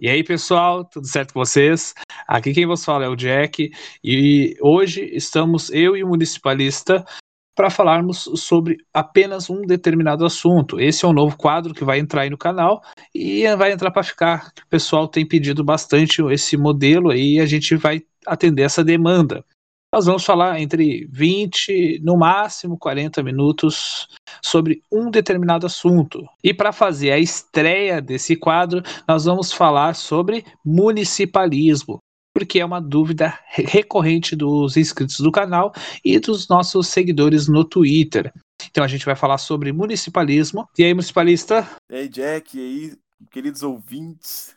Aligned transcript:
E 0.00 0.08
aí, 0.08 0.22
pessoal, 0.22 0.84
tudo 0.84 1.08
certo 1.08 1.34
com 1.34 1.40
vocês? 1.40 1.92
Aqui 2.28 2.52
quem 2.52 2.64
vos 2.64 2.84
fala 2.84 3.04
é 3.04 3.08
o 3.08 3.16
Jack 3.16 3.68
e 4.02 4.56
hoje 4.60 5.02
estamos 5.12 5.70
eu 5.70 5.96
e 5.96 6.04
o 6.04 6.08
municipalista 6.08 7.04
para 7.52 7.68
falarmos 7.68 8.30
sobre 8.36 8.76
apenas 8.94 9.50
um 9.50 9.62
determinado 9.62 10.24
assunto. 10.24 10.78
Esse 10.78 11.04
é 11.04 11.08
um 11.08 11.12
novo 11.12 11.36
quadro 11.36 11.74
que 11.74 11.84
vai 11.84 11.98
entrar 11.98 12.22
aí 12.22 12.30
no 12.30 12.38
canal 12.38 12.80
e 13.12 13.44
vai 13.56 13.72
entrar 13.72 13.90
para 13.90 14.04
ficar. 14.04 14.52
O 14.64 14.68
pessoal 14.68 15.08
tem 15.08 15.26
pedido 15.26 15.64
bastante 15.64 16.22
esse 16.30 16.56
modelo 16.56 17.10
aí 17.10 17.34
e 17.34 17.40
a 17.40 17.46
gente 17.46 17.74
vai 17.74 18.00
atender 18.24 18.62
essa 18.62 18.84
demanda. 18.84 19.44
Nós 19.90 20.04
vamos 20.04 20.22
falar 20.22 20.60
entre 20.60 21.06
20, 21.06 22.00
no 22.02 22.14
máximo 22.14 22.76
40 22.76 23.22
minutos 23.22 24.06
sobre 24.42 24.82
um 24.92 25.10
determinado 25.10 25.64
assunto. 25.64 26.28
E 26.44 26.52
para 26.52 26.72
fazer 26.72 27.10
a 27.10 27.18
estreia 27.18 28.00
desse 28.02 28.36
quadro, 28.36 28.82
nós 29.08 29.24
vamos 29.24 29.50
falar 29.50 29.94
sobre 29.94 30.44
municipalismo, 30.62 32.00
porque 32.34 32.60
é 32.60 32.64
uma 32.66 32.82
dúvida 32.82 33.38
recorrente 33.46 34.36
dos 34.36 34.76
inscritos 34.76 35.20
do 35.20 35.32
canal 35.32 35.72
e 36.04 36.18
dos 36.18 36.46
nossos 36.48 36.88
seguidores 36.88 37.48
no 37.48 37.64
Twitter. 37.64 38.30
Então 38.70 38.84
a 38.84 38.88
gente 38.88 39.06
vai 39.06 39.16
falar 39.16 39.38
sobre 39.38 39.72
municipalismo. 39.72 40.68
E 40.76 40.84
aí, 40.84 40.92
municipalista? 40.92 41.66
E 41.90 41.96
aí, 41.96 42.08
Jack, 42.10 42.58
e 42.58 42.60
aí, 42.60 42.98
queridos 43.30 43.62
ouvintes? 43.62 44.54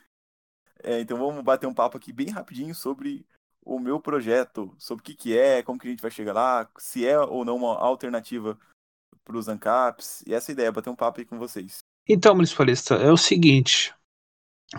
É, 0.84 1.00
então 1.00 1.16
vamos 1.16 1.42
bater 1.42 1.66
um 1.66 1.72
papo 1.72 1.96
aqui 1.96 2.12
bem 2.12 2.28
rapidinho 2.28 2.74
sobre 2.74 3.24
o 3.64 3.78
meu 3.78 4.00
projeto, 4.00 4.74
sobre 4.78 5.02
o 5.02 5.04
que, 5.04 5.14
que 5.14 5.38
é, 5.38 5.62
como 5.62 5.78
que 5.78 5.86
a 5.86 5.90
gente 5.90 6.02
vai 6.02 6.10
chegar 6.10 6.32
lá, 6.32 6.68
se 6.78 7.06
é 7.06 7.18
ou 7.18 7.44
não 7.44 7.56
uma 7.56 7.78
alternativa 7.78 8.58
para 9.24 9.36
os 9.36 9.48
ANCAPs, 9.48 10.22
e 10.26 10.34
essa 10.34 10.50
ideia, 10.50 10.72
bater 10.72 10.90
um 10.90 10.96
papo 10.96 11.20
aí 11.20 11.26
com 11.26 11.38
vocês. 11.38 11.78
Então, 12.08 12.34
municipalista, 12.34 12.96
é 12.96 13.10
o 13.10 13.16
seguinte. 13.16 13.94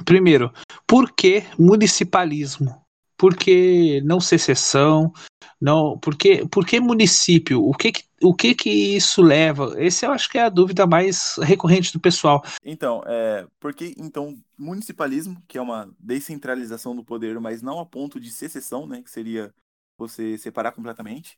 Primeiro, 0.05 0.51
por 0.85 1.13
que 1.13 1.43
municipalismo? 1.57 2.82
Por 3.23 3.37
que 3.37 4.01
não 4.01 4.19
secessão? 4.19 5.13
Não, 5.61 5.97
por 5.97 6.13
que, 6.13 6.45
por 6.49 6.65
que 6.65 6.77
município? 6.81 7.63
O 7.63 7.73
que, 7.73 7.93
o 8.21 8.35
que 8.35 8.53
que 8.53 8.97
isso 8.97 9.21
leva? 9.21 9.81
Esse 9.81 10.05
eu 10.05 10.11
acho 10.11 10.29
que 10.29 10.37
é 10.37 10.43
a 10.43 10.49
dúvida 10.49 10.85
mais 10.85 11.35
recorrente 11.41 11.93
do 11.93 12.01
pessoal. 12.01 12.43
Então, 12.65 13.01
é, 13.05 13.47
porque 13.61 13.95
então 13.97 14.37
municipalismo, 14.57 15.41
que 15.47 15.57
é 15.57 15.61
uma 15.61 15.89
descentralização 15.97 16.93
do 16.93 17.01
poder, 17.01 17.39
mas 17.39 17.61
não 17.61 17.79
a 17.79 17.85
ponto 17.85 18.19
de 18.19 18.29
secessão, 18.29 18.85
né, 18.85 19.01
que 19.01 19.09
seria 19.09 19.55
você 19.97 20.37
separar 20.37 20.73
completamente, 20.73 21.37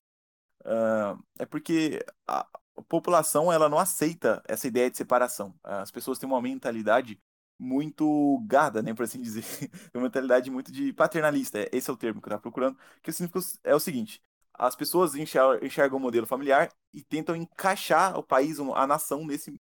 uh, 0.62 1.24
é 1.38 1.46
porque 1.46 2.04
a 2.28 2.48
população 2.90 3.54
ela 3.54 3.70
não 3.70 3.78
aceita 3.78 4.42
essa 4.48 4.68
ideia 4.68 4.90
de 4.90 4.98
separação. 4.98 5.54
As 5.64 5.92
pessoas 5.92 6.18
têm 6.18 6.28
uma 6.28 6.42
mentalidade 6.42 7.20
muito 7.58 8.44
gada, 8.46 8.82
né, 8.82 8.94
por 8.94 9.04
assim 9.04 9.22
dizer, 9.22 9.44
uma 9.94 10.04
mentalidade 10.04 10.52
muito 10.52 10.72
de 10.72 10.92
paternalista, 10.94 11.60
é, 11.60 11.70
esse 11.72 11.90
é 11.90 11.94
o 11.94 11.98
termo 11.98 12.22
que 12.22 12.28
eu 12.28 12.30
estava 12.30 12.42
procurando, 12.42 12.78
que 13.02 13.12
significa 13.12 13.40
é 13.64 13.74
o 13.74 13.80
seguinte, 13.80 14.22
as 14.54 14.76
pessoas 14.76 15.16
enxergam, 15.16 15.98
o 15.98 16.02
modelo 16.02 16.26
familiar 16.26 16.70
e 16.94 17.04
tentam 17.04 17.36
encaixar 17.36 18.18
o 18.18 18.24
país, 18.24 18.58
a 18.60 18.88
nação 18.88 19.26
nesse, 19.26 19.54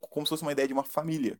como 0.00 0.26
se 0.26 0.30
fosse 0.30 0.42
uma 0.42 0.52
ideia 0.52 0.68
de 0.68 0.74
uma 0.74 0.84
família, 0.84 1.38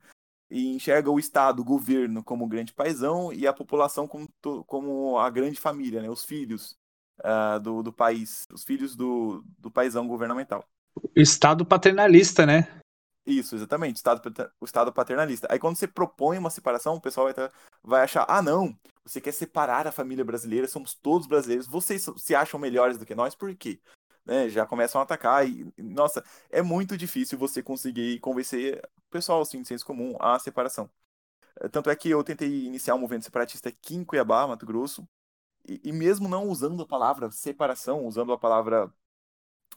e 0.50 0.74
enxerga 0.74 1.10
o 1.10 1.18
Estado, 1.18 1.60
o 1.60 1.64
governo 1.64 2.22
como 2.22 2.44
o 2.44 2.48
grande 2.48 2.72
paizão 2.72 3.32
e 3.32 3.46
a 3.46 3.52
população 3.52 4.06
como, 4.06 4.28
como 4.66 5.18
a 5.18 5.28
grande 5.30 5.58
família, 5.58 6.02
né, 6.02 6.10
os 6.10 6.24
filhos 6.24 6.76
uh, 7.20 7.58
do, 7.60 7.82
do 7.82 7.92
país, 7.92 8.44
os 8.52 8.62
filhos 8.62 8.94
do, 8.94 9.44
do 9.58 9.70
paizão 9.70 10.06
governamental. 10.06 10.64
Estado 11.16 11.64
paternalista, 11.64 12.46
né? 12.46 12.80
Isso, 13.26 13.54
exatamente, 13.54 13.96
estado, 13.96 14.20
o 14.60 14.64
Estado 14.66 14.92
paternalista. 14.92 15.46
Aí 15.50 15.58
quando 15.58 15.76
você 15.76 15.88
propõe 15.88 16.36
uma 16.36 16.50
separação, 16.50 16.96
o 16.96 17.00
pessoal 17.00 17.32
vai, 17.32 17.50
vai 17.82 18.02
achar, 18.02 18.26
ah 18.28 18.42
não, 18.42 18.78
você 19.02 19.18
quer 19.18 19.32
separar 19.32 19.86
a 19.86 19.92
família 19.92 20.24
brasileira, 20.24 20.68
somos 20.68 20.94
todos 20.94 21.26
brasileiros, 21.26 21.66
vocês 21.66 22.06
se 22.18 22.34
acham 22.34 22.60
melhores 22.60 22.98
do 22.98 23.06
que 23.06 23.14
nós, 23.14 23.34
por 23.34 23.54
quê? 23.56 23.80
Né, 24.26 24.48
já 24.48 24.66
começam 24.66 25.00
a 25.00 25.04
atacar 25.04 25.46
e, 25.48 25.72
nossa, 25.78 26.22
é 26.50 26.62
muito 26.62 26.96
difícil 26.96 27.38
você 27.38 27.62
conseguir 27.62 28.20
convencer 28.20 28.78
o 28.98 29.10
pessoal, 29.10 29.40
assim, 29.42 29.60
de 29.62 29.68
senso 29.68 29.86
comum, 29.86 30.16
a 30.20 30.38
separação. 30.38 30.90
Eh, 31.60 31.68
tanto 31.68 31.90
é 31.90 31.96
que 31.96 32.10
eu 32.10 32.24
tentei 32.24 32.66
iniciar 32.66 32.94
um 32.94 32.98
movimento 32.98 33.24
separatista 33.24 33.68
aqui 33.70 33.96
em 33.96 34.04
Cuiabá, 34.04 34.46
Mato 34.46 34.66
Grosso, 34.66 35.08
e, 35.68 35.80
e 35.84 35.92
mesmo 35.92 36.28
não 36.28 36.48
usando 36.48 36.82
a 36.82 36.86
palavra 36.86 37.30
separação, 37.30 38.06
usando 38.06 38.32
a 38.32 38.38
palavra 38.38 38.92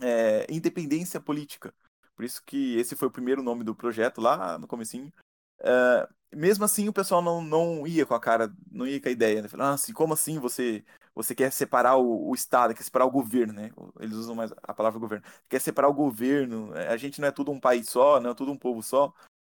é, 0.01 0.45
independência 0.49 1.19
política, 1.19 1.73
por 2.17 2.25
isso 2.25 2.41
que 2.43 2.75
esse 2.79 2.95
foi 2.95 3.07
o 3.07 3.11
primeiro 3.11 3.43
nome 3.43 3.63
do 3.63 3.75
projeto 3.75 4.19
lá 4.19 4.57
no 4.57 4.67
comecinho. 4.67 5.13
Uh, 5.59 6.11
mesmo 6.35 6.65
assim, 6.65 6.89
o 6.89 6.93
pessoal 6.93 7.21
não, 7.21 7.43
não 7.43 7.85
ia 7.85 8.07
com 8.07 8.15
a 8.15 8.19
cara, 8.19 8.51
não 8.71 8.87
ia 8.87 8.99
com 8.99 9.07
a 9.07 9.11
ideia, 9.11 9.39
né? 9.39 9.47
Falando, 9.47 9.67
ah, 9.67 9.73
assim, 9.73 9.93
como 9.93 10.15
assim 10.15 10.39
você 10.39 10.83
você 11.13 11.33
quer 11.35 11.51
separar 11.51 11.95
o, 11.97 12.29
o, 12.29 12.35
Estado, 12.35 12.73
quer 12.75 12.83
separar 12.83 13.05
o 13.05 13.11
governo, 13.11 13.53
né? 13.53 13.71
Eles 13.99 14.15
usam 14.15 14.35
mais 14.35 14.51
a 14.63 14.73
palavra 14.73 14.99
governo. 14.99 15.25
Quer 15.47 15.61
separar 15.61 15.89
o 15.89 15.93
governo, 15.93 16.75
é, 16.75 16.89
a 16.89 16.97
gente 16.97 17.21
não 17.21 17.27
é 17.27 17.31
tudo 17.31 17.51
um 17.51 17.59
país 17.59 17.89
só, 17.89 18.19
não 18.19 18.31
é 18.31 18.33
tudo 18.35 18.51
um 18.51 18.57
povo 18.57 18.83
só. 18.83 19.13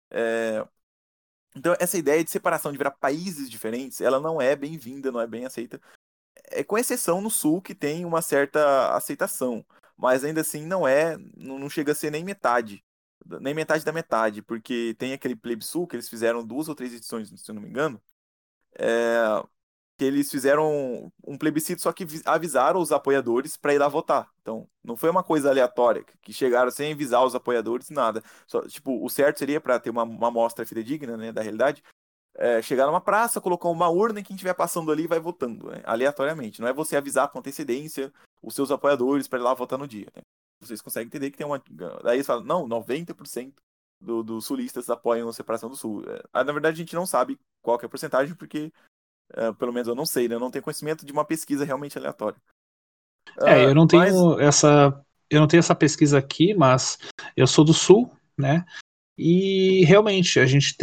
É... 0.09 0.65
Então, 1.55 1.75
essa 1.79 1.97
ideia 1.97 2.23
de 2.23 2.31
separação, 2.31 2.71
de 2.71 2.77
virar 2.77 2.91
países 2.91 3.49
diferentes, 3.49 4.01
ela 4.01 4.19
não 4.19 4.41
é 4.41 4.55
bem-vinda, 4.55 5.11
não 5.11 5.21
é 5.21 5.27
bem 5.27 5.45
aceita. 5.45 5.81
É 6.51 6.63
com 6.63 6.77
exceção 6.77 7.21
no 7.21 7.29
Sul, 7.29 7.61
que 7.61 7.75
tem 7.75 8.05
uma 8.05 8.21
certa 8.21 8.95
aceitação 8.95 9.65
mas 9.97 10.23
ainda 10.23 10.41
assim 10.41 10.65
não 10.65 10.87
é, 10.87 11.17
não 11.37 11.69
chega 11.69 11.91
a 11.91 11.95
ser 11.95 12.11
nem 12.11 12.23
metade, 12.23 12.83
nem 13.41 13.53
metade 13.53 13.85
da 13.85 13.91
metade, 13.91 14.41
porque 14.41 14.95
tem 14.97 15.13
aquele 15.13 15.35
plebiscito 15.35 15.87
que 15.87 15.95
eles 15.95 16.09
fizeram 16.09 16.45
duas 16.45 16.67
ou 16.67 16.75
três 16.75 16.93
edições, 16.93 17.29
se 17.29 17.49
eu 17.49 17.55
não 17.55 17.61
me 17.61 17.69
engano, 17.69 18.01
é, 18.77 19.43
que 19.97 20.05
eles 20.05 20.29
fizeram 20.29 21.11
um 21.25 21.37
plebiscito 21.37 21.81
só 21.81 21.91
que 21.93 22.05
avisaram 22.25 22.79
os 22.81 22.91
apoiadores 22.91 23.55
para 23.55 23.73
ir 23.73 23.77
lá 23.77 23.87
votar. 23.87 24.29
Então, 24.41 24.67
não 24.83 24.97
foi 24.97 25.09
uma 25.09 25.23
coisa 25.23 25.49
aleatória, 25.49 26.03
que 26.21 26.33
chegaram 26.33 26.71
sem 26.71 26.93
avisar 26.93 27.23
os 27.23 27.35
apoiadores, 27.35 27.89
nada. 27.89 28.23
Só, 28.47 28.61
tipo, 28.67 29.03
o 29.03 29.09
certo 29.09 29.39
seria 29.39 29.61
para 29.61 29.79
ter 29.79 29.89
uma, 29.89 30.03
uma 30.03 30.27
amostra 30.27 30.65
fidedigna 30.65 31.15
né, 31.15 31.31
da 31.31 31.41
realidade, 31.41 31.83
é, 32.35 32.61
chegar 32.61 32.87
numa 32.87 33.01
praça, 33.01 33.39
colocar 33.39 33.69
uma 33.69 33.89
urna 33.89 34.19
e 34.19 34.23
quem 34.23 34.35
estiver 34.35 34.55
passando 34.55 34.91
ali 34.91 35.05
vai 35.05 35.19
votando, 35.19 35.69
né, 35.69 35.81
aleatoriamente. 35.85 36.59
Não 36.59 36.67
é 36.67 36.73
você 36.73 36.97
avisar 36.97 37.29
com 37.29 37.39
antecedência 37.39 38.11
os 38.43 38.53
seus 38.53 38.69
apoiadores 38.69 39.27
para 39.27 39.39
ir 39.39 39.43
lá 39.43 39.53
votar 39.53 39.79
no 39.79 39.87
dia. 39.87 40.07
Né? 40.15 40.21
Vocês 40.59 40.81
conseguem 40.81 41.07
entender 41.07 41.31
que 41.31 41.37
tem 41.37 41.47
uma. 41.47 41.61
Daí 42.03 42.17
eles 42.17 42.27
falam, 42.27 42.43
não, 42.43 42.67
90% 42.67 43.53
dos 43.99 44.25
do 44.25 44.41
sulistas 44.41 44.89
apoiam 44.89 45.29
a 45.29 45.33
separação 45.33 45.69
do 45.69 45.75
Sul. 45.75 46.03
É, 46.05 46.43
na 46.43 46.51
verdade, 46.51 46.75
a 46.75 46.83
gente 46.83 46.95
não 46.95 47.05
sabe 47.05 47.39
qual 47.61 47.79
é 47.81 47.85
a 47.85 47.89
porcentagem, 47.89 48.35
porque, 48.35 48.71
é, 49.33 49.51
pelo 49.53 49.71
menos 49.71 49.87
eu 49.87 49.95
não 49.95 50.05
sei, 50.05 50.27
né? 50.27 50.35
Eu 50.35 50.39
não 50.39 50.51
tenho 50.51 50.63
conhecimento 50.63 51.05
de 51.05 51.11
uma 51.11 51.25
pesquisa 51.25 51.63
realmente 51.65 51.97
aleatória. 51.97 52.37
É, 53.41 53.65
eu 53.65 53.73
não 53.73 53.87
tenho 53.87 54.35
mas... 54.35 54.39
essa. 54.39 55.03
Eu 55.29 55.39
não 55.39 55.47
tenho 55.47 55.59
essa 55.59 55.73
pesquisa 55.73 56.19
aqui, 56.19 56.53
mas 56.53 56.97
eu 57.35 57.47
sou 57.47 57.63
do 57.65 57.73
Sul, 57.73 58.11
né? 58.37 58.65
E 59.17 59.85
realmente 59.85 60.39
a 60.39 60.45
gente 60.45 60.75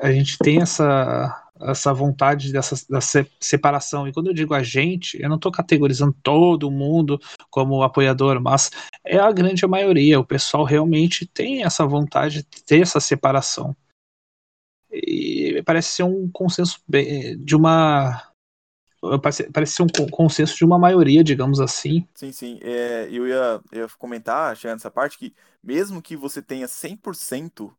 a 0.00 0.12
gente 0.12 0.38
tem 0.38 0.60
essa, 0.60 1.47
essa 1.60 1.92
vontade 1.92 2.52
dessa, 2.52 2.76
dessa 2.88 3.26
separação. 3.40 4.06
E 4.06 4.12
quando 4.12 4.28
eu 4.28 4.34
digo 4.34 4.54
a 4.54 4.62
gente, 4.62 5.20
eu 5.20 5.28
não 5.28 5.36
estou 5.36 5.52
categorizando 5.52 6.16
todo 6.22 6.70
mundo 6.70 7.20
como 7.50 7.82
apoiador, 7.82 8.40
mas 8.40 8.70
é 9.04 9.18
a 9.18 9.32
grande 9.32 9.66
maioria. 9.66 10.20
O 10.20 10.24
pessoal 10.24 10.64
realmente 10.64 11.26
tem 11.26 11.64
essa 11.64 11.86
vontade 11.86 12.42
de 12.42 12.64
ter 12.64 12.82
essa 12.82 13.00
separação. 13.00 13.76
E 14.90 15.62
parece 15.64 15.88
ser 15.88 16.02
um 16.02 16.30
consenso 16.30 16.80
de 17.38 17.54
uma. 17.54 18.22
Parece, 19.22 19.50
parece 19.52 19.72
ser 19.74 19.82
um 19.82 20.08
consenso 20.10 20.56
de 20.56 20.64
uma 20.64 20.78
maioria, 20.78 21.22
digamos 21.22 21.60
assim. 21.60 22.06
Sim, 22.14 22.32
sim. 22.32 22.58
É, 22.62 23.06
eu, 23.10 23.28
ia, 23.28 23.60
eu 23.70 23.82
ia 23.82 23.88
comentar, 23.98 24.56
chegando 24.56 24.76
nessa 24.76 24.90
parte, 24.90 25.18
que 25.18 25.34
mesmo 25.62 26.02
que 26.02 26.16
você 26.16 26.42
tenha 26.42 26.66
100%, 26.66 27.70
né, 27.70 27.74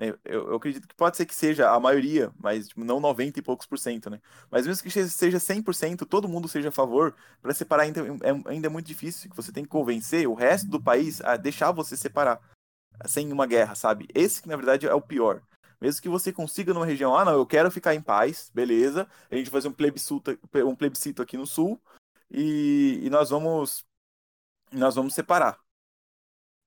eu, 0.00 0.18
eu, 0.24 0.54
acredito 0.56 0.88
que 0.88 0.94
pode 0.94 1.16
ser 1.16 1.26
que 1.26 1.34
seja 1.34 1.70
a 1.70 1.78
maioria, 1.78 2.32
mas 2.38 2.68
tipo, 2.68 2.82
não 2.82 2.98
90 3.00 3.38
e 3.38 3.42
poucos 3.42 3.66
por 3.66 3.78
cento, 3.78 4.08
né? 4.08 4.20
Mas 4.50 4.66
mesmo 4.66 4.82
que 4.82 4.90
seja 4.90 5.38
100%, 5.38 6.06
todo 6.06 6.28
mundo 6.28 6.48
seja 6.48 6.70
a 6.70 6.72
favor, 6.72 7.14
para 7.42 7.52
separar 7.52 7.82
ainda 7.82 8.00
é, 8.00 8.50
ainda 8.50 8.66
é 8.66 8.70
muito 8.70 8.86
difícil, 8.86 9.30
você 9.34 9.52
tem 9.52 9.64
que 9.64 9.70
convencer 9.70 10.26
o 10.26 10.34
resto 10.34 10.68
do 10.68 10.82
país 10.82 11.20
a 11.20 11.36
deixar 11.36 11.70
você 11.72 11.96
separar, 11.96 12.40
sem 13.06 13.30
uma 13.32 13.46
guerra, 13.46 13.74
sabe? 13.74 14.08
Esse 14.14 14.42
que 14.42 14.48
na 14.48 14.56
verdade 14.56 14.86
é 14.86 14.94
o 14.94 15.02
pior. 15.02 15.42
Mesmo 15.80 16.02
que 16.02 16.08
você 16.08 16.32
consiga 16.32 16.74
numa 16.74 16.86
região, 16.86 17.16
ah, 17.16 17.24
não, 17.24 17.32
eu 17.32 17.46
quero 17.46 17.70
ficar 17.70 17.94
em 17.94 18.02
paz, 18.02 18.50
beleza, 18.54 19.08
a 19.30 19.36
gente 19.36 19.50
vai 19.50 19.60
fazer 19.60 19.68
um 19.68 19.72
plebiscito, 19.72 20.38
um 20.66 20.76
plebiscito 20.76 21.22
aqui 21.22 21.36
no 21.36 21.46
sul 21.46 21.80
e, 22.30 23.00
e 23.02 23.10
nós 23.10 23.30
vamos 23.30 23.84
nós 24.72 24.94
vamos 24.94 25.14
separar. 25.14 25.58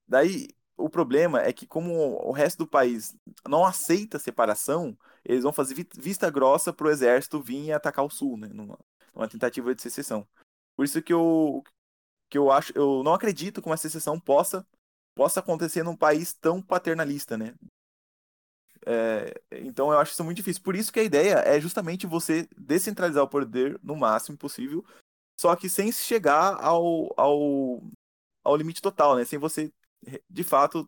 Daí, 0.07 0.49
o 0.77 0.89
problema 0.89 1.41
é 1.41 1.53
que, 1.53 1.67
como 1.67 1.93
o 2.27 2.31
resto 2.31 2.59
do 2.59 2.67
país 2.67 3.15
não 3.47 3.65
aceita 3.65 4.19
separação, 4.19 4.97
eles 5.23 5.43
vão 5.43 5.53
fazer 5.53 5.87
vista 5.95 6.29
grossa 6.29 6.73
para 6.73 6.87
o 6.87 6.91
exército 6.91 7.41
vir 7.41 7.65
e 7.65 7.71
atacar 7.71 8.05
o 8.05 8.09
sul, 8.09 8.37
né? 8.37 8.47
Numa, 8.47 8.77
numa, 9.13 9.27
tentativa 9.27 9.73
de 9.73 9.81
secessão. 9.81 10.27
Por 10.75 10.85
isso 10.85 11.01
que 11.01 11.13
eu, 11.13 11.63
que 12.29 12.37
eu 12.37 12.51
acho, 12.51 12.73
eu 12.75 13.03
não 13.03 13.13
acredito 13.13 13.61
que 13.61 13.67
uma 13.67 13.77
secessão 13.77 14.19
possa, 14.19 14.65
possa 15.15 15.39
acontecer 15.39 15.83
num 15.83 15.95
país 15.95 16.33
tão 16.33 16.61
paternalista, 16.61 17.37
né? 17.37 17.53
É, 18.85 19.41
então 19.51 19.91
eu 19.91 19.99
acho 19.99 20.11
isso 20.11 20.23
muito 20.23 20.37
difícil. 20.37 20.61
Por 20.63 20.75
isso 20.75 20.91
que 20.91 20.99
a 20.99 21.03
ideia 21.03 21.35
é 21.45 21.59
justamente 21.59 22.07
você 22.07 22.47
descentralizar 22.57 23.23
o 23.23 23.29
poder 23.29 23.79
no 23.83 23.95
máximo 23.95 24.37
possível, 24.37 24.83
só 25.39 25.55
que 25.55 25.69
sem 25.69 25.91
chegar 25.91 26.55
ao, 26.61 27.13
ao, 27.17 27.83
ao 28.43 28.55
limite 28.55 28.81
total, 28.81 29.15
né? 29.15 29.25
Sem 29.25 29.39
você, 29.39 29.71
de 30.29 30.43
fato, 30.43 30.87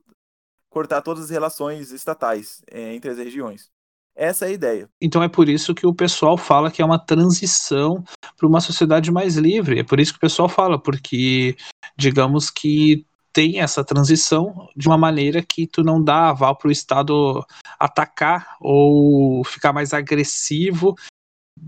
cortar 0.69 1.01
todas 1.01 1.25
as 1.25 1.29
relações 1.29 1.91
estatais 1.91 2.61
é, 2.69 2.93
entre 2.93 3.11
as 3.11 3.17
regiões. 3.17 3.69
Essa 4.15 4.45
é 4.45 4.49
a 4.49 4.51
ideia. 4.51 4.89
Então 5.01 5.21
é 5.21 5.27
por 5.27 5.49
isso 5.49 5.75
que 5.75 5.85
o 5.85 5.93
pessoal 5.93 6.37
fala 6.37 6.71
que 6.71 6.81
é 6.81 6.85
uma 6.85 6.99
transição 6.99 8.03
para 8.37 8.47
uma 8.47 8.61
sociedade 8.61 9.11
mais 9.11 9.35
livre. 9.35 9.79
É 9.79 9.83
por 9.83 9.99
isso 9.99 10.13
que 10.13 10.17
o 10.17 10.21
pessoal 10.21 10.47
fala, 10.47 10.79
porque 10.79 11.57
digamos 11.97 12.49
que 12.49 13.05
tem 13.33 13.59
essa 13.59 13.83
transição 13.83 14.69
de 14.75 14.87
uma 14.87 14.97
maneira 14.97 15.43
que 15.43 15.67
tu 15.67 15.83
não 15.83 16.01
dá 16.01 16.29
aval 16.29 16.55
para 16.55 16.69
o 16.69 16.71
Estado 16.71 17.45
atacar 17.77 18.55
ou 18.61 19.43
ficar 19.43 19.73
mais 19.73 19.93
agressivo 19.93 20.95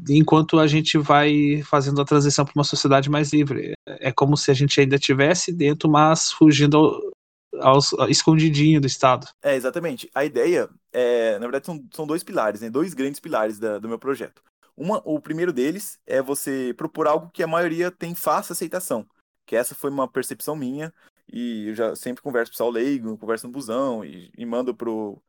enquanto 0.09 0.59
a 0.59 0.67
gente 0.67 0.97
vai 0.97 1.61
fazendo 1.63 2.01
a 2.01 2.05
transição 2.05 2.45
para 2.45 2.53
uma 2.55 2.63
sociedade 2.63 3.09
mais 3.09 3.33
livre. 3.33 3.73
É 3.85 4.11
como 4.13 4.37
se 4.37 4.49
a 4.49 4.53
gente 4.53 4.79
ainda 4.79 4.97
tivesse 4.97 5.51
dentro, 5.51 5.89
mas 5.89 6.31
fugindo 6.31 7.13
aos, 7.61 7.93
escondidinho 8.09 8.79
do 8.81 8.87
Estado. 8.87 9.27
É, 9.41 9.55
exatamente. 9.55 10.09
A 10.13 10.25
ideia, 10.25 10.69
é, 10.91 11.33
na 11.33 11.45
verdade, 11.45 11.65
são, 11.65 11.83
são 11.93 12.07
dois 12.07 12.23
pilares, 12.23 12.61
né? 12.61 12.69
dois 12.69 12.93
grandes 12.93 13.19
pilares 13.19 13.59
da, 13.59 13.79
do 13.79 13.87
meu 13.87 13.99
projeto. 13.99 14.41
Uma, 14.75 15.01
o 15.03 15.19
primeiro 15.19 15.51
deles 15.51 15.99
é 16.05 16.21
você 16.21 16.73
propor 16.77 17.07
algo 17.07 17.31
que 17.31 17.41
a 17.41 17.47
maioria 17.47 17.89
tem 17.89 18.13
fácil 18.13 18.53
aceitação, 18.53 19.07
que 19.45 19.55
essa 19.55 19.73
foi 19.73 19.89
uma 19.89 20.07
percepção 20.07 20.55
minha, 20.55 20.93
e 21.31 21.69
eu 21.69 21.75
já 21.75 21.95
sempre 21.95 22.21
converso 22.21 22.51
com 22.51 22.53
o 22.53 22.57
pessoal 22.57 22.69
leigo, 22.69 23.17
converso 23.17 23.47
no 23.47 23.53
busão, 23.53 24.05
e, 24.05 24.31
e 24.37 24.45
mando 24.45 24.75
pro... 24.75 25.21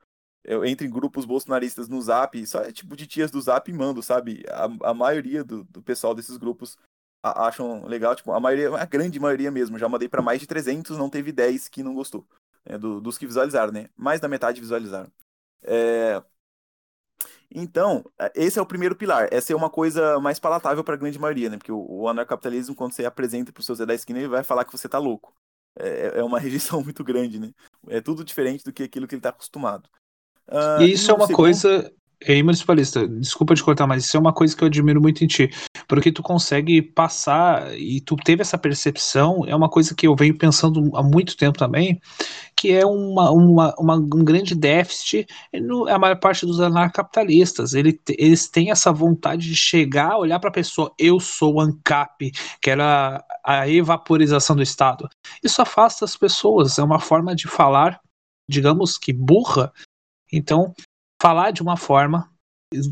Eu 0.45 0.65
entro 0.65 0.87
em 0.87 0.91
grupos 0.91 1.25
bolsonaristas 1.25 1.89
no 1.89 2.01
Zap, 2.01 2.47
só 2.47 2.61
é 2.61 2.73
tipo 2.73 2.97
de 2.97 3.07
tias 3.07 3.31
do 3.31 3.41
Zap 3.41 3.71
e 3.71 3.75
mando, 3.75 4.03
sabe? 4.03 4.45
A, 4.49 4.91
a 4.91 4.95
maioria 4.95 5.43
do, 5.43 5.65
do 5.65 5.83
pessoal 5.83 6.15
desses 6.15 6.37
grupos 6.37 6.77
acham 7.23 7.85
legal, 7.87 8.15
tipo, 8.15 8.32
a 8.32 8.41
maioria, 8.41 8.75
a 8.76 8.85
grande 8.85 9.19
maioria 9.19 9.50
mesmo, 9.50 9.79
já 9.79 9.88
mandei 9.88 10.09
para 10.09 10.23
mais 10.23 10.41
de 10.41 10.47
300, 10.47 10.97
não 10.97 11.11
teve 11.11 11.32
10 11.32 11.69
que 11.69 11.82
não 11.82 11.94
gostou, 11.94 12.26
né, 12.65 12.79
do, 12.79 13.00
dos 13.00 13.19
que 13.19 13.26
visualizaram, 13.26 13.73
né? 13.73 13.88
Mais 13.97 14.20
da 14.20 14.29
metade 14.29 14.61
visualizaram. 14.61 15.11
É... 15.62 16.23
Então, 17.50 18.05
esse 18.35 18.59
é 18.59 18.62
o 18.62 18.67
primeiro 18.67 18.94
pilar, 18.94 19.29
essa 19.32 19.53
é 19.53 19.56
uma 19.56 19.70
coisa 19.70 20.20
mais 20.20 20.38
palatável 20.38 20.85
para 20.85 20.94
a 20.94 20.99
grande 20.99 21.19
maioria, 21.19 21.49
né? 21.49 21.56
Porque 21.56 21.73
o, 21.73 21.85
o 21.88 22.09
anarcapitalismo, 22.09 22.75
quando 22.75 22.93
você 22.93 23.05
apresenta 23.05 23.53
para 23.53 23.61
o 23.61 23.65
seu 23.65 23.75
Zé 23.75 23.87
da 23.87 23.94
esquina, 23.94 24.19
ele 24.19 24.29
vai 24.29 24.44
falar 24.44 24.65
que 24.65 24.73
você 24.73 24.88
tá 24.88 24.99
louco. 24.99 25.35
É, 25.79 26.19
é 26.19 26.23
uma 26.23 26.38
rejeição 26.41 26.82
muito 26.82 27.03
grande, 27.03 27.38
né? 27.38 27.53
É 27.88 28.00
tudo 28.00 28.25
diferente 28.25 28.65
do 28.65 28.73
que 28.73 28.82
aquilo 28.82 29.06
que 29.09 29.15
ele 29.15 29.20
está 29.20 29.31
acostumado. 29.31 29.88
Uh, 30.47 30.82
e 30.82 30.93
isso 30.93 31.11
é 31.11 31.15
uma 31.15 31.26
segundo... 31.26 31.44
coisa 31.44 31.93
Ei, 32.26 32.43
municipalista, 32.43 33.06
desculpa 33.06 33.55
te 33.55 33.62
cortar, 33.62 33.87
mas 33.87 34.05
isso 34.05 34.17
é 34.17 34.20
uma 34.20 34.32
coisa 34.32 34.56
que 34.56 34.65
eu 34.65 34.67
admiro 34.67 35.00
muito 35.00 35.23
em 35.23 35.26
ti. 35.29 35.50
Porque 35.87 36.11
tu 36.11 36.20
consegue 36.20 36.82
passar 36.82 37.79
e 37.79 38.00
tu 38.00 38.17
teve 38.17 38.43
essa 38.43 38.59
percepção, 38.59 39.44
é 39.47 39.55
uma 39.55 39.69
coisa 39.69 39.94
que 39.94 40.06
eu 40.06 40.17
venho 40.17 40.37
pensando 40.37 40.91
há 40.97 41.03
muito 41.03 41.37
tempo 41.37 41.56
também, 41.56 42.00
que 42.56 42.73
é 42.73 42.85
uma, 42.85 43.31
uma, 43.31 43.75
uma 43.79 43.94
um 43.94 44.25
grande 44.25 44.56
déficit 44.56 45.29
no, 45.55 45.88
a 45.88 45.97
maior 45.97 46.19
parte 46.19 46.44
dos 46.44 46.61
anarcapitalistas. 46.61 47.73
Ele, 47.73 47.99
eles 48.09 48.49
têm 48.49 48.73
essa 48.73 48.93
vontade 48.93 49.47
de 49.47 49.55
chegar, 49.55 50.19
olhar 50.19 50.41
para 50.41 50.50
a 50.50 50.53
pessoa, 50.53 50.93
eu 50.99 51.20
sou 51.20 51.61
ANCAP, 51.61 52.32
que 52.61 52.69
era 52.69 53.25
a 53.44 53.69
evaporização 53.69 54.56
do 54.56 54.62
Estado. 54.62 55.09
Isso 55.43 55.62
afasta 55.62 56.05
as 56.05 56.17
pessoas, 56.17 56.81
é 56.81 56.82
uma 56.82 56.99
forma 56.99 57.37
de 57.37 57.47
falar, 57.47 58.00
digamos 58.49 58.99
que 58.99 59.12
burra. 59.12 59.73
Então, 60.32 60.75
falar 61.20 61.50
de 61.50 61.62
uma 61.62 61.76
forma 61.76 62.31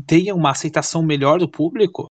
tenha 0.05 0.33
uma 0.33 0.51
aceitação 0.51 1.03
melhor 1.03 1.39
do 1.39 1.47
público, 1.47 2.07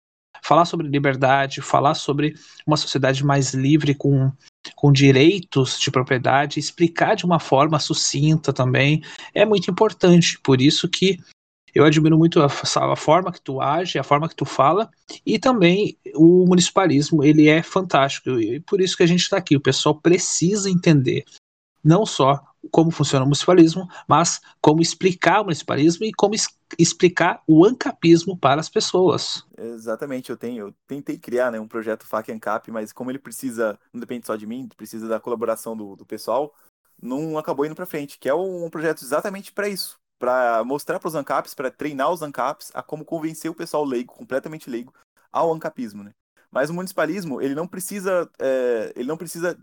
falar 0.43 0.64
sobre 0.64 0.88
liberdade, 0.88 1.62
falar 1.62 1.94
sobre 1.94 2.35
uma 2.67 2.76
sociedade 2.76 3.25
mais 3.25 3.55
livre 3.55 3.94
com, 3.94 4.32
com 4.75 4.93
direitos 4.93 5.79
de 5.79 5.91
propriedade, 5.91 6.59
explicar 6.59 7.14
de 7.14 7.25
uma 7.25 7.38
forma 7.38 7.79
sucinta 7.79 8.53
também, 8.53 9.03
é 9.32 9.44
muito 9.44 9.70
importante. 9.70 10.38
Por 10.41 10.61
isso 10.61 10.88
que 10.88 11.19
eu 11.75 11.85
admiro 11.85 12.19
muito 12.19 12.43
a, 12.43 12.47
a, 12.47 12.97
forma 12.97 13.32
que 13.32 13.41
tu 13.41 13.61
age, 13.61 13.99
a 13.99 14.05
forma 14.05 14.29
que 14.29 14.37
tu 14.37 14.44
fala, 14.44 14.91
e 15.25 15.38
também 15.38 15.97
o 16.14 16.44
municipalismo, 16.47 17.25
ele 17.25 17.49
é 17.49 17.62
fantástico, 17.62 18.31
e 18.31 18.61
por 18.61 18.81
isso 18.81 18.97
que 18.97 19.03
a 19.03 19.06
gente 19.06 19.23
está 19.23 19.38
aqui. 19.38 19.56
O 19.56 19.61
pessoal 19.61 19.94
precisa 19.94 20.69
entender 20.69 21.25
não 21.82 22.05
só 22.05 22.51
como 22.70 22.91
funciona 22.91 23.25
o 23.25 23.26
municipalismo, 23.26 23.88
mas 24.06 24.41
como 24.61 24.81
explicar 24.81 25.41
o 25.41 25.44
municipalismo 25.44 26.06
e 26.06 26.12
como 26.12 26.35
explicar 26.79 27.43
o 27.47 27.64
ancapismo 27.64 28.37
para 28.37 28.61
as 28.61 28.69
pessoas. 28.69 29.44
Exatamente, 29.56 30.31
eu 30.31 30.37
tenho, 30.37 30.69
eu 30.69 30.75
tentei 30.87 31.19
criar 31.19 31.50
né, 31.50 31.59
um 31.59 31.69
projeto 31.69 32.06
FAC 32.06 32.31
ANCAP, 32.31 32.70
mas 32.70 32.93
como 32.93 33.11
ele 33.11 33.19
precisa, 33.19 33.79
não 33.93 34.00
depende 34.00 34.26
só 34.26 34.37
de 34.37 34.47
mim, 34.47 34.69
precisa 34.76 35.09
da 35.09 35.20
colaboração 35.20 35.76
do, 35.76 35.97
do 35.97 36.06
pessoal, 36.06 36.55
não 37.00 37.37
acabou 37.37 37.67
indo 37.67 37.75
para 37.75 37.87
frente, 37.87 38.19
que 38.19 38.29
é 38.29 38.35
um 38.35 38.70
projeto 38.70 39.03
exatamente 39.03 39.53
para 39.53 39.69
isso, 39.69 39.99
para 40.19 40.62
mostrar 40.64 41.00
para 41.00 41.09
os 41.09 41.14
ANCAPs, 41.14 41.55
para 41.55 41.70
treinar 41.70 42.11
os 42.12 42.23
ANCAPs 42.23 42.70
a 42.75 42.82
como 42.82 43.05
convencer 43.05 43.50
o 43.50 43.55
pessoal 43.55 43.85
leigo, 43.85 44.14
completamente 44.14 44.70
leigo, 44.70 44.94
ao 45.32 45.53
ancapismo, 45.53 46.05
né? 46.05 46.12
Mas 46.50 46.69
o 46.69 46.75
municipalismo, 46.75 47.41
ele 47.41 47.55
não 47.55 47.67
precisa, 47.67 48.31
é, 48.38 48.93
ele 48.94 49.09
não 49.09 49.17
precisa 49.17 49.59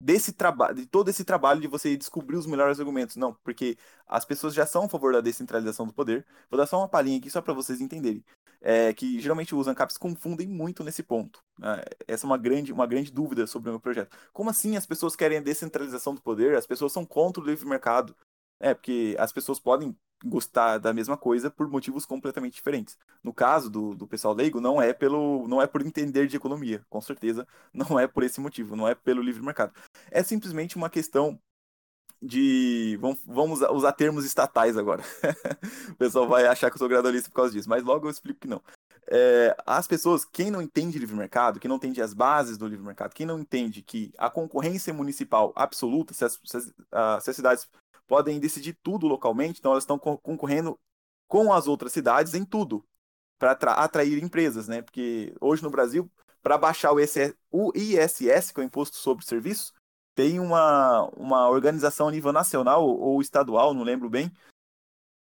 desse 0.00 0.32
trabalho, 0.32 0.76
de 0.76 0.86
todo 0.86 1.08
esse 1.10 1.24
trabalho 1.24 1.60
de 1.60 1.66
você 1.66 1.96
descobrir 1.96 2.36
os 2.36 2.46
melhores 2.46 2.80
argumentos. 2.80 3.16
Não, 3.16 3.34
porque 3.44 3.76
as 4.06 4.24
pessoas 4.24 4.54
já 4.54 4.64
são 4.64 4.84
a 4.84 4.88
favor 4.88 5.12
da 5.12 5.20
descentralização 5.20 5.86
do 5.86 5.92
poder. 5.92 6.26
Vou 6.50 6.58
dar 6.58 6.66
só 6.66 6.78
uma 6.78 6.88
palhinha 6.88 7.18
aqui 7.18 7.28
só 7.30 7.42
para 7.42 7.52
vocês 7.52 7.80
entenderem. 7.80 8.24
É, 8.62 8.92
que 8.92 9.18
geralmente 9.20 9.54
os 9.54 9.66
ANCAPs 9.66 9.96
confundem 9.96 10.46
muito 10.46 10.84
nesse 10.84 11.02
ponto. 11.02 11.42
Né? 11.58 11.82
Essa 12.06 12.26
é 12.26 12.28
uma 12.28 12.36
grande, 12.36 12.72
uma 12.72 12.86
grande 12.86 13.10
dúvida 13.10 13.46
sobre 13.46 13.70
o 13.70 13.72
meu 13.72 13.80
projeto. 13.80 14.14
Como 14.32 14.50
assim 14.50 14.76
as 14.76 14.84
pessoas 14.86 15.16
querem 15.16 15.38
a 15.38 15.40
descentralização 15.40 16.14
do 16.14 16.20
poder? 16.20 16.56
As 16.56 16.66
pessoas 16.66 16.92
são 16.92 17.04
contra 17.06 17.42
o 17.42 17.46
livre 17.46 17.66
mercado. 17.66 18.14
É, 18.60 18.74
porque 18.74 19.16
as 19.18 19.32
pessoas 19.32 19.58
podem 19.58 19.96
gostar 20.24 20.78
da 20.78 20.92
mesma 20.92 21.16
coisa 21.16 21.50
por 21.50 21.68
motivos 21.68 22.04
completamente 22.04 22.54
diferentes. 22.54 22.96
No 23.22 23.32
caso 23.32 23.70
do, 23.70 23.94
do 23.94 24.06
pessoal 24.06 24.34
leigo, 24.34 24.60
não 24.60 24.80
é 24.80 24.92
pelo 24.92 25.48
não 25.48 25.62
é 25.62 25.66
por 25.66 25.80
entender 25.80 26.26
de 26.26 26.36
economia, 26.36 26.84
com 26.90 27.00
certeza, 27.00 27.46
não 27.72 27.98
é 27.98 28.06
por 28.06 28.22
esse 28.22 28.40
motivo, 28.40 28.76
não 28.76 28.86
é 28.86 28.94
pelo 28.94 29.22
livre 29.22 29.42
mercado. 29.42 29.72
É 30.10 30.22
simplesmente 30.22 30.76
uma 30.76 30.90
questão 30.90 31.40
de 32.22 32.98
vamos, 33.00 33.18
vamos 33.24 33.60
usar 33.62 33.92
termos 33.92 34.24
estatais 34.24 34.76
agora. 34.76 35.02
o 35.90 35.94
pessoal 35.94 36.28
vai 36.28 36.46
achar 36.46 36.70
que 36.70 36.74
eu 36.74 36.78
sou 36.78 36.88
gradualista 36.88 37.30
por 37.30 37.36
causa 37.36 37.52
disso, 37.52 37.68
mas 37.68 37.82
logo 37.82 38.06
eu 38.06 38.10
explico 38.10 38.40
que 38.40 38.48
não. 38.48 38.62
É, 39.12 39.56
as 39.66 39.88
pessoas, 39.88 40.24
quem 40.24 40.50
não 40.50 40.62
entende 40.62 40.98
livre 40.98 41.16
mercado, 41.16 41.58
quem 41.58 41.68
não 41.68 41.76
entende 41.76 42.00
as 42.00 42.14
bases 42.14 42.56
do 42.56 42.68
livre 42.68 42.84
mercado, 42.84 43.12
quem 43.12 43.26
não 43.26 43.40
entende 43.40 43.82
que 43.82 44.12
a 44.16 44.30
concorrência 44.30 44.94
municipal 44.94 45.52
absoluta, 45.56 46.14
se 46.14 46.24
as, 46.24 46.38
se 46.44 46.56
as, 46.56 46.64
se 47.24 47.30
as 47.30 47.36
cidades 47.36 47.68
podem 48.10 48.40
decidir 48.40 48.76
tudo 48.82 49.06
localmente, 49.06 49.60
então 49.60 49.70
elas 49.70 49.84
estão 49.84 49.96
concorrendo 49.96 50.76
com 51.28 51.52
as 51.52 51.68
outras 51.68 51.92
cidades 51.92 52.34
em 52.34 52.44
tudo 52.44 52.84
para 53.38 53.52
atrair 53.52 54.20
empresas, 54.20 54.66
né? 54.66 54.82
Porque 54.82 55.32
hoje 55.40 55.62
no 55.62 55.70
Brasil, 55.70 56.10
para 56.42 56.58
baixar 56.58 56.92
o, 56.92 56.96
o 57.52 57.72
ISS, 57.72 58.50
que 58.52 58.60
é 58.60 58.64
o 58.64 58.66
Imposto 58.66 58.96
sobre 58.96 59.24
Serviços, 59.24 59.72
tem 60.12 60.40
uma, 60.40 61.04
uma 61.16 61.48
organização 61.48 62.08
a 62.08 62.10
nível 62.10 62.32
nacional 62.32 62.84
ou 62.84 63.22
estadual, 63.22 63.72
não 63.72 63.84
lembro 63.84 64.10
bem, 64.10 64.32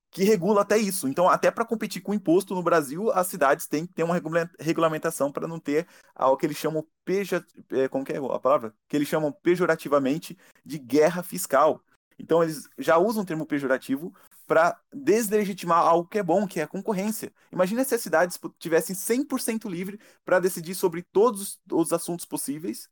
que 0.09 0.23
regula 0.23 0.61
até 0.61 0.77
isso. 0.77 1.05
Então, 1.05 1.27
até 1.27 1.51
para 1.51 1.65
competir 1.65 2.01
com 2.01 2.13
o 2.13 2.15
imposto 2.15 2.55
no 2.55 2.63
Brasil, 2.63 3.11
as 3.11 3.27
cidades 3.27 3.67
têm 3.67 3.85
que 3.85 3.93
ter 3.93 4.03
uma 4.03 4.15
regulamentação 4.57 5.33
para 5.33 5.49
não 5.49 5.59
ter 5.59 5.85
o 6.15 6.37
que 6.37 6.45
eles 6.45 6.57
chamam 6.57 6.87
peja, 7.03 7.45
é, 7.71 7.89
como 7.89 8.05
que 8.05 8.13
é 8.13 8.17
a 8.17 8.39
palavra? 8.39 8.73
Que 8.87 8.95
eles 8.95 9.09
chamam 9.09 9.33
pejorativamente 9.33 10.37
de 10.65 10.79
guerra 10.79 11.21
fiscal. 11.21 11.83
Então 12.19 12.43
eles 12.43 12.69
já 12.77 12.97
usam 12.97 13.23
o 13.23 13.25
termo 13.25 13.45
pejorativo 13.45 14.13
para 14.45 14.79
deslegitimar 14.93 15.79
algo 15.79 16.07
que 16.07 16.19
é 16.19 16.23
bom, 16.23 16.47
que 16.47 16.59
é 16.59 16.63
a 16.63 16.67
concorrência. 16.67 17.31
Imagina 17.51 17.83
se 17.83 17.95
as 17.95 18.01
cidades 18.01 18.39
tivessem 18.57 18.95
100% 18.95 19.69
livre 19.69 19.99
para 20.25 20.39
decidir 20.39 20.75
sobre 20.75 21.03
todos 21.03 21.59
os 21.71 21.93
assuntos 21.93 22.25
possíveis 22.25 22.89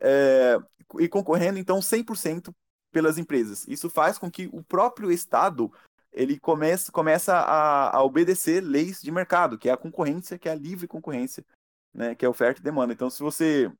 é, 0.00 0.58
e 0.98 1.08
concorrendo 1.08 1.58
então 1.58 1.78
100% 1.78 2.54
pelas 2.90 3.18
empresas. 3.18 3.66
Isso 3.68 3.90
faz 3.90 4.18
com 4.18 4.30
que 4.30 4.48
o 4.52 4.62
próprio 4.62 5.12
Estado 5.12 5.70
ele 6.12 6.38
comece, 6.38 6.92
começa 6.92 7.34
a, 7.34 7.96
a 7.96 8.02
obedecer 8.02 8.62
leis 8.62 9.02
de 9.02 9.10
mercado, 9.10 9.58
que 9.58 9.68
é 9.68 9.72
a 9.72 9.76
concorrência, 9.76 10.38
que 10.38 10.48
é 10.48 10.52
a 10.52 10.56
livre 10.56 10.86
concorrência, 10.86 11.44
né, 11.92 12.14
que 12.14 12.24
é 12.24 12.28
oferta 12.28 12.60
e 12.60 12.64
demanda. 12.64 12.92
Então, 12.92 13.10
se 13.10 13.22
você 13.22 13.70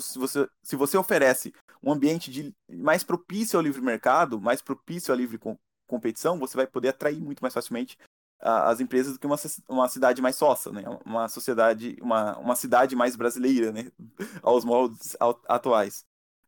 se 0.00 0.18
você, 0.18 0.48
se 0.62 0.76
você 0.76 0.96
oferece 0.96 1.52
um 1.82 1.92
ambiente 1.92 2.30
de, 2.30 2.54
mais 2.68 3.02
propício 3.02 3.58
ao 3.58 3.62
livre 3.62 3.82
mercado, 3.82 4.40
mais 4.40 4.62
propício 4.62 5.12
à 5.12 5.16
livre 5.16 5.38
com, 5.38 5.58
competição, 5.86 6.38
você 6.38 6.56
vai 6.56 6.66
poder 6.66 6.88
atrair 6.88 7.20
muito 7.20 7.40
mais 7.40 7.52
facilmente 7.54 7.98
uh, 8.42 8.68
as 8.68 8.80
empresas 8.80 9.12
do 9.12 9.18
que 9.18 9.26
uma, 9.26 9.36
uma 9.68 9.88
cidade 9.88 10.22
mais 10.22 10.36
sócia, 10.36 10.72
né? 10.72 10.82
Uma 11.04 11.28
sociedade, 11.28 11.96
uma, 12.00 12.38
uma 12.38 12.56
cidade 12.56 12.96
mais 12.96 13.16
brasileira, 13.16 13.72
né? 13.72 13.90
Aos 14.42 14.64
moldes 14.64 15.16
atuais. 15.48 16.04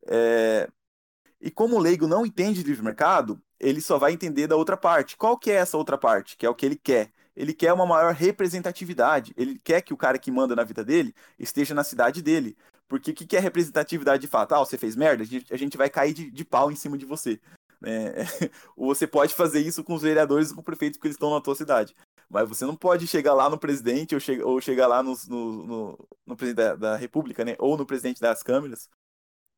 É, 0.07 0.69
E 1.41 1.51
como 1.51 1.77
o 1.77 1.81
leigo 1.81 2.07
não 2.07 2.27
entende 2.27 2.63
de 2.63 2.71
livre 2.71 2.85
mercado, 2.85 3.41
ele 3.61 3.81
só 3.81 3.99
vai 3.99 4.13
entender 4.13 4.47
da 4.47 4.57
outra 4.57 4.77
parte. 4.77 5.17
Qual 5.17 5.39
que 5.39 5.51
é 5.51 5.55
essa 5.57 5.77
outra 5.77 5.99
parte? 5.99 6.37
Que 6.37 6.47
é 6.47 6.51
o 6.51 6.55
que 6.55 6.67
ele 6.67 6.77
quer. 6.77 7.13
Ele 7.37 7.53
quer 7.55 7.73
uma 7.73 7.87
maior 7.87 8.15
representatividade. 8.15 9.35
Ele 9.37 9.59
quer 9.59 9.83
que 9.83 9.93
o 9.93 9.97
cara 9.97 10.19
que 10.19 10.31
manda 10.31 10.55
na 10.57 10.65
vida 10.65 10.85
dele 10.85 11.15
esteja 11.39 11.75
na 11.75 11.85
cidade 11.85 12.23
dele. 12.23 12.57
Porque 12.95 13.11
o 13.11 13.15
que, 13.15 13.27
que 13.27 13.37
é 13.37 13.41
representatividade 13.41 14.21
de 14.21 14.29
fato? 14.29 14.53
Ah, 14.53 14.61
você 14.61 14.79
fez 14.79 14.95
merda? 14.95 15.25
A 15.25 15.27
gente, 15.27 15.53
a 15.53 15.57
gente 15.57 15.77
vai 15.77 15.91
cair 15.91 16.15
de, 16.15 16.31
de 16.31 16.45
pau 16.45 16.71
em 16.71 16.77
cima 16.77 16.97
de 16.97 17.05
você. 17.05 17.41
É, 17.87 18.25
você 18.75 19.07
pode 19.07 19.35
fazer 19.35 19.61
isso 19.61 19.85
com 19.85 19.93
os 19.93 20.01
vereadores 20.01 20.51
e 20.51 20.55
com 20.55 20.63
o 20.63 20.65
prefeito 20.65 20.95
porque 20.95 21.09
eles 21.09 21.17
estão 21.17 21.35
na 21.35 21.41
tua 21.41 21.55
cidade. 21.55 21.95
Mas 22.31 22.49
você 22.49 22.65
não 22.65 22.75
pode 22.75 23.07
chegar 23.07 23.35
lá 23.35 23.51
no 23.51 23.59
presidente 23.59 24.15
ou, 24.15 24.21
che 24.21 24.41
ou 24.43 24.59
chegar 24.59 24.87
lá 24.87 25.03
no, 25.03 25.15
no, 25.29 25.67
no, 25.67 26.09
no 26.25 26.37
presidente 26.37 26.57
da, 26.57 26.77
da, 26.77 26.97
República, 26.97 27.45
né? 27.45 27.57
Ou 27.59 27.77
no 27.77 27.85
presidente 27.85 28.23
das 28.23 28.43
câmeras. 28.43 28.89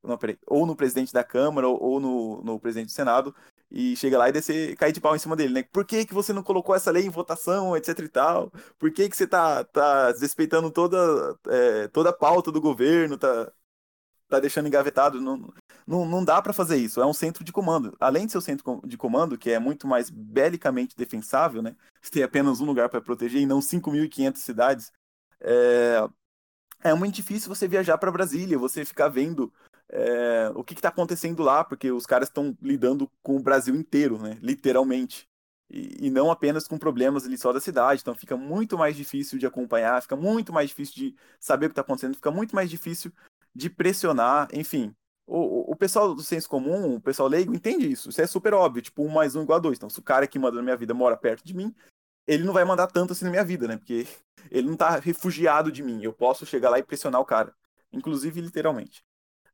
Não, 0.03 0.19
peraí, 0.19 0.37
ou 0.45 0.67
no 0.67 0.75
presidente 0.75 1.13
da 1.13 1.23
Câmara 1.23 1.69
ou, 1.69 1.81
ou 1.81 2.01
no, 2.01 2.43
no 2.43 2.59
presidente 2.59 2.89
do 2.89 2.93
Senado 2.93 3.33
e 3.71 3.97
chega 3.97 4.19
lá 4.19 4.29
e 4.29 4.33
descer, 4.33 4.77
cair 4.77 4.93
de 4.93 5.01
pau 5.01 5.15
em 5.17 5.19
cima 5.19 5.35
dele, 5.37 5.55
né? 5.55 5.63
Por 5.65 5.85
que, 5.85 6.07
que 6.07 6.15
você 6.15 6.33
não 6.33 6.43
colocou 6.43 6.75
essa 6.75 6.91
lei 6.91 7.05
em 7.05 7.11
votação, 7.11 7.77
etc 7.77 7.99
e 7.99 8.09
tal? 8.09 8.53
Por 8.79 8.93
que, 8.93 9.09
que 9.09 9.17
você 9.17 9.27
tá, 9.27 9.65
tá 9.65 10.13
desrespeitando 10.13 10.71
toda, 10.71 11.37
é, 11.49 11.89
toda 11.89 12.11
a 12.11 12.13
pauta 12.13 12.53
do 12.53 12.61
governo, 12.61 13.19
tá, 13.19 13.53
tá 14.29 14.41
deixando 14.41 14.69
engavetado? 14.69 15.21
Não, 15.21 15.53
não, 15.87 16.07
não 16.07 16.25
dá 16.25 16.41
para 16.41 16.53
fazer 16.53 16.77
isso. 16.77 17.01
É 17.01 17.07
um 17.07 17.13
centro 17.13 17.45
de 17.45 17.53
comando. 17.53 17.97
Além 18.01 18.27
de 18.27 18.33
ser 18.33 18.39
um 18.39 18.41
centro 18.41 18.81
de 18.85 18.97
comando, 18.97 19.39
que 19.39 19.51
é 19.51 19.59
muito 19.59 19.87
mais 19.87 20.11
belicamente 20.11 20.97
defensável, 20.97 21.63
né? 21.63 21.77
Você 22.01 22.11
tem 22.11 22.23
apenas 22.23 22.61
um 22.61 22.67
lugar 22.67 22.89
para 22.89 23.01
proteger 23.01 23.43
e 23.43 23.47
não 23.47 23.61
5.500 23.61 24.37
cidades. 24.37 24.93
É, 25.41 26.09
é 26.83 26.95
muito 26.95 27.15
difícil 27.15 27.49
você 27.49 27.67
viajar 27.67 27.99
para 27.99 28.13
Brasília, 28.13 28.59
você 28.59 28.85
ficar 28.85 29.09
vendo 29.09 29.53
é, 29.89 30.51
o 30.55 30.65
que 30.65 30.75
está 30.75 30.89
acontecendo 30.89 31.43
lá, 31.43 31.63
porque 31.65 31.91
os 31.91 32.07
caras 32.07 32.29
estão 32.29 32.57
lidando 32.61 33.11
com 33.23 33.37
o 33.37 33.43
Brasil 33.43 33.75
inteiro, 33.75 34.19
né? 34.19 34.39
Literalmente. 34.43 35.29
E, 35.69 36.07
e, 36.07 36.11
não 36.11 36.31
apenas 36.31 36.69
com 36.69 36.79
problemas 36.79 37.25
ali 37.25 37.37
só 37.37 37.53
da 37.53 37.61
cidade. 37.61 38.01
Então 38.01 38.15
fica 38.15 38.37
muito 38.37 38.79
mais 38.79 38.97
difícil 38.97 39.39
de 39.39 39.47
acompanhar, 39.47 40.01
fica 40.03 40.17
muito 40.17 40.53
mais 40.53 40.69
difícil 40.69 40.95
de 40.95 41.17
saber 41.41 41.67
o 41.67 41.69
que 41.71 41.73
está 41.73 41.83
acontecendo, 41.83 42.15
fica 42.15 42.31
muito 42.31 42.55
mais 42.55 42.71
difícil 42.71 43.13
de 43.55 43.69
pressionar, 43.71 44.49
enfim. 44.53 44.95
O, 45.27 45.73
o, 45.73 45.77
pessoal 45.77 46.15
do 46.15 46.23
senso 46.23 46.49
comum, 46.49 46.95
o 46.95 47.01
pessoal 47.01 47.29
leigo, 47.29 47.53
entende 47.53 47.91
isso. 47.91 48.11
Isso 48.11 48.21
é 48.21 48.27
super 48.29 48.55
óbvio, 48.55 48.81
tipo, 48.81 49.03
um 49.03 49.09
mais 49.09 49.35
um 49.35 49.43
igual 49.43 49.59
a 49.59 49.61
dois. 49.61 49.77
Então, 49.77 49.91
se 49.91 49.99
o 49.99 50.03
cara 50.03 50.27
que 50.27 50.39
manda 50.39 50.57
na 50.57 50.63
minha 50.63 50.77
vida 50.77 50.95
mora 50.95 51.17
perto 51.17 51.45
de 51.45 51.53
mim, 51.53 51.75
ele 52.29 52.45
não 52.45 52.53
vai 52.53 52.65
mandar 52.65 52.87
tanto 52.87 53.13
assim 53.13 53.25
na 53.25 53.33
minha 53.33 53.45
vida, 53.45 53.67
né? 53.67 53.77
Porque 53.77 54.07
ele 54.53 54.69
não 54.69 54.77
tá 54.77 54.99
refugiado 54.99 55.73
de 55.73 55.83
mim. 55.83 56.01
Eu 56.03 56.13
posso 56.13 56.47
chegar 56.47 56.71
lá 56.71 56.79
e 56.79 56.83
pressionar 56.83 57.21
o 57.21 57.25
cara. 57.25 57.53
Inclusive, 57.93 58.41
literalmente. 58.41 59.05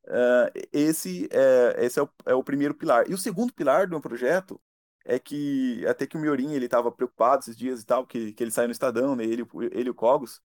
Uh, 0.04 0.50
esse 0.72 1.28
é, 1.30 1.84
esse 1.84 1.98
é 1.98 2.02
o, 2.02 2.08
é 2.26 2.34
o, 2.34 2.42
primeiro 2.42 2.74
pilar. 2.74 3.08
E 3.08 3.14
o 3.14 3.18
segundo 3.18 3.52
pilar 3.52 3.86
do 3.86 3.90
meu 3.90 4.00
projeto 4.00 4.60
é 5.04 5.18
que, 5.18 5.84
até 5.86 6.06
que 6.06 6.16
o 6.16 6.20
Miorim, 6.20 6.52
ele 6.52 6.66
estava 6.66 6.90
preocupado 6.90 7.40
esses 7.40 7.56
dias 7.56 7.82
e 7.82 7.86
tal, 7.86 8.06
que, 8.06 8.32
que 8.32 8.42
ele 8.42 8.50
saiu 8.50 8.68
no 8.68 8.72
Estadão, 8.72 9.16
né, 9.16 9.24
ele, 9.24 9.46
ele 9.72 9.88
e 9.88 9.90
o 9.90 9.94
Cogos, 9.94 10.40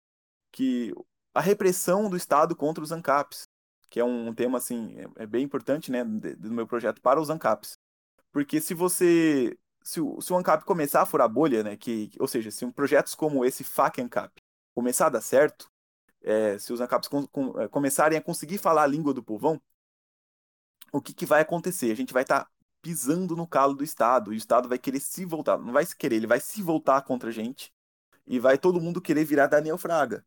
que 0.52 0.94
a 1.34 1.42
repressão 1.42 2.10
do 2.10 2.18
Estado 2.18 2.56
contra 2.56 2.84
os 2.84 2.92
ANCAPs, 2.92 3.48
que 3.90 4.00
é 4.00 4.04
um, 4.04 4.34
tema, 4.34 4.58
assim, 4.58 4.96
é, 4.98 5.24
é, 5.24 5.26
bem 5.26 5.44
importante, 5.44 5.92
né, 5.92 6.04
do 6.04 6.52
meu 6.52 6.68
projeto 6.68 7.02
para 7.02 7.20
os 7.22 7.30
ANCAPs. 7.30 7.78
Porque 8.32 8.60
se 8.60 8.74
você, 8.74 9.58
se 9.84 10.02
o, 10.02 10.20
se 10.22 10.34
o 10.34 10.38
ANCAP 10.38 10.66
começar 10.66 11.02
a 11.02 11.06
furar 11.06 11.30
bolha, 11.30 11.64
né, 11.64 11.78
que, 11.78 12.12
ou 12.20 12.28
seja, 12.28 12.52
se 12.52 12.66
um 12.66 12.72
projetos 12.72 13.16
como 13.16 13.46
esse 13.46 13.64
FAC 13.64 14.02
ANCAP 14.02 14.42
começar 14.76 15.08
a 15.08 15.10
dar 15.10 15.22
certo, 15.22 15.72
é, 16.27 16.60
se 16.60 16.74
os 16.74 16.81
ANCAPs 16.81 17.07
com, 17.07 17.25
com, 17.27 17.60
é, 17.60 17.67
começarem 17.69 18.17
a 18.17 18.22
conseguir 18.22 18.57
falar 18.57 18.84
a 18.84 18.88
língua 18.88 19.13
do 19.13 19.24
povão, 19.24 19.62
o 20.91 21.01
que, 21.01 21.13
que 21.13 21.25
vai 21.25 21.41
acontecer? 21.41 21.91
A 21.91 21.96
gente 21.96 22.13
vai 22.13 22.24
estar 22.24 22.46
tá 22.46 22.51
pisando 22.81 23.36
no 23.36 23.48
calo 23.48 23.74
do 23.74 23.84
Estado, 23.84 24.34
e 24.34 24.36
o 24.36 24.38
Estado 24.38 24.67
vai 24.69 24.77
querer 24.77 25.00
se 25.00 25.25
voltar, 25.25 25.57
não 25.57 25.74
vai 25.74 25.86
se 25.86 25.96
querer, 25.96 26.17
ele 26.17 26.27
vai 26.27 26.39
se 26.39 26.62
voltar 26.62 27.01
contra 27.03 27.29
a 27.29 27.31
gente, 27.31 27.74
e 28.25 28.39
vai 28.39 28.57
todo 28.57 28.81
mundo 28.81 29.01
querer 29.01 29.24
virar 29.25 29.48
Daniel 29.48 29.77
Fraga. 29.77 30.25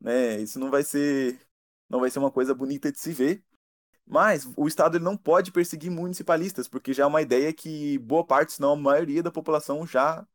Né? 0.00 0.40
Isso 0.40 0.58
não 0.58 0.70
vai 0.70 0.84
ser 0.84 1.40
não 1.88 2.00
vai 2.00 2.10
ser 2.10 2.20
uma 2.20 2.30
coisa 2.30 2.54
bonita 2.54 2.92
de 2.92 3.00
se 3.00 3.12
ver, 3.12 3.44
mas 4.06 4.48
o 4.56 4.68
Estado 4.68 4.96
ele 4.96 5.04
não 5.04 5.16
pode 5.16 5.52
perseguir 5.52 5.90
municipalistas, 5.90 6.68
porque 6.68 6.92
já 6.92 7.04
é 7.04 7.06
uma 7.06 7.22
ideia 7.22 7.52
que 7.52 7.98
boa 7.98 8.24
parte, 8.26 8.54
se 8.54 8.60
não 8.60 8.72
a 8.74 8.76
maioria 8.76 9.22
da 9.22 9.32
população 9.32 9.86
já 9.86 10.26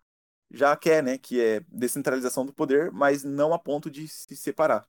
já 0.51 0.75
quer, 0.77 1.03
né? 1.03 1.17
Que 1.17 1.41
é 1.41 1.59
descentralização 1.69 2.45
do 2.45 2.53
poder, 2.53 2.91
mas 2.91 3.23
não 3.23 3.53
a 3.53 3.59
ponto 3.59 3.89
de 3.91 4.07
se 4.07 4.35
separar. 4.35 4.87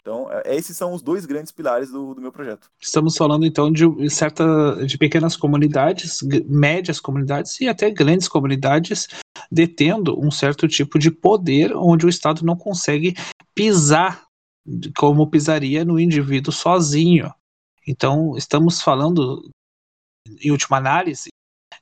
Então, 0.00 0.28
é, 0.30 0.56
esses 0.56 0.76
são 0.76 0.94
os 0.94 1.02
dois 1.02 1.26
grandes 1.26 1.52
pilares 1.52 1.90
do, 1.90 2.14
do 2.14 2.20
meu 2.20 2.32
projeto. 2.32 2.70
Estamos 2.80 3.16
falando 3.16 3.44
então 3.44 3.70
de 3.70 3.84
certa 4.08 4.84
de 4.86 4.96
pequenas 4.96 5.36
comunidades, 5.36 6.20
médias 6.46 6.98
comunidades 6.98 7.60
e 7.60 7.68
até 7.68 7.90
grandes 7.90 8.26
comunidades 8.26 9.08
detendo 9.50 10.18
um 10.18 10.30
certo 10.30 10.66
tipo 10.66 10.98
de 10.98 11.10
poder 11.10 11.76
onde 11.76 12.06
o 12.06 12.08
Estado 12.08 12.44
não 12.44 12.56
consegue 12.56 13.14
pisar 13.54 14.24
como 14.96 15.30
pisaria 15.30 15.84
no 15.84 15.98
indivíduo 15.98 16.52
sozinho. 16.52 17.32
Então, 17.86 18.36
estamos 18.36 18.80
falando, 18.80 19.50
em 20.40 20.50
última 20.50 20.76
análise, 20.76 21.28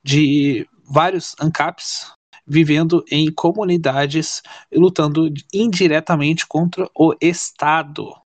de 0.03 0.67
vários 0.83 1.35
ANCAPs 1.39 2.11
vivendo 2.49 3.05
em 3.11 3.31
comunidades 3.31 4.41
lutando 4.73 5.31
indiretamente 5.53 6.47
contra 6.47 6.89
o 6.95 7.15
Estado, 7.21 8.19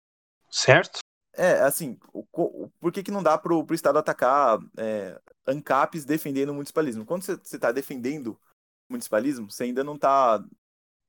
certo? 0.49 0.99
É, 1.35 1.61
assim, 1.61 1.97
o, 2.13 2.69
por 2.79 2.91
que, 2.91 3.03
que 3.03 3.11
não 3.11 3.23
dá 3.23 3.37
pro, 3.37 3.65
pro 3.65 3.75
Estado 3.75 3.97
atacar 3.97 4.59
é, 4.77 5.19
ANCAPs 5.47 6.05
defendendo 6.05 6.49
o 6.49 6.53
municipalismo? 6.53 7.05
Quando 7.05 7.23
você 7.23 7.33
está 7.33 7.71
defendendo 7.71 8.39
o 8.89 8.93
municipalismo, 8.93 9.51
você 9.51 9.63
ainda 9.63 9.83
não 9.83 9.95
está 9.95 10.43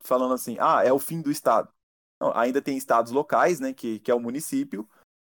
falando 0.00 0.35
assim, 0.35 0.56
ah, 0.59 0.83
é 0.85 0.92
o 0.92 0.99
fim 0.99 1.21
do 1.21 1.30
Estado. 1.30 1.68
Não, 2.21 2.37
ainda 2.37 2.61
tem 2.62 2.76
estados 2.76 3.12
locais, 3.12 3.61
né, 3.61 3.73
que, 3.73 3.99
que 4.00 4.11
é 4.11 4.14
o 4.14 4.21
município, 4.21 4.88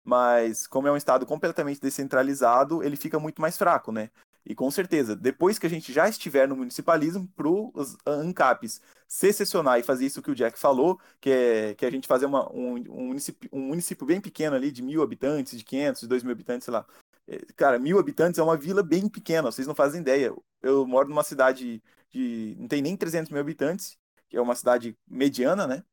mas 0.03 0.67
como 0.67 0.89
é 0.89 0.93
um 0.93 0.97
estado 0.97 1.27
completamente 1.27 1.81
descentralizado, 1.81 2.83
ele 2.83 2.97
fica 2.97 3.21
muito 3.21 3.43
mais 3.43 3.59
fraco, 3.59 3.93
né? 3.93 4.11
E 4.49 4.55
com 4.55 4.71
certeza, 4.71 5.15
depois 5.15 5.59
que 5.59 5.67
a 5.67 5.69
gente 5.71 5.93
já 5.93 6.09
estiver 6.09 6.49
no 6.49 6.57
municipalismo, 6.57 7.29
para 7.37 7.47
os 7.47 7.99
ANCAPs 8.07 8.81
secessionar 9.07 9.79
e 9.79 9.83
fazer 9.83 10.07
isso 10.07 10.23
que 10.23 10.31
o 10.31 10.35
Jack 10.35 10.59
falou, 10.59 10.99
que 11.21 11.29
é, 11.31 11.75
que 11.75 11.85
é 11.85 11.89
a 11.89 11.91
gente 11.91 12.09
fazer 12.09 12.25
uma, 12.25 12.51
um, 12.51 12.77
um, 12.89 13.07
município, 13.09 13.51
um 13.53 13.61
município 13.61 14.07
bem 14.07 14.23
pequeno 14.23 14.57
ali, 14.57 14.73
de 14.73 14.83
mil 14.83 15.03
habitantes, 15.03 15.59
de 15.59 15.63
500, 15.63 16.01
de 16.01 16.09
dois 16.09 16.23
mil 16.23 16.33
habitantes, 16.33 16.65
sei 16.65 16.73
lá. 16.73 16.87
É, 17.27 17.37
cara, 17.57 17.79
mil 17.79 17.99
habitantes 17.99 18.39
é 18.39 18.43
uma 18.43 18.57
vila 18.57 18.83
bem 18.83 19.07
pequena, 19.07 19.53
vocês 19.53 19.67
não 19.67 19.75
fazem 19.75 20.01
ideia. 20.01 20.35
Eu 20.63 20.87
moro 20.87 21.11
numa 21.11 21.23
cidade 21.23 21.83
de. 22.11 22.57
não 22.59 22.69
tem 22.69 22.81
nem 22.81 22.97
300 22.97 23.31
mil 23.31 23.43
habitantes, 23.43 23.99
que 24.31 24.37
é 24.39 24.41
uma 24.41 24.55
cidade 24.55 24.97
mediana, 25.07 25.67
né? 25.67 25.85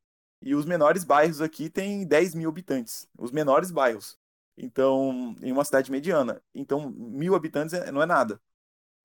E 0.41 0.55
os 0.55 0.65
menores 0.65 1.03
bairros 1.03 1.41
aqui 1.41 1.69
têm 1.69 2.07
10 2.07 2.35
mil 2.35 2.49
habitantes. 2.49 3.05
Os 3.17 3.31
menores 3.31 3.69
bairros. 3.69 4.17
Então, 4.57 5.35
em 5.41 5.51
uma 5.51 5.65
cidade 5.65 5.91
mediana. 5.91 6.41
Então, 6.53 6.89
mil 6.89 7.35
habitantes 7.35 7.73
é, 7.73 7.91
não 7.91 8.01
é 8.01 8.05
nada. 8.05 8.39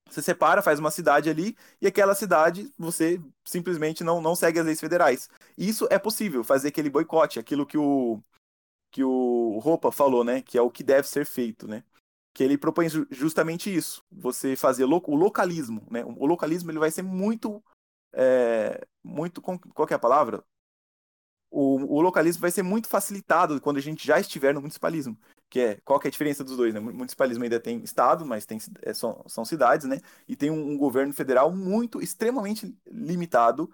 Você 0.08 0.22
separa, 0.22 0.62
faz 0.62 0.78
uma 0.78 0.90
cidade 0.90 1.30
ali, 1.30 1.56
e 1.80 1.86
aquela 1.86 2.14
cidade 2.14 2.72
você 2.76 3.20
simplesmente 3.44 4.02
não, 4.02 4.20
não 4.20 4.34
segue 4.34 4.58
as 4.58 4.66
leis 4.66 4.80
federais. 4.80 5.28
Isso 5.56 5.86
é 5.90 5.98
possível, 5.98 6.42
fazer 6.42 6.68
aquele 6.68 6.90
boicote, 6.90 7.38
aquilo 7.38 7.64
que 7.64 7.78
o, 7.78 8.20
que 8.90 9.04
o 9.04 9.58
Roupa 9.60 9.92
falou, 9.92 10.24
né? 10.24 10.42
Que 10.42 10.58
é 10.58 10.62
o 10.62 10.70
que 10.70 10.82
deve 10.82 11.06
ser 11.06 11.24
feito, 11.24 11.68
né? 11.68 11.84
Que 12.34 12.42
ele 12.42 12.58
propõe 12.58 12.88
justamente 13.10 13.74
isso. 13.74 14.04
Você 14.10 14.56
fazer 14.56 14.84
lo, 14.84 15.02
o 15.06 15.14
localismo, 15.14 15.86
né? 15.90 16.04
O 16.04 16.26
localismo 16.26 16.70
ele 16.70 16.78
vai 16.78 16.90
ser 16.90 17.02
muito. 17.02 17.62
É, 18.12 18.84
muito. 19.02 19.40
Qual 19.40 19.88
é 19.88 19.94
a 19.94 19.98
palavra? 19.98 20.44
O, 21.52 21.96
o 21.98 22.00
localismo 22.00 22.40
vai 22.40 22.50
ser 22.50 22.62
muito 22.62 22.88
facilitado 22.88 23.60
quando 23.60 23.76
a 23.76 23.82
gente 23.82 24.06
já 24.06 24.18
estiver 24.18 24.54
no 24.54 24.60
municipalismo 24.60 25.16
que 25.50 25.58
é 25.60 25.80
qual 25.84 25.98
que 25.98 26.06
é 26.06 26.08
a 26.08 26.12
diferença 26.12 26.44
dos 26.44 26.56
dois, 26.56 26.72
né? 26.72 26.78
O 26.78 26.84
municipalismo 26.84 27.42
ainda 27.42 27.58
tem 27.58 27.82
estado, 27.82 28.24
mas 28.24 28.46
tem, 28.46 28.58
é, 28.82 28.94
são, 28.94 29.22
são 29.26 29.44
cidades, 29.44 29.86
né? 29.86 30.00
E 30.28 30.36
tem 30.36 30.48
um, 30.50 30.70
um, 30.70 30.78
governo 30.78 31.12
federal 31.12 31.50
muito, 31.50 32.00
extremamente 32.00 32.72
limitado 32.86 33.70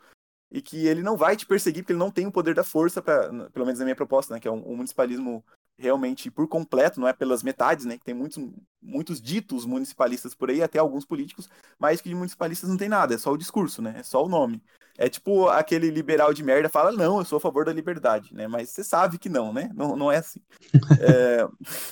e 0.51 0.63
que 0.63 0.87
ele 0.87 1.03
não 1.03 1.17
vai 1.17 1.37
te 1.37 1.45
perseguir 1.45 1.83
porque 1.83 1.93
ele 1.93 1.99
não 1.99 2.11
tem 2.11 2.27
o 2.27 2.33
poder 2.33 2.55
da 2.55 2.65
força, 2.65 3.03
pelo 3.03 3.67
menos 3.67 3.79
na 3.79 3.85
minha 3.85 3.97
proposta, 3.97 4.35
né? 4.35 4.41
Que 4.41 4.49
é 4.49 4.51
um, 4.51 4.73
um 4.73 4.77
municipalismo 4.77 5.45
realmente 5.79 6.31
por 6.31 6.49
completo, 6.49 7.01
não 7.01 7.09
é 7.09 7.13
pelas 7.13 7.43
metades, 7.43 7.85
né? 7.85 7.99
Que 7.99 8.05
tem 8.05 8.15
muitos, 8.15 8.43
muitos 8.81 9.21
ditos 9.21 9.67
municipalistas 9.67 10.35
por 10.35 10.51
aí, 10.51 10.63
até 10.63 10.79
alguns 10.79 11.05
políticos, 11.05 11.49
mas 11.79 12.01
que 12.01 12.09
de 12.09 12.15
municipalistas 12.15 12.69
não 12.69 12.77
tem 12.77 12.89
nada, 12.89 13.15
é 13.15 13.19
só 13.19 13.33
o 13.33 13.39
discurso, 13.39 13.83
né? 13.83 13.95
É 13.99 14.03
só 14.03 14.25
o 14.25 14.29
nome. 14.29 14.63
É 14.99 15.09
tipo 15.09 15.49
aquele 15.49 15.91
liberal 15.91 16.33
de 16.33 16.43
merda 16.43 16.69
fala, 16.71 16.91
não, 16.91 17.19
eu 17.19 17.25
sou 17.25 17.37
a 17.37 17.41
favor 17.41 17.67
da 17.67 17.73
liberdade, 17.73 18.35
né? 18.35 18.49
Mas 18.49 18.71
você 18.71 18.83
sabe 18.83 19.19
que 19.19 19.29
não, 19.29 19.53
né? 19.53 19.71
Não, 19.75 19.95
não 19.95 20.11
é 20.11 20.19
assim. 20.19 20.41
é... 21.01 21.47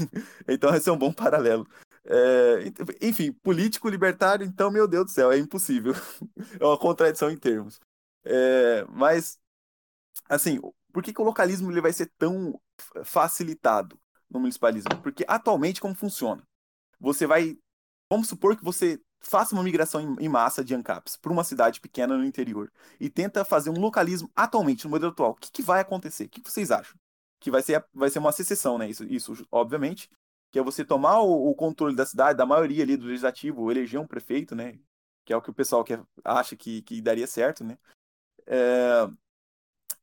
então 0.49 0.75
esse 0.75 0.89
é 0.89 0.93
um 0.93 0.99
bom 0.99 1.13
paralelo. 1.13 1.67
É... 2.07 2.73
Enfim, 3.03 3.33
político 3.33 3.89
libertário, 3.89 4.47
então, 4.47 4.71
meu 4.71 4.89
Deus 4.89 5.07
do 5.07 5.11
céu, 5.11 5.31
é 5.31 5.39
impossível. 5.39 5.93
é 6.59 6.65
uma 6.65 6.79
contradição 6.79 7.31
em 7.31 7.37
termos. 7.37 7.79
É... 8.25 8.87
Mas, 8.89 9.39
assim, 10.29 10.59
por 10.95 11.03
que, 11.03 11.13
que 11.13 11.21
o 11.21 11.25
localismo 11.25 11.73
ele 11.73 11.81
vai 11.81 11.93
ser 11.93 12.07
tão 12.17 12.59
facilitado 13.03 13.99
no 14.31 14.39
municipalismo? 14.39 14.97
Porque 15.03 15.25
atualmente 15.27 15.81
como 15.81 15.95
funciona? 15.95 16.47
Você 17.01 17.27
vai 17.27 17.59
vamos 18.09 18.29
supor 18.29 18.57
que 18.57 18.65
você 18.65 19.01
faça 19.19 19.57
uma 19.57 19.65
migração 19.65 20.17
em, 20.21 20.29
massa 20.29 20.63
de 20.63 20.73
ANCAPs 20.73 21.17
para 21.17 21.33
uma 21.33 21.43
cidade 21.43 21.81
pequena 21.81 22.17
no 22.17 22.25
interior 22.25 22.71
e 23.01 23.11
tenta 23.11 23.45
fazer 23.45 23.71
um 23.71 23.81
localismo 23.81 24.31
atualmente, 24.37 24.85
no 24.85 24.91
modelo 24.91 25.11
atual. 25.11 25.33
O 25.33 25.35
que, 25.35 25.51
que 25.51 25.63
vai 25.63 25.81
acontecer? 25.81 26.27
O 26.27 26.29
que, 26.29 26.41
que 26.41 26.51
vocês 26.51 26.71
acham? 26.71 26.97
Que 27.41 27.51
vai 27.51 27.61
ser, 27.61 27.85
vai 27.93 28.09
ser 28.09 28.21
uma 28.21 28.31
secessão, 28.31 28.79
né? 28.79 28.89
Isso, 28.89 29.05
isso 29.05 29.47
obviamente, 29.51 30.09
que 30.53 30.61
é 30.61 30.63
você 30.63 30.85
tomar 30.85 31.21
o, 31.23 31.51
o, 31.51 31.55
controle 31.57 31.97
da 31.97 32.07
cidade, 32.07 32.39
da 32.39 32.47
maioria 32.47 32.85
ali 32.85 32.97
do 32.97 33.07
legislativo, 33.07 33.69
eleger 33.69 33.99
um 33.99 34.07
prefeito, 34.07 34.55
né? 34.55 34.79
Que 35.25 35.33
é 35.33 35.37
o 35.37 35.43
que 35.43 35.51
o 35.51 35.55
pessoal 35.55 35.83
quer, 35.83 36.01
acha 36.23 36.55
que, 36.55 36.83
que 36.83 37.01
daria 37.01 37.27
certo, 37.27 37.65
né? 37.65 37.79
É, 38.47 39.09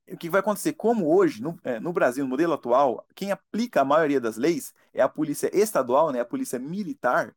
o 0.10 0.18
que 0.18 0.30
vai 0.30 0.40
acontecer? 0.40 0.74
Como 0.74 1.14
hoje, 1.14 1.42
no, 1.42 1.58
é, 1.64 1.80
no, 1.80 1.94
Brasil, 1.94 2.24
no 2.24 2.30
modelo 2.30 2.54
atual, 2.54 3.06
quem 3.16 3.32
aplica 3.32 3.82
a 3.82 3.86
maioria 3.86 4.20
das 4.20 4.38
leis 4.38 4.74
é 4.94 5.02
a 5.02 5.10
polícia 5.10 5.50
estadual, 5.56 6.12
né, 6.12 6.20
a 6.20 6.26
polícia 6.26 6.60
militar, 6.60 7.36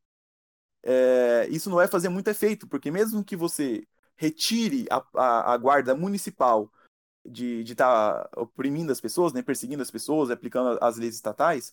é, 0.83 1.47
isso 1.51 1.71
não 1.71 1.77
vai 1.77 1.89
fazer 1.89 2.09
muito 2.09 2.29
efeito, 2.29 2.67
porque 2.69 2.91
mesmo 2.91 3.25
que 3.25 3.37
você 3.37 3.87
retire 4.17 4.87
a, 4.91 5.03
a, 5.15 5.55
a 5.55 5.57
guarda 5.57 5.95
municipal 5.95 6.71
de 7.25 7.63
estar 7.63 8.25
tá 8.29 8.41
oprimindo 8.41 8.93
as 8.93 9.01
pessoas, 9.01 9.33
né, 9.33 9.43
perseguindo 9.43 9.83
as 9.83 9.91
pessoas, 9.91 10.31
aplicando 10.31 10.79
as 10.83 10.99
leis 10.99 11.15
estatais, 11.15 11.73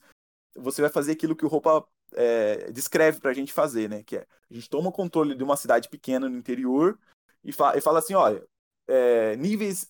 você 0.55 0.81
vai 0.81 0.89
fazer 0.89 1.13
aquilo 1.13 1.36
que 1.36 1.45
o 1.45 1.50
Roupa 1.50 1.86
é, 2.13 2.71
descreve 2.71 3.19
para 3.19 3.31
a 3.31 3.33
gente 3.33 3.51
fazer, 3.51 3.89
né, 3.89 4.03
que 4.03 4.17
é 4.17 4.27
a 4.50 4.53
gente 4.53 4.69
toma 4.69 4.89
o 4.89 4.93
controle 4.93 5.33
de 5.33 5.43
uma 5.43 5.55
cidade 5.55 5.88
pequena 5.88 6.27
no 6.27 6.38
interior 6.38 7.00
e, 7.43 7.53
fa 7.53 7.77
e 7.77 7.81
fala 7.81 8.00
assim, 8.00 8.13
olha, 8.13 8.45
é, 8.88 9.36
níveis 9.38 9.89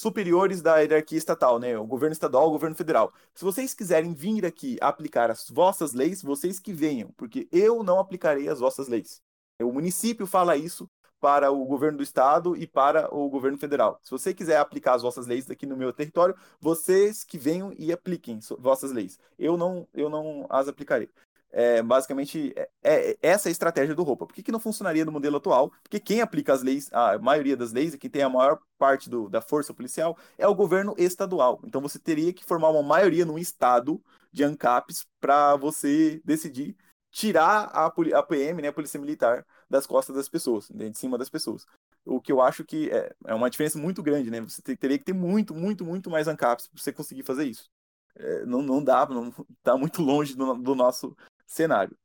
superiores 0.00 0.62
da 0.62 0.78
hierarquia 0.78 1.18
estatal, 1.18 1.58
né? 1.58 1.76
O 1.78 1.86
governo 1.86 2.12
estadual, 2.12 2.48
o 2.48 2.50
governo 2.50 2.76
federal. 2.76 3.12
Se 3.34 3.44
vocês 3.44 3.74
quiserem 3.74 4.14
vir 4.14 4.44
aqui 4.46 4.76
aplicar 4.80 5.30
as 5.30 5.48
vossas 5.48 5.92
leis, 5.92 6.22
vocês 6.22 6.58
que 6.58 6.72
venham, 6.72 7.10
porque 7.16 7.48
eu 7.52 7.82
não 7.82 7.98
aplicarei 7.98 8.48
as 8.48 8.60
vossas 8.60 8.88
leis. 8.88 9.22
O 9.60 9.72
município 9.72 10.26
fala 10.26 10.56
isso 10.56 10.88
para 11.20 11.50
o 11.52 11.64
governo 11.66 11.98
do 11.98 12.02
estado 12.02 12.56
e 12.56 12.66
para 12.66 13.14
o 13.14 13.28
governo 13.28 13.58
federal. 13.58 14.00
Se 14.02 14.10
você 14.10 14.32
quiser 14.32 14.56
aplicar 14.56 14.94
as 14.94 15.02
vossas 15.02 15.26
leis 15.26 15.50
aqui 15.50 15.66
no 15.66 15.76
meu 15.76 15.92
território, 15.92 16.34
vocês 16.58 17.22
que 17.22 17.36
venham 17.36 17.72
e 17.78 17.92
apliquem 17.92 18.40
vossas 18.58 18.90
leis. 18.90 19.18
Eu 19.38 19.56
não, 19.56 19.86
eu 19.92 20.08
não 20.08 20.46
as 20.48 20.66
aplicarei. 20.66 21.10
É, 21.52 21.82
basicamente, 21.82 22.52
é, 22.56 22.68
é, 22.82 23.18
essa 23.20 23.48
é 23.48 23.50
a 23.50 23.52
estratégia 23.52 23.94
do 23.94 24.02
roupa. 24.02 24.26
Por 24.26 24.34
que, 24.34 24.42
que 24.42 24.52
não 24.52 24.60
funcionaria 24.60 25.04
no 25.04 25.12
modelo 25.12 25.36
atual? 25.36 25.72
Porque 25.82 25.98
quem 25.98 26.20
aplica 26.20 26.52
as 26.52 26.62
leis, 26.62 26.88
a 26.92 27.18
maioria 27.18 27.56
das 27.56 27.72
leis, 27.72 27.92
e 27.92 27.98
quem 27.98 28.08
tem 28.08 28.22
a 28.22 28.28
maior 28.28 28.60
parte 28.78 29.10
do, 29.10 29.28
da 29.28 29.40
força 29.40 29.74
policial, 29.74 30.16
é 30.38 30.46
o 30.46 30.54
governo 30.54 30.94
estadual. 30.96 31.60
Então 31.64 31.80
você 31.80 31.98
teria 31.98 32.32
que 32.32 32.44
formar 32.44 32.70
uma 32.70 32.82
maioria 32.82 33.24
num 33.24 33.38
estado 33.38 34.00
de 34.32 34.44
ANCAPs 34.44 35.06
para 35.20 35.56
você 35.56 36.20
decidir 36.24 36.76
tirar 37.10 37.68
a, 37.72 37.86
a 37.86 38.22
PM, 38.22 38.62
né, 38.62 38.68
a 38.68 38.72
Polícia 38.72 39.00
Militar, 39.00 39.44
das 39.68 39.86
costas 39.86 40.14
das 40.14 40.28
pessoas, 40.28 40.70
né, 40.70 40.88
de 40.88 40.96
cima 40.96 41.18
das 41.18 41.28
pessoas. 41.28 41.66
O 42.04 42.20
que 42.20 42.30
eu 42.30 42.40
acho 42.40 42.64
que 42.64 42.88
é, 42.90 43.12
é 43.26 43.34
uma 43.34 43.50
diferença 43.50 43.78
muito 43.78 44.02
grande, 44.02 44.30
né? 44.30 44.40
Você 44.40 44.62
teria 44.62 44.98
que 44.98 45.04
ter 45.04 45.12
muito, 45.12 45.54
muito, 45.54 45.84
muito 45.84 46.08
mais 46.08 46.28
ANCAPs 46.28 46.66
para 46.68 46.80
você 46.80 46.92
conseguir 46.92 47.24
fazer 47.24 47.44
isso. 47.44 47.68
É, 48.16 48.44
não, 48.46 48.62
não 48.62 48.82
dá, 48.82 49.06
não 49.06 49.28
está 49.58 49.76
muito 49.76 50.02
longe 50.02 50.34
do, 50.34 50.54
do 50.54 50.74
nosso 50.74 51.16
cenário. 51.50 51.96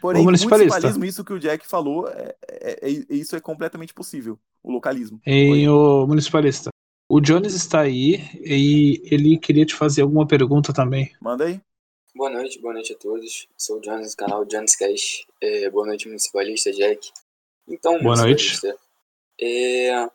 Porém, 0.00 0.22
o 0.22 0.24
municipalismo, 0.24 1.04
isso 1.04 1.24
que 1.24 1.32
o 1.32 1.40
Jack 1.40 1.66
falou, 1.66 2.08
é, 2.08 2.36
é, 2.48 2.88
é, 2.88 3.04
isso 3.10 3.34
é 3.34 3.40
completamente 3.40 3.92
possível, 3.92 4.38
o 4.62 4.70
localismo. 4.70 5.20
Em 5.26 5.68
o 5.68 6.06
municipalista, 6.06 6.70
o 7.08 7.20
Jones 7.20 7.54
está 7.54 7.80
aí 7.80 8.20
e 8.34 9.02
ele 9.10 9.38
queria 9.38 9.66
te 9.66 9.74
fazer 9.74 10.02
alguma 10.02 10.26
pergunta 10.26 10.72
também. 10.72 11.12
Manda 11.20 11.46
aí. 11.46 11.60
Boa 12.14 12.30
noite, 12.30 12.60
boa 12.60 12.74
noite 12.74 12.92
a 12.92 12.96
todos. 12.96 13.48
Sou 13.56 13.78
o 13.78 13.80
Jones 13.80 14.12
do 14.12 14.16
canal 14.16 14.44
Jones 14.44 14.76
Cash. 14.76 15.26
É, 15.40 15.70
boa 15.70 15.86
noite, 15.86 16.06
municipalista 16.06 16.70
Jack. 16.70 17.10
Então, 17.66 18.00
boa 18.00 18.16
noite. 18.16 18.60
É, 19.40 20.08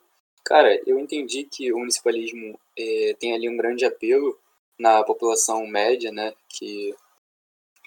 cara, 0.44 0.80
eu 0.86 0.98
entendi 0.98 1.44
que 1.44 1.72
o 1.72 1.78
municipalismo 1.78 2.58
é, 2.78 3.16
tem 3.18 3.34
ali 3.34 3.48
um 3.48 3.56
grande 3.56 3.84
apelo 3.84 4.38
na 4.78 5.02
população 5.02 5.66
média, 5.66 6.10
né? 6.10 6.32
Que 6.48 6.94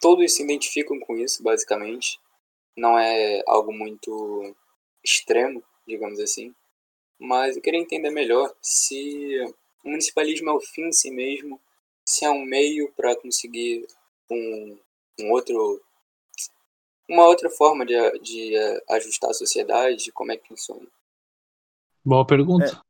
todos 0.02 0.34
se 0.34 0.44
identificam 0.44 1.00
com 1.00 1.18
isso, 1.18 1.44
basicamente. 1.44 2.20
Não 2.76 2.98
é 2.98 3.42
algo 3.48 3.74
muito 3.74 4.56
extremo, 5.04 5.64
digamos 5.88 6.20
assim. 6.20 6.54
Mas 7.20 7.56
eu 7.56 7.62
queria 7.62 7.80
entender 7.80 8.12
melhor 8.12 8.54
se 8.62 9.40
o 9.84 9.90
municipalismo 9.90 10.50
é 10.50 10.54
o 10.54 10.62
fim 10.62 10.88
em 10.88 10.92
si 10.92 11.10
mesmo, 11.10 11.60
se 12.06 12.26
é 12.26 12.30
um 12.30 12.44
meio 12.44 12.92
para 12.94 13.16
conseguir 13.16 13.88
um, 14.30 14.78
um 15.20 15.32
outro 15.32 15.82
uma 17.10 17.26
outra 17.26 17.50
forma 17.50 17.86
de, 17.86 17.96
de 18.20 18.54
ajustar 18.90 19.30
a 19.30 19.34
sociedade, 19.34 20.12
como 20.12 20.32
é 20.32 20.38
que 20.38 20.48
funciona? 20.48 20.86
Boa 22.04 22.28
pergunta. 22.28 22.84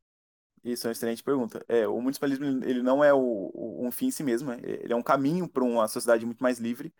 É, 0.67 0.71
isso 0.71 0.87
é 0.87 0.89
uma 0.89 0.91
excelente 0.91 1.23
pergunta. 1.23 1.63
É, 1.67 1.87
o 1.87 1.99
municipalismo 2.01 2.45
ele 2.65 2.81
não 2.81 3.03
é 3.03 3.13
o, 3.13 3.51
o, 3.53 3.85
um 3.85 3.91
fim 3.91 4.07
em 4.07 4.11
si 4.11 4.23
mesmo, 4.23 4.49
né? 4.51 4.59
ele 4.61 4.93
é 4.93 4.95
um 4.95 5.03
caminho 5.03 5.47
para 5.47 5.63
uma 5.63 5.87
sociedade 5.87 6.25
muito 6.25 6.43
mais 6.43 6.59
livre. 6.59 6.93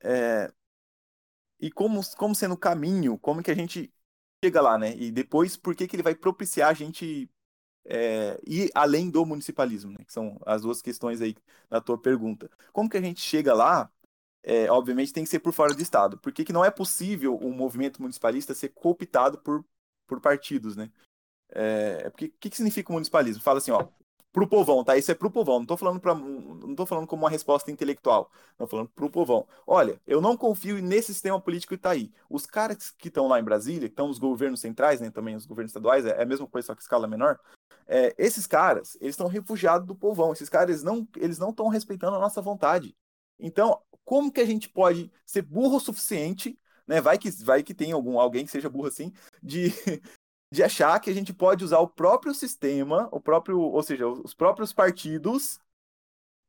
É, 0.00 0.52
e 1.60 1.70
como, 1.70 2.00
como 2.16 2.34
sendo 2.34 2.54
o 2.54 2.58
caminho, 2.58 3.18
como 3.18 3.42
que 3.42 3.50
a 3.50 3.54
gente 3.54 3.92
chega 4.44 4.60
lá, 4.60 4.78
né? 4.78 4.94
E 4.96 5.10
depois, 5.10 5.56
por 5.56 5.74
que, 5.74 5.88
que 5.88 5.96
ele 5.96 6.02
vai 6.02 6.14
propiciar 6.14 6.70
a 6.70 6.74
gente 6.74 7.28
é, 7.84 8.40
ir 8.46 8.70
além 8.74 9.10
do 9.10 9.24
municipalismo, 9.26 9.90
né? 9.92 10.04
Que 10.04 10.12
são 10.12 10.38
as 10.46 10.62
duas 10.62 10.80
questões 10.82 11.20
aí 11.20 11.34
da 11.68 11.80
tua 11.80 11.98
pergunta. 12.00 12.50
Como 12.72 12.88
que 12.88 12.96
a 12.96 13.00
gente 13.00 13.20
chega 13.20 13.54
lá? 13.54 13.90
É, 14.42 14.70
obviamente 14.70 15.12
tem 15.12 15.24
que 15.24 15.30
ser 15.30 15.40
por 15.40 15.52
fora 15.52 15.74
do 15.74 15.82
Estado. 15.82 16.18
Por 16.18 16.32
que, 16.32 16.44
que 16.44 16.52
não 16.52 16.64
é 16.64 16.70
possível 16.70 17.34
o 17.34 17.48
um 17.48 17.52
movimento 17.52 18.00
municipalista 18.00 18.54
ser 18.54 18.68
cooptado 18.70 19.38
por, 19.38 19.64
por 20.06 20.20
partidos, 20.20 20.76
né? 20.76 20.90
É, 21.50 22.10
porque 22.10 22.26
o 22.26 22.32
que, 22.40 22.50
que 22.50 22.56
significa 22.56 22.90
o 22.90 22.92
municipalismo? 22.92 23.42
Fala 23.42 23.58
assim, 23.58 23.70
ó, 23.70 23.86
pro 24.32 24.46
povão, 24.46 24.84
tá? 24.84 24.96
Isso 24.96 25.10
é 25.10 25.14
pro 25.14 25.30
povão. 25.30 25.60
Não 25.60 25.66
tô 25.66 25.76
falando 25.76 26.00
para 26.00 26.14
não 26.14 26.74
tô 26.74 26.86
falando 26.86 27.06
como 27.06 27.22
uma 27.24 27.30
resposta 27.30 27.70
intelectual. 27.70 28.30
Tô 28.56 28.66
falando 28.66 28.88
pro 28.88 29.10
povão. 29.10 29.46
Olha, 29.66 30.00
eu 30.06 30.20
não 30.20 30.36
confio 30.36 30.80
nesse 30.82 31.12
sistema 31.12 31.40
político 31.40 31.74
que 31.74 31.80
tá 31.80 31.90
aí. 31.90 32.12
Os 32.28 32.46
caras 32.46 32.90
que 32.90 33.08
estão 33.08 33.26
lá 33.26 33.40
em 33.40 33.44
Brasília, 33.44 33.88
que 33.88 33.92
estão 33.92 34.08
nos 34.08 34.18
governos 34.18 34.60
centrais, 34.60 35.00
né, 35.00 35.10
também 35.10 35.34
os 35.34 35.46
governos 35.46 35.70
estaduais, 35.70 36.06
é, 36.06 36.10
é 36.10 36.22
a 36.22 36.26
mesma 36.26 36.46
coisa 36.46 36.66
só 36.66 36.74
que 36.74 36.82
escala 36.82 37.06
menor. 37.08 37.38
É, 37.86 38.14
esses 38.18 38.46
caras, 38.46 38.96
eles 39.00 39.14
estão 39.14 39.28
refugiados 39.28 39.86
do 39.86 39.94
povão. 39.94 40.32
Esses 40.32 40.48
caras 40.48 40.70
eles 40.70 40.82
não 40.82 41.08
eles 41.16 41.38
não 41.38 41.50
estão 41.50 41.68
respeitando 41.68 42.16
a 42.16 42.20
nossa 42.20 42.42
vontade. 42.42 42.94
Então, 43.38 43.80
como 44.04 44.32
que 44.32 44.40
a 44.40 44.46
gente 44.46 44.68
pode 44.68 45.10
ser 45.24 45.42
burro 45.42 45.76
o 45.76 45.80
suficiente 45.80 46.58
né? 46.88 47.00
Vai 47.02 47.18
que 47.18 47.30
vai 47.44 47.62
que 47.62 47.74
tem 47.74 47.92
algum 47.92 48.18
alguém 48.18 48.46
que 48.46 48.50
seja 48.50 48.70
burro 48.70 48.88
assim 48.88 49.12
de 49.42 49.70
de 50.50 50.62
achar 50.62 50.98
que 51.00 51.10
a 51.10 51.14
gente 51.14 51.32
pode 51.32 51.64
usar 51.64 51.78
o 51.78 51.88
próprio 51.88 52.34
sistema, 52.34 53.08
o 53.12 53.20
próprio, 53.20 53.60
ou 53.60 53.82
seja, 53.82 54.06
os 54.06 54.34
próprios 54.34 54.72
partidos 54.72 55.58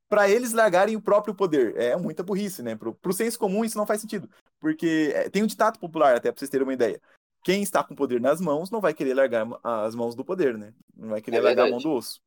para 0.08 0.30
eles 0.30 0.54
largarem 0.54 0.96
o 0.96 1.02
próprio 1.02 1.36
poder. 1.36 1.78
É 1.78 1.96
muita 1.96 2.24
burrice, 2.24 2.64
né? 2.64 2.76
Pro, 2.76 2.94
pro 2.96 3.14
senso 3.14 3.38
comum 3.38 3.64
isso 3.64 3.78
não 3.78 3.86
faz 3.86 4.02
sentido, 4.02 4.30
porque 4.60 5.12
é, 5.14 5.30
tem 5.30 5.44
um 5.44 5.48
ditado 5.48 5.78
popular 5.80 6.16
até 6.16 6.32
para 6.32 6.40
vocês 6.40 6.50
terem 6.50 6.66
uma 6.66 6.74
ideia. 6.74 7.00
Quem 7.44 7.62
está 7.62 7.84
com 7.84 7.94
o 7.94 7.98
poder 7.98 8.20
nas 8.20 8.42
mãos 8.42 8.70
não 8.70 8.82
vai 8.82 8.94
querer 8.94 9.14
largar 9.14 9.48
as 9.64 9.96
mãos 9.96 10.16
do 10.16 10.26
poder, 10.26 10.58
né? 10.58 10.74
Não 10.96 11.10
vai 11.10 11.22
querer 11.22 11.38
é 11.38 11.42
largar 11.42 11.68
a 11.68 11.70
mão 11.70 11.80
do 11.80 11.92
osso. 11.92 12.22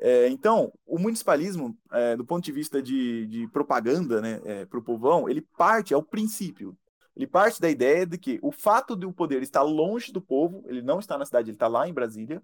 É, 0.00 0.28
então, 0.28 0.72
o 0.86 0.98
municipalismo, 0.98 1.76
é, 1.90 2.16
do 2.16 2.24
ponto 2.24 2.44
de 2.44 2.52
vista 2.52 2.80
de, 2.80 3.26
de 3.26 3.48
propaganda 3.48 4.20
né, 4.20 4.40
é, 4.44 4.64
para 4.64 4.78
o 4.78 4.82
povão, 4.82 5.28
ele 5.28 5.42
parte 5.56 5.92
ao 5.92 6.02
princípio 6.02 6.76
ele 7.18 7.26
parte 7.26 7.60
da 7.60 7.68
ideia 7.68 8.06
de 8.06 8.16
que 8.16 8.38
o 8.40 8.52
fato 8.52 8.94
de 8.94 9.04
o 9.04 9.12
poder 9.12 9.42
estar 9.42 9.62
longe 9.62 10.12
do 10.12 10.22
povo, 10.22 10.62
ele 10.68 10.80
não 10.80 11.00
está 11.00 11.18
na 11.18 11.26
cidade, 11.26 11.50
ele 11.50 11.56
está 11.56 11.66
lá 11.66 11.88
em 11.88 11.92
Brasília, 11.92 12.40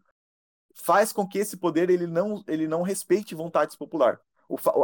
faz 0.75 1.13
com 1.13 1.25
que 1.25 1.39
esse 1.39 1.57
poder 1.57 1.89
ele 1.91 2.09
não, 2.09 2.43
ele 2.49 2.67
não 2.67 2.83
respeite 2.83 3.37
vontades 3.37 3.77
populares. 3.77 4.19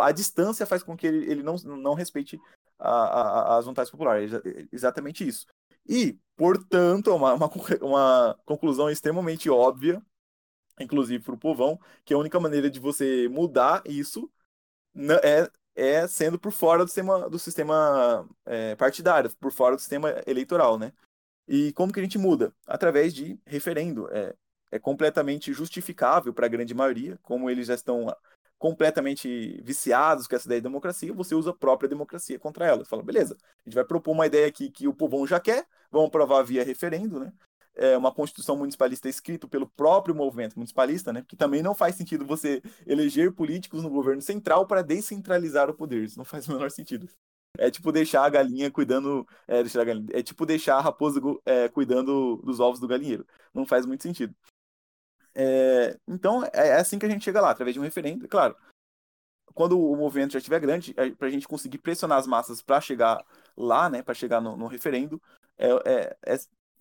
A 0.00 0.12
distância 0.12 0.64
faz 0.64 0.84
com 0.84 0.96
que 0.96 1.08
ele, 1.08 1.28
ele 1.28 1.42
não, 1.42 1.56
não 1.56 1.94
respeite 1.94 2.40
a, 2.78 2.88
a, 2.88 3.58
as 3.58 3.66
vontades 3.66 3.90
populares. 3.90 4.30
Exatamente 4.70 5.26
isso. 5.26 5.44
E, 5.84 6.16
portanto, 6.36 7.10
é 7.10 7.12
uma, 7.12 7.34
uma, 7.34 7.50
uma 7.82 8.38
conclusão 8.44 8.88
extremamente 8.88 9.50
óbvia, 9.50 10.00
inclusive 10.78 11.24
para 11.24 11.34
o 11.34 11.38
povão, 11.38 11.80
que 12.04 12.14
a 12.14 12.18
única 12.18 12.38
maneira 12.38 12.70
de 12.70 12.78
você 12.78 13.28
mudar 13.28 13.82
isso 13.84 14.30
é 15.24 15.50
é 15.74 16.06
sendo 16.06 16.38
por 16.38 16.52
fora 16.52 16.84
do 16.84 16.88
sistema, 16.88 17.28
do 17.28 17.38
sistema 17.38 18.28
é, 18.44 18.74
partidário, 18.76 19.30
por 19.36 19.52
fora 19.52 19.76
do 19.76 19.80
sistema 19.80 20.22
eleitoral, 20.26 20.78
né? 20.78 20.92
E 21.48 21.72
como 21.72 21.92
que 21.92 22.00
a 22.00 22.02
gente 22.02 22.18
muda? 22.18 22.54
Através 22.66 23.12
de 23.14 23.40
referendo. 23.46 24.08
É, 24.12 24.34
é 24.72 24.78
completamente 24.78 25.52
justificável 25.52 26.32
para 26.32 26.46
a 26.46 26.48
grande 26.48 26.74
maioria, 26.74 27.18
como 27.22 27.50
eles 27.50 27.66
já 27.66 27.74
estão 27.74 28.06
completamente 28.56 29.60
viciados 29.62 30.26
com 30.26 30.36
essa 30.36 30.46
ideia 30.46 30.60
de 30.60 30.68
democracia, 30.68 31.12
você 31.12 31.34
usa 31.34 31.50
a 31.50 31.54
própria 31.54 31.88
democracia 31.88 32.38
contra 32.38 32.66
ela. 32.66 32.84
Fala, 32.84 33.02
beleza, 33.02 33.36
a 33.42 33.68
gente 33.68 33.74
vai 33.74 33.84
propor 33.84 34.12
uma 34.12 34.26
ideia 34.26 34.46
aqui 34.46 34.70
que 34.70 34.86
o 34.86 34.94
povão 34.94 35.26
já 35.26 35.40
quer, 35.40 35.66
vamos 35.90 36.08
aprovar 36.08 36.42
via 36.42 36.62
referendo, 36.62 37.18
né? 37.18 37.32
É, 37.80 37.96
uma 37.96 38.12
constituição 38.12 38.56
municipalista 38.56 39.08
escrito 39.08 39.48
pelo 39.48 39.66
próprio 39.66 40.14
movimento 40.14 40.54
municipalista, 40.56 41.14
né? 41.14 41.24
Que 41.26 41.34
também 41.34 41.62
não 41.62 41.74
faz 41.74 41.94
sentido 41.94 42.26
você 42.26 42.62
eleger 42.86 43.32
políticos 43.32 43.82
no 43.82 43.88
governo 43.88 44.20
central 44.20 44.66
para 44.66 44.82
descentralizar 44.82 45.70
o 45.70 45.74
poder. 45.74 46.04
Isso 46.04 46.18
não 46.18 46.24
faz 46.24 46.46
o 46.46 46.52
menor 46.52 46.70
sentido. 46.70 47.08
É 47.58 47.70
tipo 47.70 47.90
deixar 47.90 48.24
a 48.24 48.28
galinha 48.28 48.70
cuidando. 48.70 49.26
É, 49.48 49.62
deixar 49.62 49.80
a 49.80 49.84
galinha, 49.84 50.10
é 50.12 50.22
tipo 50.22 50.44
deixar 50.44 50.76
a 50.76 50.80
raposa 50.80 51.20
é, 51.46 51.68
cuidando 51.70 52.36
dos 52.44 52.60
ovos 52.60 52.78
do 52.78 52.86
galinheiro. 52.86 53.26
Não 53.54 53.64
faz 53.64 53.86
muito 53.86 54.02
sentido. 54.02 54.34
É, 55.34 55.98
então, 56.06 56.44
é, 56.52 56.68
é 56.68 56.74
assim 56.74 56.98
que 56.98 57.06
a 57.06 57.08
gente 57.08 57.24
chega 57.24 57.40
lá, 57.40 57.50
através 57.50 57.72
de 57.72 57.80
um 57.80 57.82
referendo. 57.82 58.28
Claro, 58.28 58.54
quando 59.54 59.80
o 59.80 59.96
movimento 59.96 60.32
já 60.32 60.38
estiver 60.38 60.60
grande, 60.60 60.94
para 61.16 61.28
a 61.28 61.30
gente 61.30 61.48
conseguir 61.48 61.78
pressionar 61.78 62.18
as 62.18 62.26
massas 62.26 62.60
para 62.60 62.80
chegar 62.80 63.24
lá, 63.56 63.88
né, 63.88 64.02
para 64.02 64.14
chegar 64.14 64.40
no, 64.40 64.54
no 64.56 64.66
referendo, 64.66 65.20
é, 65.58 65.68
é, 65.84 66.16
é, 66.26 66.38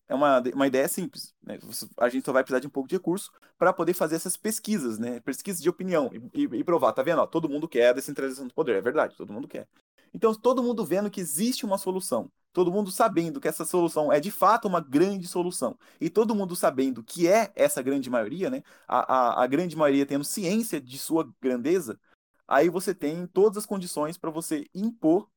é 0.10 0.16
uma, 0.16 0.42
uma 0.54 0.68
ideia 0.68 0.88
simples. 0.88 1.36
Né? 1.44 1.60
A 1.98 2.10
gente 2.10 2.26
só 2.26 2.34
vai 2.34 2.44
precisar 2.44 2.60
de 2.60 2.68
um 2.68 2.72
pouco 2.72 2.90
de 2.90 2.96
recurso 2.96 3.32
para 3.58 3.72
poder 3.72 3.94
fazer 3.94 4.16
essas 4.16 4.36
pesquisas, 4.36 4.98
né? 4.98 5.20
pesquisas 5.20 5.62
de 5.62 5.70
opinião 5.70 6.10
e, 6.34 6.42
e, 6.42 6.44
e 6.58 6.64
provar. 6.64 6.92
Tá 6.94 7.04
vendo? 7.04 7.22
Ó, 7.22 7.28
todo 7.28 7.48
mundo 7.48 7.68
quer 7.68 7.90
a 7.90 7.94
descentralização 7.94 8.48
do 8.48 8.54
poder, 8.54 8.76
é 8.76 8.82
verdade, 8.82 9.16
todo 9.16 9.32
mundo 9.32 9.48
quer. 9.48 9.68
Então, 10.12 10.34
todo 10.34 10.64
mundo 10.64 10.84
vendo 10.84 11.12
que 11.12 11.22
existe 11.22 11.64
uma 11.64 11.78
solução, 11.78 12.32
todo 12.52 12.72
mundo 12.72 12.90
sabendo 12.90 13.40
que 13.40 13.48
essa 13.48 13.64
solução 13.64 14.12
é 14.12 14.20
de 14.20 14.32
fato 14.32 14.68
uma 14.68 14.82
grande 14.82 15.28
solução, 15.28 15.78
e 16.02 16.10
todo 16.10 16.34
mundo 16.34 16.56
sabendo 16.56 17.04
que 17.04 17.28
é 17.28 17.52
essa 17.56 17.80
grande 17.84 18.10
maioria, 18.10 18.50
né? 18.50 18.64
a, 18.88 19.14
a, 19.14 19.44
a 19.44 19.48
grande 19.48 19.78
maioria 19.78 20.08
tendo 20.08 20.24
ciência 20.24 20.82
de 20.82 20.98
sua 20.98 21.32
grandeza, 21.40 22.00
aí 22.48 22.68
você 22.68 22.96
tem 22.96 23.28
todas 23.28 23.60
as 23.60 23.66
condições 23.68 24.18
para 24.18 24.32
você 24.32 24.66
impor 24.74 25.30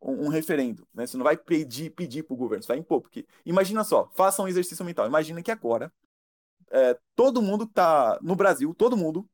um, 0.00 0.26
um, 0.26 0.28
referendo. 0.28 0.86
Né? 0.94 1.06
Você 1.06 1.16
não 1.16 1.24
vai 1.24 1.36
pedir 1.36 1.90
pedir 1.90 2.22
para 2.22 2.34
o 2.34 2.36
governo, 2.36 2.62
você 2.62 2.68
vai 2.68 2.78
impor. 2.78 3.00
Porque 3.00 3.26
imagina 3.44 3.84
só, 3.84 4.10
faça 4.14 4.42
um 4.42 4.48
exercício 4.48 4.84
mental. 4.84 5.06
Imagina 5.06 5.42
que 5.42 5.50
agora 5.50 5.92
é, 6.70 6.98
todo 7.14 7.42
mundo 7.42 7.64
está 7.64 8.18
no 8.22 8.36
Brasil, 8.36 8.74
todo 8.74 8.96
mundo 8.96 9.28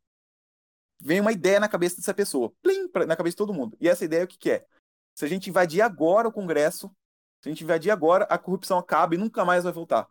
vem 1.01 1.21
uma 1.21 1.33
ideia 1.33 1.61
na 1.61 1.69
cabeça 1.69 1.97
dessa 1.97 2.15
pessoa, 2.15 2.53
plim, 2.63 2.89
na 3.07 3.17
cabeça 3.17 3.35
de 3.35 3.39
todo 3.39 3.55
mundo. 3.55 3.77
E 3.81 3.89
essa 3.89 4.05
ideia 4.05 4.25
o 4.25 4.29
que, 4.29 4.39
que 4.39 4.51
é? 4.51 4.67
Se 5.15 5.25
a 5.25 5.29
gente 5.29 5.51
invadir 5.51 5.81
agora 5.81 6.29
o 6.29 6.33
Congresso, 6.33 6.89
se 7.41 7.49
a 7.49 7.53
gente 7.53 7.63
invadir 7.63 7.91
agora, 7.91 8.25
a 8.25 8.39
corrupção 8.39 8.79
acaba 8.79 9.15
e 9.15 9.19
nunca 9.19 9.45
mais 9.45 9.65
vai 9.65 9.73
voltar. 9.73 10.09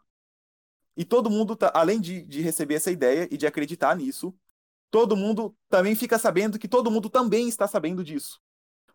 E 0.95 1.03
todo 1.03 1.29
mundo, 1.29 1.55
tá, 1.55 1.71
além 1.73 1.99
de, 1.99 2.21
de 2.21 2.41
receber 2.41 2.75
essa 2.75 2.91
ideia 2.91 3.27
e 3.31 3.37
de 3.37 3.47
acreditar 3.47 3.95
nisso, 3.95 4.33
todo 4.91 5.17
mundo 5.17 5.55
também 5.67 5.95
fica 5.95 6.19
sabendo 6.19 6.59
que 6.59 6.67
todo 6.67 6.91
mundo 6.91 7.09
também 7.09 7.47
está 7.47 7.67
sabendo 7.67 8.03
disso. 8.03 8.39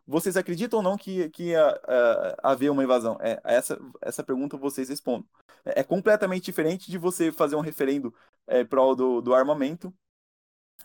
Vocês 0.08 0.38
acreditam 0.38 0.78
ou 0.78 0.82
não 0.82 0.96
que, 0.96 1.28
que 1.28 1.50
ia 1.50 1.68
uh, 1.68 2.34
haver 2.42 2.70
uma 2.70 2.82
invasão? 2.82 3.18
É, 3.20 3.38
essa, 3.44 3.78
essa 4.00 4.24
pergunta 4.24 4.56
vocês 4.56 4.88
respondem. 4.88 5.28
É, 5.66 5.80
é 5.80 5.84
completamente 5.84 6.44
diferente 6.44 6.90
de 6.90 6.96
você 6.96 7.30
fazer 7.30 7.56
um 7.56 7.60
referendo 7.60 8.14
é, 8.46 8.64
prol 8.64 8.96
do, 8.96 9.20
do 9.20 9.34
armamento. 9.34 9.92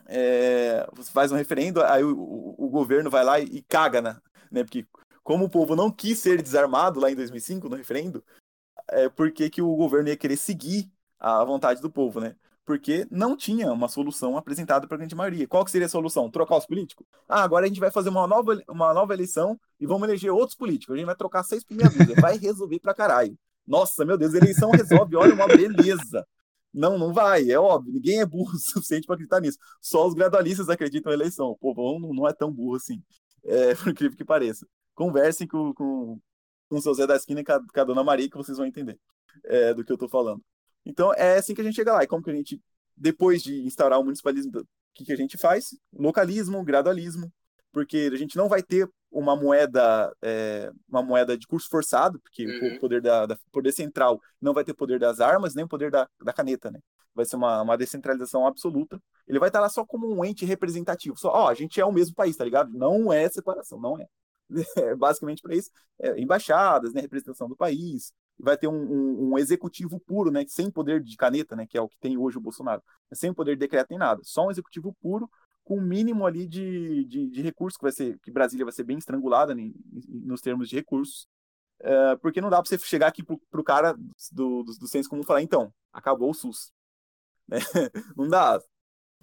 É, 0.06 0.86
você 0.92 1.10
faz 1.10 1.32
um 1.32 1.36
referendo, 1.36 1.82
aí 1.82 2.04
o, 2.04 2.14
o, 2.14 2.66
o 2.66 2.68
governo 2.68 3.08
vai 3.08 3.24
lá 3.24 3.40
e, 3.40 3.44
e 3.44 3.62
caga, 3.62 4.02
né? 4.02 4.20
né? 4.50 4.62
Porque 4.62 4.86
como 5.22 5.46
o 5.46 5.50
povo 5.50 5.74
não 5.74 5.90
quis 5.90 6.18
ser 6.18 6.42
desarmado 6.42 7.00
lá 7.00 7.10
em 7.10 7.16
2005, 7.16 7.66
no 7.70 7.76
referendo, 7.76 8.22
é, 8.88 9.08
por 9.08 9.32
que, 9.32 9.48
que 9.48 9.62
o 9.62 9.74
governo 9.74 10.10
ia 10.10 10.18
querer 10.18 10.36
seguir 10.36 10.92
a 11.18 11.42
vontade 11.44 11.80
do 11.80 11.90
povo, 11.90 12.20
né? 12.20 12.36
Porque 12.64 13.06
não 13.10 13.36
tinha 13.36 13.72
uma 13.72 13.88
solução 13.88 14.36
apresentada 14.36 14.86
para 14.86 14.96
a 14.96 14.98
grande 14.98 15.14
maioria. 15.14 15.46
Qual 15.46 15.66
seria 15.66 15.86
a 15.86 15.90
solução? 15.90 16.30
Trocar 16.30 16.56
os 16.56 16.66
políticos? 16.66 17.06
Ah, 17.28 17.42
agora 17.42 17.66
a 17.66 17.68
gente 17.68 17.80
vai 17.80 17.90
fazer 17.90 18.08
uma 18.08 18.26
nova, 18.26 18.60
uma 18.68 18.94
nova 18.94 19.12
eleição 19.12 19.58
e 19.78 19.86
vamos 19.86 20.08
eleger 20.08 20.30
outros 20.30 20.56
políticos. 20.56 20.94
A 20.94 20.96
gente 20.96 21.06
vai 21.06 21.14
trocar 21.14 21.42
seis 21.44 21.64
meia 21.70 21.90
dúzia. 21.90 22.14
Vai 22.20 22.38
resolver 22.38 22.80
para 22.80 22.94
caralho. 22.94 23.36
Nossa, 23.66 24.04
meu 24.04 24.16
Deus, 24.16 24.34
eleição 24.34 24.70
resolve. 24.70 25.16
Olha, 25.16 25.34
uma 25.34 25.46
beleza. 25.46 26.26
Não, 26.72 26.98
não 26.98 27.12
vai, 27.12 27.50
é 27.50 27.58
óbvio. 27.58 27.92
Ninguém 27.92 28.20
é 28.20 28.26
burro 28.26 28.52
o 28.56 28.58
suficiente 28.58 29.06
para 29.06 29.14
acreditar 29.14 29.40
nisso. 29.40 29.58
Só 29.80 30.06
os 30.06 30.14
gradualistas 30.14 30.68
acreditam 30.68 31.12
em 31.12 31.14
eleição. 31.14 31.48
O 31.50 31.56
povão 31.56 32.00
não 32.12 32.26
é 32.26 32.32
tão 32.32 32.50
burro 32.50 32.76
assim, 32.76 33.02
é, 33.44 33.74
por 33.76 33.90
incrível 33.90 34.16
que 34.16 34.24
pareça. 34.24 34.66
Conversem 34.94 35.46
com, 35.46 35.74
com, 35.74 36.18
com 36.68 36.76
o 36.76 36.82
seu 36.82 36.94
Zé 36.94 37.06
da 37.06 37.16
Esquina 37.16 37.40
e 37.40 37.44
com 37.44 37.52
a, 37.52 37.60
com 37.60 37.80
a 37.80 37.84
Dona 37.84 38.04
Maria 38.04 38.28
que 38.28 38.36
vocês 38.36 38.56
vão 38.56 38.66
entender 38.66 38.98
é, 39.44 39.74
do 39.74 39.84
que 39.84 39.92
eu 39.92 39.94
estou 39.94 40.08
falando. 40.08 40.42
Então 40.84 41.12
é 41.14 41.36
assim 41.38 41.54
que 41.54 41.60
a 41.60 41.64
gente 41.64 41.74
chega 41.76 41.92
lá. 41.92 42.04
E 42.04 42.06
como 42.06 42.22
que 42.22 42.30
a 42.30 42.34
gente, 42.34 42.60
depois 42.96 43.42
de 43.42 43.62
instaurar 43.62 44.00
o 44.00 44.04
municipalismo, 44.04 44.60
o 44.60 44.66
que, 44.94 45.04
que 45.04 45.12
a 45.12 45.16
gente 45.16 45.36
faz? 45.38 45.76
Localismo, 45.92 46.62
gradualismo, 46.64 47.32
porque 47.72 48.10
a 48.12 48.16
gente 48.16 48.36
não 48.36 48.48
vai 48.48 48.62
ter 48.62 48.88
uma 49.10 49.36
moeda, 49.36 50.12
é, 50.22 50.70
uma 50.88 51.02
moeda 51.02 51.36
de 51.36 51.46
curso 51.46 51.68
forçado, 51.68 52.20
porque 52.20 52.46
uhum. 52.46 52.76
o 52.76 52.80
poder 52.80 53.00
da, 53.00 53.26
da, 53.26 53.38
poder 53.52 53.72
central 53.72 54.20
não 54.40 54.52
vai 54.52 54.64
ter 54.64 54.74
poder 54.74 54.98
das 54.98 55.20
armas 55.20 55.54
nem 55.54 55.64
o 55.64 55.68
poder 55.68 55.90
da, 55.90 56.08
da 56.22 56.32
caneta, 56.32 56.70
né? 56.70 56.80
Vai 57.14 57.24
ser 57.24 57.36
uma, 57.36 57.62
uma 57.62 57.76
descentralização 57.76 58.44
absoluta. 58.44 59.00
Ele 59.26 59.38
vai 59.38 59.48
estar 59.48 59.60
lá 59.60 59.68
só 59.68 59.84
como 59.84 60.12
um 60.12 60.24
ente 60.24 60.44
representativo. 60.44 61.16
Só, 61.16 61.30
ó, 61.30 61.48
a 61.48 61.54
gente 61.54 61.80
é 61.80 61.84
o 61.84 61.92
mesmo 61.92 62.14
país, 62.14 62.36
tá 62.36 62.44
ligado? 62.44 62.72
Não 62.72 63.12
é 63.12 63.28
separação, 63.28 63.80
não 63.80 63.98
é. 63.98 64.06
é 64.76 64.94
basicamente 64.94 65.42
para 65.42 65.54
isso, 65.54 65.70
é, 65.98 66.20
embaixadas, 66.20 66.92
né, 66.92 67.00
representação 67.00 67.48
do 67.48 67.56
país, 67.56 68.12
vai 68.38 68.56
ter 68.56 68.68
um, 68.68 68.74
um, 68.74 69.32
um, 69.32 69.38
executivo 69.38 70.00
puro, 70.00 70.30
né, 70.30 70.44
sem 70.48 70.70
poder 70.70 71.00
de 71.00 71.16
caneta, 71.16 71.54
né, 71.54 71.66
que 71.66 71.78
é 71.78 71.80
o 71.80 71.88
que 71.88 71.98
tem 71.98 72.16
hoje 72.16 72.36
o 72.36 72.40
Bolsonaro, 72.40 72.82
sem 73.12 73.32
poder 73.32 73.52
de 73.52 73.60
decreto 73.60 73.88
nem 73.90 73.98
nada, 73.98 74.20
só 74.24 74.46
um 74.46 74.50
executivo 74.50 74.92
puro 75.00 75.30
com 75.62 75.76
o 75.76 75.78
um 75.78 75.82
mínimo 75.82 76.26
ali 76.26 76.46
de, 76.46 77.04
de, 77.04 77.30
de 77.30 77.42
recursos 77.42 77.76
que 77.76 77.84
vai 77.84 77.92
ser 77.92 78.18
que 78.20 78.30
Brasília 78.30 78.64
vai 78.64 78.72
ser 78.72 78.84
bem 78.84 78.98
estrangulada 78.98 79.54
né, 79.54 79.70
nos 80.08 80.40
termos 80.40 80.68
de 80.68 80.76
recursos, 80.76 81.26
é, 81.80 82.16
porque 82.16 82.40
não 82.40 82.50
dá 82.50 82.60
para 82.60 82.68
você 82.68 82.78
chegar 82.78 83.06
aqui 83.08 83.22
pro, 83.22 83.40
pro 83.50 83.64
cara 83.64 83.94
do, 84.32 84.62
do, 84.62 84.78
do 84.78 84.88
senso 84.88 85.08
comum 85.08 85.22
falar 85.22 85.42
então 85.42 85.72
acabou 85.92 86.30
o 86.30 86.34
SUS, 86.34 86.72
né? 87.48 87.58
não 88.16 88.28
dá. 88.28 88.60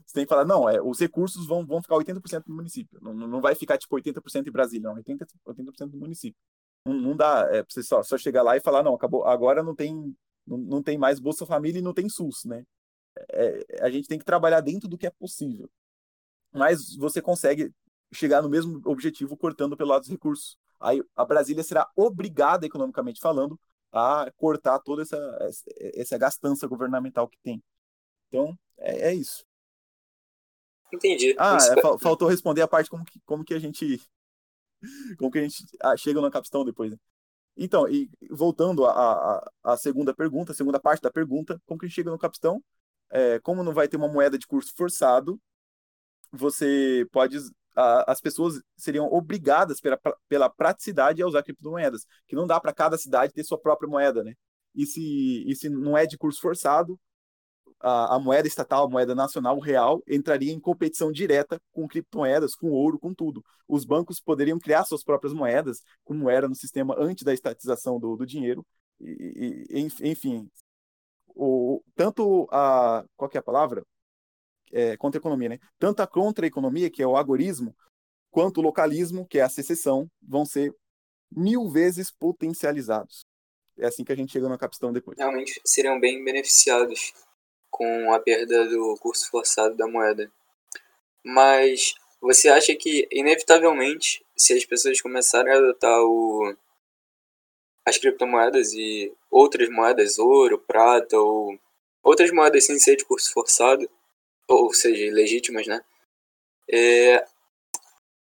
Você 0.06 0.16
tem 0.16 0.26
que 0.26 0.30
falar, 0.30 0.46
não, 0.46 0.68
é, 0.68 0.82
os 0.82 1.00
recursos 1.00 1.46
vão, 1.46 1.66
vão 1.66 1.82
ficar 1.82 1.96
80% 1.96 2.44
do 2.46 2.54
município. 2.54 3.00
Não, 3.02 3.14
não 3.14 3.40
vai 3.40 3.56
ficar 3.56 3.78
tipo 3.78 3.96
80% 3.96 4.48
em 4.48 4.52
Brasília, 4.52 4.90
não, 4.90 4.96
80%, 4.96 5.28
80 5.46 5.88
do 5.88 5.98
município. 5.98 6.40
Não, 6.86 6.94
não 6.94 7.16
dá 7.16 7.48
é, 7.52 7.64
você 7.64 7.84
só, 7.84 8.02
só 8.04 8.18
chegar 8.18 8.44
lá 8.44 8.58
e 8.58 8.62
falar, 8.62 8.84
não, 8.84 8.96
acabou, 8.96 9.24
agora 9.26 9.62
não 9.62 9.76
tem, 9.76 10.16
não, 10.46 10.58
não 10.58 10.84
tem 10.84 10.98
mais 10.98 11.20
Bolsa 11.20 11.46
Família 11.46 11.80
e 11.80 11.84
não 11.84 11.94
tem 11.94 12.10
SUS, 12.10 12.46
né? 12.46 12.66
É, 13.30 13.86
a 13.86 13.90
gente 13.90 14.08
tem 14.08 14.18
que 14.18 14.26
trabalhar 14.26 14.62
dentro 14.62 14.88
do 14.88 14.98
que 14.98 15.06
é 15.06 15.12
possível. 15.12 15.70
Mas 16.52 16.96
você 16.96 17.22
consegue 17.22 17.72
chegar 18.14 18.42
no 18.42 18.50
mesmo 18.50 18.82
objetivo 18.86 19.38
cortando 19.38 19.78
pelo 19.78 19.90
lado 19.90 20.02
dos 20.02 20.10
recursos. 20.10 20.58
Aí 20.80 21.02
a 21.16 21.24
Brasília 21.24 21.64
será 21.64 21.90
obrigada, 21.96 22.66
economicamente 22.66 23.22
falando, 23.22 23.60
a 23.92 24.32
cortar 24.36 24.80
toda 24.80 25.04
essa, 25.04 25.50
essa 25.78 26.18
gastança 26.18 26.68
governamental 26.68 27.28
que 27.28 27.38
tem. 27.44 27.64
Então, 28.28 28.58
é, 28.78 29.10
é 29.10 29.14
isso. 29.14 29.46
Entendi. 30.94 31.36
Ah, 31.38 31.58
é, 31.58 32.00
faltou 32.00 32.28
responder 32.28 32.62
a 32.62 32.68
parte 32.68 32.90
como 32.90 33.06
que, 33.06 33.20
como 33.26 33.46
que 33.46 33.54
a 33.54 33.60
gente 33.60 34.02
como 35.18 35.32
que 35.32 35.40
a 35.40 35.44
gente 35.44 35.66
ah, 35.82 35.96
chega 35.98 36.22
na 36.22 36.32
capstão 36.32 36.66
depois. 36.66 36.92
Né? 36.92 36.98
Então, 37.58 37.88
e 37.88 38.10
voltando 38.30 38.86
à, 38.86 39.78
segunda 39.78 40.14
pergunta, 40.14 40.52
a 40.52 40.56
segunda 40.56 40.80
parte 40.80 41.02
da 41.02 41.12
pergunta, 41.12 41.62
como 41.66 41.80
que 41.80 41.86
a 41.86 41.90
gente 41.90 41.96
chega 41.96 42.12
no 42.12 42.18
capstão? 42.18 42.64
É, 43.10 43.40
como 43.40 43.64
não 43.64 43.74
vai 43.74 43.88
ter 43.88 43.98
uma 43.98 44.08
moeda 44.08 44.38
de 44.38 44.48
curso 44.48 44.74
forçado, 44.76 45.40
você 46.32 47.06
pode 47.12 47.38
a, 47.76 48.12
as 48.12 48.22
pessoas 48.22 48.62
seriam 48.78 49.06
obrigadas 49.12 49.80
pela, 49.80 50.00
pela 50.28 50.50
praticidade 50.50 51.22
a 51.22 51.28
usar 51.28 51.44
criptomoedas, 51.44 52.06
que 52.28 52.36
não 52.36 52.48
dá 52.48 52.60
para 52.60 52.74
cada 52.74 52.98
cidade 52.98 53.34
ter 53.34 53.44
sua 53.44 53.60
própria 53.60 53.90
moeda, 53.90 54.24
né? 54.24 54.34
E 54.74 54.86
se, 54.86 55.44
e 55.46 55.56
se 55.56 55.70
não 55.70 55.98
é 55.98 56.06
de 56.06 56.18
curso 56.18 56.40
forçado, 56.40 57.00
a, 57.82 58.16
a, 58.16 58.20
moeda 58.20 58.48
estatal, 58.48 58.86
a 58.86 58.90
moeda 58.90 59.16
nacional 59.16 59.60
real, 59.60 60.02
entraria 60.08 60.52
em 60.52 60.60
competição 60.60 61.12
direta 61.12 61.60
com 61.72 61.88
criptomoedas, 61.88 62.56
com 62.56 62.70
ouro, 62.72 63.00
com 63.00 63.14
tudo. 63.14 63.44
Os 63.68 63.86
bancos 63.86 64.20
poderiam 64.20 64.60
criar 64.60 64.86
suas 64.86 65.04
próprias 65.04 65.34
moedas, 65.34 65.82
como 66.04 66.30
era 66.30 66.48
no 66.48 66.56
sistema 66.56 66.96
antes 66.98 67.24
da 67.24 67.34
estatização 67.34 68.00
do, 68.00 68.16
do 68.16 68.26
dinheiro. 68.26 68.66
E, 69.00 69.66
e, 69.70 70.10
enfim, 70.10 70.50
o, 71.28 71.82
tanto 71.96 72.48
a. 72.52 73.04
Qual 73.16 73.30
é 73.34 73.38
a 73.38 73.44
palavra? 73.44 73.84
É, 74.72 74.96
contra-economia, 74.96 75.50
né? 75.50 75.60
Tanto 75.78 76.02
a 76.02 76.08
contra-economia, 76.08 76.90
que 76.90 77.04
é 77.04 77.08
o 77.08 77.18
agorismo, 77.18 77.76
quanto 78.30 78.60
o 78.60 78.64
localismo, 78.64 79.28
que 79.28 79.40
é 79.40 79.42
a 79.42 79.50
secessão, 79.50 80.10
vão 80.22 80.46
ser 80.46 80.74
mil 81.30 81.70
vezes 81.70 82.12
potencializados. 82.12 83.26
É 83.78 83.88
assim 83.88 84.04
que 84.04 84.12
a 84.12 84.16
gente 84.16 84.32
chega 84.32 84.48
na 84.48 84.58
capstão 84.58 84.94
depois. 84.94 85.18
Realmente 85.18 85.60
seriam 85.66 86.00
bem 86.00 86.24
beneficiados 86.24 87.14
com 87.82 88.14
a 88.14 88.20
perda 88.20 88.68
do 88.68 88.96
curso 88.98 89.28
forçado 89.32 89.76
da 89.76 89.88
moeda. 89.88 90.32
Mas 91.24 91.96
você 92.22 92.48
acha 92.48 92.76
que, 92.76 93.08
inevitavelmente, 93.12 94.24
se 94.38 94.54
as 94.54 94.64
pessoas 94.64 95.02
começarem 95.02 95.52
a 95.52 95.58
adotar 95.58 96.00
o, 96.04 96.56
as 97.84 97.98
criptomoedas 97.98 98.72
e 98.74 99.12
outras 99.32 99.68
moedas, 99.68 100.20
ouro, 100.20 100.60
prata 100.60 101.18
ou 101.18 101.58
outras 102.04 102.30
moedas 102.30 102.66
sem 102.66 102.78
ser 102.78 102.98
de 102.98 103.04
curso 103.04 103.34
forçado, 103.34 103.90
ou 104.48 104.72
seja, 104.76 105.04
ilegítimas, 105.04 105.66
né? 105.66 105.84
É, 106.72 107.26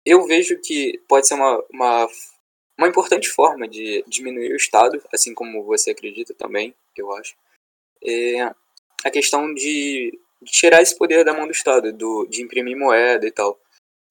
eu 0.03 0.25
vejo 0.25 0.59
que 0.59 0.99
pode 1.07 1.27
ser 1.27 1.35
uma, 1.35 1.63
uma, 1.71 2.07
uma 2.79 2.87
importante 2.87 3.29
forma 3.29 3.67
de 3.67 4.03
diminuir 4.07 4.53
o 4.53 4.57
Estado, 4.57 4.99
assim 5.13 5.35
como 5.35 5.63
você 5.63 5.91
acredita 5.91 6.33
também, 6.33 6.73
eu 6.97 7.13
acho. 7.13 7.35
É, 8.03 8.55
a 9.03 9.09
questão 9.09 9.53
de, 9.53 10.17
tirar 10.45 10.81
esse 10.81 10.97
poder 10.97 11.23
da 11.23 11.33
mão 11.33 11.45
do 11.45 11.51
Estado, 11.51 11.93
do, 11.93 12.25
de 12.25 12.41
imprimir 12.41 12.77
moeda 12.77 13.27
e 13.27 13.31
tal. 13.31 13.59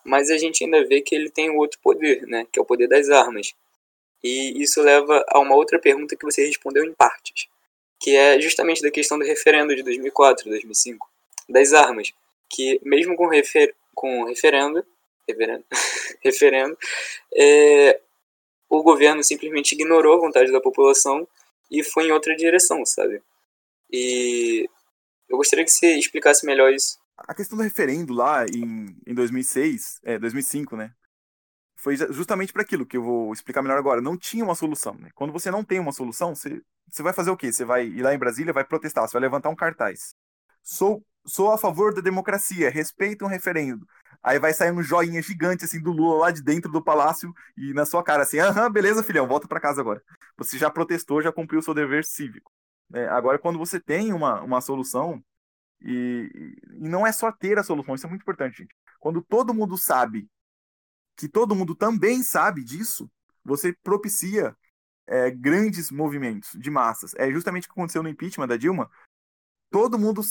Mas 0.05 0.31
a 0.31 0.38
gente 0.38 0.64
ainda 0.64 0.85
vê 0.87 1.00
que 1.00 1.14
ele 1.14 1.31
tem 1.31 1.50
outro 1.50 1.79
poder, 1.83 2.26
né? 2.26 2.46
Que 2.53 2.59
é 2.59 2.62
o 2.62 2.66
poder 2.66 2.88
das 2.88 3.11
armas. 3.11 3.55
E 4.22 4.62
isso 4.62 4.81
leva 4.83 5.24
a 5.29 5.38
uma 5.38 5.55
outra 5.55 5.79
pergunta 5.79 6.16
que 6.16 6.24
você 6.24 6.46
respondeu 6.46 6.85
em 6.85 6.92
partes, 6.92 7.48
que 7.98 8.14
é 8.14 8.40
justamente 8.40 8.83
da 8.83 8.90
questão 8.90 9.18
do 9.18 9.24
referendo 9.24 9.74
de 9.74 9.83
2004, 9.83 10.48
2005, 10.48 11.09
das 11.48 11.72
armas, 11.72 12.12
que 12.48 12.81
mesmo 12.85 13.16
com, 13.16 13.26
refer 13.26 13.74
com 13.94 14.24
referendo, 14.24 14.85
referendo, 15.26 15.64
referendo 16.22 16.79
é, 17.35 18.00
o 18.68 18.83
governo 18.83 19.22
simplesmente 19.24 19.72
ignorou 19.72 20.16
a 20.16 20.20
vontade 20.20 20.53
da 20.53 20.61
população 20.61 21.26
e 21.70 21.83
foi 21.83 22.09
em 22.09 22.12
outra 22.12 22.37
direção, 22.37 22.85
sabe? 22.85 23.22
E 23.90 24.68
eu 25.31 25.37
gostaria 25.37 25.64
que 25.64 25.71
você 25.71 25.97
explicasse 25.97 26.45
melhor 26.45 26.73
isso. 26.73 26.99
A 27.16 27.35
questão 27.35 27.57
do 27.57 27.62
referendo 27.62 28.12
lá 28.12 28.45
em, 28.47 28.97
em 29.07 29.14
2006, 29.14 30.01
é, 30.03 30.19
2005, 30.19 30.77
né? 30.77 30.93
Foi 31.77 31.97
justamente 31.97 32.53
para 32.53 32.62
aquilo 32.62 32.85
que 32.85 32.97
eu 32.97 33.03
vou 33.03 33.33
explicar 33.33 33.62
melhor 33.62 33.79
agora. 33.79 34.01
Não 34.01 34.16
tinha 34.16 34.45
uma 34.45 34.55
solução, 34.55 34.95
né? 34.95 35.11
Quando 35.14 35.33
você 35.33 35.51
não 35.51 35.64
tem 35.64 35.79
uma 35.79 35.93
solução, 35.93 36.35
você, 36.35 36.61
você 36.90 37.03
vai 37.03 37.12
fazer 37.12 37.31
o 37.31 37.37
quê? 37.37 37.53
Você 37.53 37.64
vai 37.64 37.87
ir 37.87 38.03
lá 38.03 38.12
em 38.12 38.19
Brasília, 38.19 38.53
vai 38.53 38.64
protestar, 38.64 39.07
você 39.07 39.12
vai 39.12 39.23
levantar 39.23 39.49
um 39.49 39.57
cartaz. 39.57 40.14
Sou, 40.62 41.03
sou 41.25 41.53
a 41.53 41.59
favor 41.59 41.95
da 41.95 42.01
democracia, 42.01 42.69
respeito 42.69 43.25
um 43.25 43.29
referendo. 43.29 43.87
Aí 44.23 44.38
vai 44.38 44.53
sair 44.53 44.73
um 44.73 44.83
joinha 44.83 45.23
gigante 45.23 45.64
assim 45.64 45.81
do 45.81 45.93
Lula 45.93 46.19
lá 46.19 46.31
de 46.31 46.43
dentro 46.43 46.71
do 46.71 46.83
palácio 46.83 47.33
e 47.57 47.73
na 47.73 47.87
sua 47.87 48.03
cara 48.03 48.25
assim, 48.25 48.38
aham, 48.38 48.71
beleza, 48.71 49.03
filhão, 49.03 49.27
volta 49.27 49.49
para 49.49 49.61
casa 49.61 49.81
agora. 49.81 50.03
Você 50.37 50.59
já 50.59 50.71
protestou, 50.71 51.23
já 51.23 51.33
cumpriu 51.33 51.61
o 51.61 51.62
seu 51.62 51.73
dever 51.73 52.05
cívico. 52.05 52.53
É, 52.92 53.07
agora, 53.09 53.38
quando 53.38 53.59
você 53.59 53.81
tem 53.81 54.12
uma, 54.12 54.40
uma 54.42 54.61
solução, 54.61 55.22
e, 55.81 56.57
e 56.70 56.79
não 56.79 57.07
é 57.07 57.12
só 57.12 57.31
ter 57.33 57.59
a 57.59 57.62
solução, 57.62 57.94
isso 57.94 58.07
é 58.07 58.09
muito 58.09 58.22
importante, 58.22 58.59
gente. 58.59 58.74
Quando 58.98 59.22
todo 59.22 59.55
mundo 59.55 59.79
sabe 59.79 60.29
que 61.16 61.29
todo 61.29 61.55
mundo 61.55 61.74
também 61.74 62.22
sabe 62.22 62.62
disso, 62.64 63.11
você 63.44 63.72
propicia 63.83 64.57
é, 65.07 65.31
grandes 65.31 65.90
movimentos 65.90 66.53
de 66.59 66.70
massas. 66.70 67.14
É 67.14 67.31
justamente 67.31 67.64
o 67.64 67.68
que 67.68 67.72
aconteceu 67.72 68.03
no 68.03 68.09
impeachment 68.09 68.48
da 68.48 68.57
Dilma. 68.57 68.90
Todo 69.70 69.98
mundo 69.98 70.22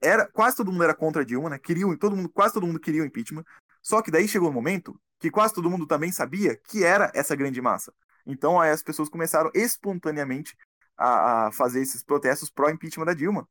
era, 0.00 0.26
quase 0.26 0.56
todo 0.56 0.72
mundo 0.72 0.84
era 0.84 0.94
contra 0.94 1.22
a 1.22 1.24
Dilma, 1.24 1.50
né? 1.50 1.58
Queriam, 1.58 1.96
todo 1.96 2.16
mundo, 2.16 2.28
quase 2.28 2.54
todo 2.54 2.66
mundo 2.66 2.80
queria 2.80 3.02
o 3.02 3.06
impeachment. 3.06 3.44
Só 3.80 4.00
que 4.02 4.10
daí 4.10 4.28
chegou 4.28 4.48
um 4.48 4.52
momento 4.52 4.98
que 5.18 5.30
quase 5.30 5.54
todo 5.54 5.70
mundo 5.70 5.86
também 5.86 6.10
sabia 6.12 6.56
que 6.56 6.84
era 6.84 7.10
essa 7.14 7.34
grande 7.36 7.60
massa. 7.60 7.92
Então 8.26 8.60
aí 8.60 8.70
as 8.70 8.82
pessoas 8.82 9.08
começaram 9.08 9.50
espontaneamente 9.54 10.56
a, 10.96 11.46
a 11.46 11.52
fazer 11.52 11.80
esses 11.80 12.02
protestos 12.02 12.50
pró-impeachment 12.50 13.06
da 13.06 13.14
Dilma. 13.14 13.48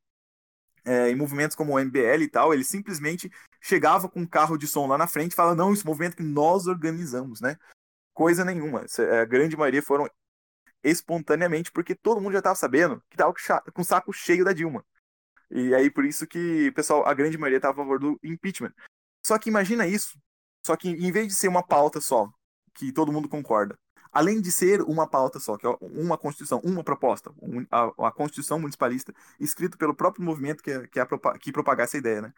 É, 0.84 1.10
em 1.10 1.16
movimentos 1.16 1.56
como 1.56 1.74
o 1.74 1.80
MBL 1.80 2.24
e 2.24 2.28
tal, 2.28 2.54
ele 2.54 2.64
simplesmente 2.64 3.32
chegava 3.60 4.10
com 4.10 4.22
um 4.22 4.26
carro 4.26 4.58
de 4.58 4.68
som 4.68 4.88
lá 4.88 4.98
na 4.98 5.06
frente 5.06 5.34
e 5.34 5.36
falava, 5.36 5.56
não, 5.56 5.72
esse 5.72 5.86
movimento 5.86 6.18
que 6.18 6.24
nós 6.24 6.66
organizamos, 6.66 7.40
né? 7.40 7.56
Coisa 8.14 8.44
nenhuma. 8.44 8.86
A 9.22 9.26
grande 9.26 9.56
maioria 9.56 9.84
foram 9.84 10.10
espontaneamente, 10.84 11.72
porque 11.72 11.94
todo 11.94 12.20
mundo 12.20 12.34
já 12.34 12.40
estava 12.40 12.56
sabendo 12.56 13.02
que 13.10 13.16
estava 13.16 13.34
com 13.72 13.82
o 13.82 13.86
saco 13.86 14.12
cheio 14.12 14.44
da 14.44 14.54
Dilma. 14.54 14.84
E 15.52 15.76
aí 15.76 15.92
por 15.92 16.06
isso 16.06 16.26
que, 16.26 16.72
pessoal, 16.72 17.06
a 17.06 17.14
grande 17.14 17.38
maioria 17.38 17.58
estava 17.58 17.74
a 17.74 17.84
favor 17.84 18.00
do 18.00 18.20
impeachment. 18.24 18.74
Só 19.26 19.38
que 19.38 19.50
imagina 19.50 19.86
isso. 19.86 20.18
Só 20.66 20.76
que 20.76 20.90
em 20.90 21.12
vez 21.12 21.28
de 21.28 21.34
ser 21.36 21.48
uma 21.48 21.66
pauta 21.66 22.02
só, 22.02 22.32
que 22.74 22.92
todo 22.92 23.12
mundo 23.12 23.30
concorda, 23.30 23.78
além 24.12 24.42
de 24.42 24.52
ser 24.52 24.82
uma 24.82 25.08
pauta 25.08 25.40
só, 25.40 25.58
que 25.58 25.66
é 25.66 25.78
uma 25.82 26.18
constituição, 26.18 26.60
uma 26.64 26.84
proposta, 26.84 27.34
a, 27.70 28.08
a 28.08 28.12
constituição 28.12 28.60
municipalista, 28.60 29.14
escrita 29.40 29.78
pelo 29.78 29.96
próprio 29.96 30.24
movimento 30.24 30.62
que, 30.62 30.72
é, 30.72 30.88
que, 30.88 31.00
é 31.00 31.08
que 31.40 31.52
propagar 31.52 31.86
essa 31.86 31.98
ideia, 31.98 32.22
né? 32.22 32.34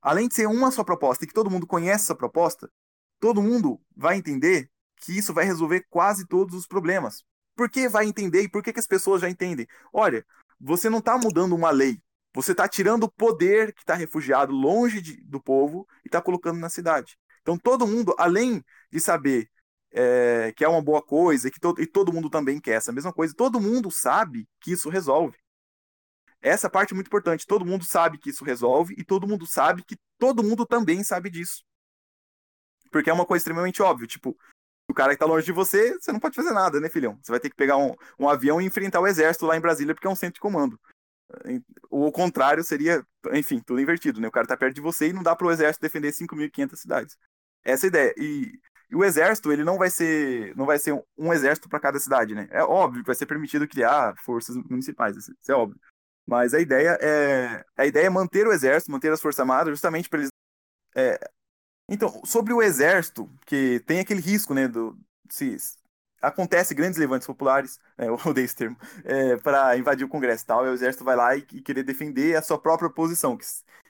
Além 0.00 0.28
de 0.28 0.34
ser 0.34 0.46
uma 0.46 0.70
só 0.70 0.82
proposta 0.84 1.24
e 1.24 1.28
que 1.28 1.34
todo 1.34 1.50
mundo 1.50 1.66
conhece 1.66 2.04
essa 2.04 2.14
proposta, 2.14 2.70
todo 3.18 3.42
mundo 3.42 3.80
vai 3.94 4.16
entender 4.16 4.70
que 4.96 5.16
isso 5.16 5.34
vai 5.34 5.44
resolver 5.44 5.86
quase 5.90 6.26
todos 6.26 6.54
os 6.54 6.66
problemas. 6.66 7.24
Por 7.54 7.68
que 7.68 7.88
vai 7.88 8.06
entender 8.06 8.42
e 8.42 8.48
por 8.48 8.62
que, 8.62 8.72
que 8.72 8.80
as 8.80 8.86
pessoas 8.86 9.20
já 9.20 9.28
entendem? 9.28 9.66
Olha, 9.92 10.24
você 10.58 10.88
não 10.88 10.98
está 10.98 11.18
mudando 11.18 11.54
uma 11.54 11.70
lei, 11.70 12.00
você 12.32 12.52
está 12.52 12.68
tirando 12.68 13.04
o 13.04 13.10
poder 13.10 13.74
que 13.74 13.80
está 13.80 13.94
refugiado 13.94 14.52
longe 14.52 15.00
de, 15.02 15.16
do 15.24 15.40
povo 15.40 15.86
e 16.04 16.08
está 16.08 16.22
colocando 16.22 16.58
na 16.58 16.68
cidade. 16.68 17.18
Então 17.42 17.58
todo 17.58 17.86
mundo, 17.86 18.14
além 18.18 18.64
de 18.90 19.00
saber 19.00 19.50
é, 19.92 20.52
que 20.56 20.64
é 20.64 20.68
uma 20.68 20.82
boa 20.82 21.02
coisa 21.02 21.48
e 21.48 21.50
que 21.50 21.60
to, 21.60 21.74
e 21.78 21.86
todo 21.86 22.12
mundo 22.12 22.30
também 22.30 22.60
quer 22.60 22.72
essa 22.72 22.92
mesma 22.92 23.12
coisa, 23.12 23.34
todo 23.34 23.60
mundo 23.60 23.90
sabe 23.90 24.48
que 24.60 24.72
isso 24.72 24.88
resolve. 24.88 25.36
Essa 26.40 26.70
parte 26.70 26.92
é 26.92 26.94
muito 26.94 27.08
importante. 27.08 27.46
Todo 27.46 27.66
mundo 27.66 27.84
sabe 27.84 28.18
que 28.18 28.30
isso 28.30 28.44
resolve 28.44 28.94
e 28.96 29.04
todo 29.04 29.26
mundo 29.26 29.46
sabe 29.46 29.84
que 29.84 29.96
todo 30.18 30.42
mundo 30.42 30.64
também 30.64 31.04
sabe 31.04 31.28
disso. 31.28 31.62
Porque 32.90 33.10
é 33.10 33.12
uma 33.12 33.26
coisa 33.26 33.40
extremamente 33.40 33.82
óbvia. 33.82 34.06
Tipo, 34.06 34.36
o 34.88 34.94
cara 34.94 35.12
que 35.12 35.18
tá 35.18 35.26
longe 35.26 35.44
de 35.44 35.52
você, 35.52 35.98
você 35.98 36.12
não 36.12 36.18
pode 36.18 36.34
fazer 36.34 36.52
nada, 36.52 36.80
né, 36.80 36.88
filhão? 36.88 37.18
Você 37.22 37.30
vai 37.30 37.40
ter 37.40 37.50
que 37.50 37.56
pegar 37.56 37.76
um, 37.76 37.94
um 38.18 38.28
avião 38.28 38.60
e 38.60 38.64
enfrentar 38.64 39.00
o 39.00 39.06
exército 39.06 39.46
lá 39.46 39.56
em 39.56 39.60
Brasília 39.60 39.94
porque 39.94 40.06
é 40.06 40.10
um 40.10 40.16
centro 40.16 40.34
de 40.34 40.40
comando. 40.40 40.80
O 41.88 42.10
contrário 42.10 42.64
seria, 42.64 43.06
enfim, 43.32 43.60
tudo 43.60 43.80
invertido, 43.80 44.20
né? 44.20 44.26
O 44.26 44.32
cara 44.32 44.46
tá 44.46 44.56
perto 44.56 44.74
de 44.74 44.80
você 44.80 45.08
e 45.08 45.12
não 45.12 45.22
dá 45.22 45.36
pro 45.36 45.50
exército 45.50 45.82
defender 45.82 46.12
5.500 46.12 46.76
cidades. 46.76 47.18
Essa 47.62 47.86
é 47.86 47.88
ideia. 47.88 48.14
E, 48.16 48.58
e, 48.90 48.96
o 48.96 49.04
exército, 49.04 49.52
ele 49.52 49.64
não 49.64 49.78
vai 49.78 49.90
ser, 49.90 50.54
não 50.56 50.66
vai 50.66 50.78
ser 50.78 50.92
um, 50.92 51.02
um 51.16 51.32
exército 51.32 51.68
para 51.68 51.80
cada 51.80 51.98
cidade, 51.98 52.34
né? 52.34 52.48
É 52.50 52.62
óbvio 52.62 53.02
que 53.02 53.06
vai 53.06 53.14
ser 53.14 53.26
permitido 53.26 53.68
criar 53.68 54.14
forças 54.18 54.56
municipais, 54.56 55.16
isso 55.16 55.32
é 55.48 55.54
óbvio. 55.54 55.80
Mas 56.26 56.54
a 56.54 56.60
ideia 56.60 56.98
é 57.00 57.64
a 57.76 57.86
ideia 57.86 58.06
é 58.06 58.10
manter 58.10 58.46
o 58.46 58.52
exército, 58.52 58.92
manter 58.92 59.12
as 59.12 59.20
forças 59.20 59.40
armadas, 59.40 59.72
justamente 59.72 60.08
para 60.08 60.20
eles 60.20 60.30
é... 60.94 61.18
Então, 61.88 62.22
sobre 62.24 62.52
o 62.52 62.62
exército, 62.62 63.28
que 63.46 63.80
tem 63.80 64.00
aquele 64.00 64.20
risco, 64.20 64.54
né, 64.54 64.68
do 64.68 64.96
se 65.28 65.56
acontece 66.20 66.74
grandes 66.74 66.98
levantes 66.98 67.26
populares, 67.26 67.78
é, 67.96 68.06
eu 68.08 68.14
odeio 68.26 68.44
esse 68.44 68.54
termo, 68.54 68.76
é, 69.04 69.36
para 69.36 69.76
invadir 69.76 70.04
o 70.04 70.08
Congresso 70.08 70.44
e 70.44 70.46
tal, 70.46 70.66
e 70.66 70.70
o 70.70 70.74
Exército 70.74 71.04
vai 71.04 71.16
lá 71.16 71.36
e, 71.36 71.40
e, 71.52 71.62
querer 71.62 71.82
defender 71.82 72.36
a 72.36 72.42
sua 72.42 72.58
própria 72.58 72.90
posição, 72.90 73.36
que, 73.36 73.44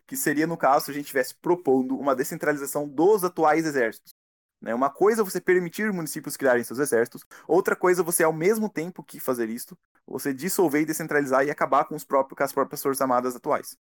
que 0.06 0.16
seria, 0.16 0.46
no 0.46 0.56
caso, 0.56 0.86
se 0.86 0.90
a 0.90 0.94
gente 0.94 1.04
estivesse 1.04 1.34
propondo 1.34 1.98
uma 1.98 2.14
descentralização 2.14 2.88
dos 2.88 3.24
atuais 3.24 3.66
exércitos. 3.66 4.12
Né? 4.60 4.74
Uma 4.74 4.90
coisa 4.90 5.22
é 5.22 5.24
você 5.24 5.40
permitir 5.40 5.92
municípios 5.92 6.36
criarem 6.36 6.62
seus 6.62 6.78
exércitos, 6.78 7.24
outra 7.46 7.74
coisa 7.74 8.02
é 8.02 8.04
você, 8.04 8.22
ao 8.22 8.32
mesmo 8.32 8.68
tempo 8.68 9.02
que 9.02 9.18
fazer 9.18 9.48
isto, 9.48 9.76
você 10.06 10.34
dissolver 10.34 10.82
e 10.82 10.86
descentralizar 10.86 11.44
e 11.44 11.50
acabar 11.50 11.84
com, 11.84 11.94
os 11.94 12.04
próprios, 12.04 12.36
com 12.36 12.44
as 12.44 12.52
próprias 12.52 12.82
forças 12.82 13.00
armadas 13.00 13.34
atuais. 13.34 13.76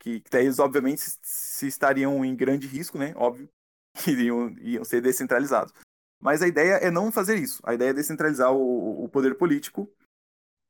Que, 0.00 0.20
que 0.20 0.36
eles, 0.36 0.58
obviamente, 0.58 1.00
se, 1.00 1.18
se 1.22 1.66
estariam 1.68 2.24
em 2.24 2.34
grande 2.34 2.66
risco, 2.66 2.98
né? 2.98 3.12
Óbvio, 3.16 3.48
iriam, 4.06 4.48
iriam 4.58 4.84
ser 4.84 5.00
descentralizados. 5.00 5.72
Mas 6.20 6.42
a 6.42 6.48
ideia 6.48 6.74
é 6.74 6.90
não 6.90 7.12
fazer 7.12 7.36
isso. 7.36 7.62
A 7.64 7.74
ideia 7.74 7.90
é 7.90 7.94
descentralizar 7.94 8.50
o, 8.52 9.04
o 9.04 9.08
poder 9.08 9.36
político 9.36 9.88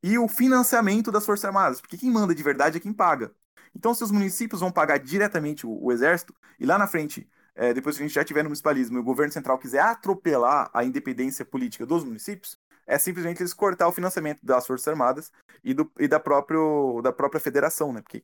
e 0.02 0.18
o 0.18 0.28
financiamento 0.28 1.10
das 1.10 1.24
Forças 1.24 1.46
Armadas, 1.46 1.80
porque 1.80 1.96
quem 1.96 2.10
manda 2.10 2.34
de 2.34 2.42
verdade 2.42 2.76
é 2.76 2.80
quem 2.80 2.92
paga. 2.92 3.34
Então, 3.74 3.94
se 3.94 4.04
os 4.04 4.10
municípios 4.10 4.60
vão 4.60 4.70
pagar 4.70 4.98
diretamente 4.98 5.66
o, 5.66 5.84
o 5.84 5.92
exército, 5.92 6.34
e 6.58 6.66
lá 6.66 6.78
na 6.78 6.86
frente, 6.86 7.28
é, 7.56 7.72
depois 7.72 7.96
que 7.96 8.02
a 8.02 8.06
gente 8.06 8.14
já 8.14 8.24
tiver 8.24 8.42
no 8.42 8.50
municipalismo 8.50 8.98
e 8.98 9.00
o 9.00 9.04
governo 9.04 9.32
central 9.32 9.58
quiser 9.58 9.80
atropelar 9.80 10.70
a 10.72 10.84
independência 10.84 11.44
política 11.44 11.86
dos 11.86 12.04
municípios, 12.04 12.58
é 12.86 12.98
simplesmente 12.98 13.42
eles 13.42 13.54
cortar 13.54 13.88
o 13.88 13.92
financiamento 13.92 14.44
das 14.44 14.66
Forças 14.66 14.86
Armadas 14.86 15.32
e, 15.64 15.74
do, 15.74 15.90
e 15.98 16.06
da, 16.06 16.20
próprio, 16.20 17.00
da 17.02 17.12
própria 17.12 17.40
federação, 17.40 17.92
né? 17.92 18.02
Porque 18.02 18.22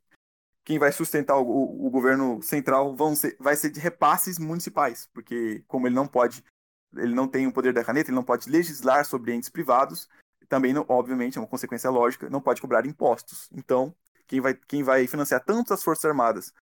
quem 0.65 0.79
vai 0.79 0.93
sustentar 0.93 1.37
o, 1.39 1.87
o, 1.87 1.91
governo 1.91 2.41
central 2.43 2.95
vão 2.95 3.17
ser, 3.17 3.37
vai 3.41 3.57
ser 3.57 3.71
de 3.71 3.81
repasses 3.81 4.39
municipais, 4.39 5.09
porque 5.13 5.65
como 5.67 5.89
ele 5.89 5.95
não 5.97 6.07
pode 6.07 6.45
ele 6.95 7.15
não 7.15 7.27
tem 7.27 7.47
o 7.47 7.53
poder 7.53 7.73
da 7.73 7.83
caneta, 7.83 8.11
ele 8.11 8.17
não 8.17 8.23
pode 8.23 8.51
legislar 8.51 9.05
sobre 9.07 9.33
entes 9.33 9.49
privados, 9.49 10.11
também, 10.47 10.75
obviamente, 10.89 11.39
é 11.39 11.41
uma 11.41 11.47
consequência 11.47 11.89
lógica, 11.89 12.29
não 12.29 12.43
pode 12.43 12.61
cobrar 12.61 12.85
impostos. 12.85 13.49
Então, 13.51 13.95
quem 14.27 14.39
vai, 14.39 14.55
quem 14.55 14.83
vai 14.83 15.07
financiar 15.07 15.43
tanto 15.43 15.73
as 15.73 15.83
Forças 15.83 16.05
Armadas 16.05 16.53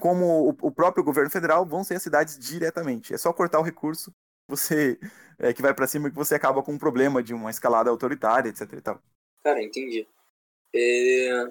como 0.00 0.56
o, 0.62 0.70
próprio 0.70 1.04
governo 1.04 1.30
federal 1.30 1.66
vão 1.66 1.84
ser 1.84 1.94
as 1.94 2.02
cidades 2.02 2.38
diretamente. 2.38 3.12
É 3.12 3.18
só 3.18 3.32
cortar 3.32 3.60
o 3.60 3.62
recurso 3.62 4.12
você 4.48 4.98
é, 5.38 5.52
que 5.52 5.60
vai 5.60 5.74
para 5.74 5.86
cima 5.86 6.08
que 6.08 6.16
você 6.16 6.34
acaba 6.34 6.62
com 6.62 6.72
um 6.72 6.78
problema 6.78 7.22
de 7.22 7.34
uma 7.34 7.50
escalada 7.50 7.90
autoritária, 7.90 8.48
etc. 8.48 8.72
E 8.72 8.80
tal. 8.80 9.02
Cara, 9.44 9.62
entendi. 9.62 10.06
É... 10.74 11.50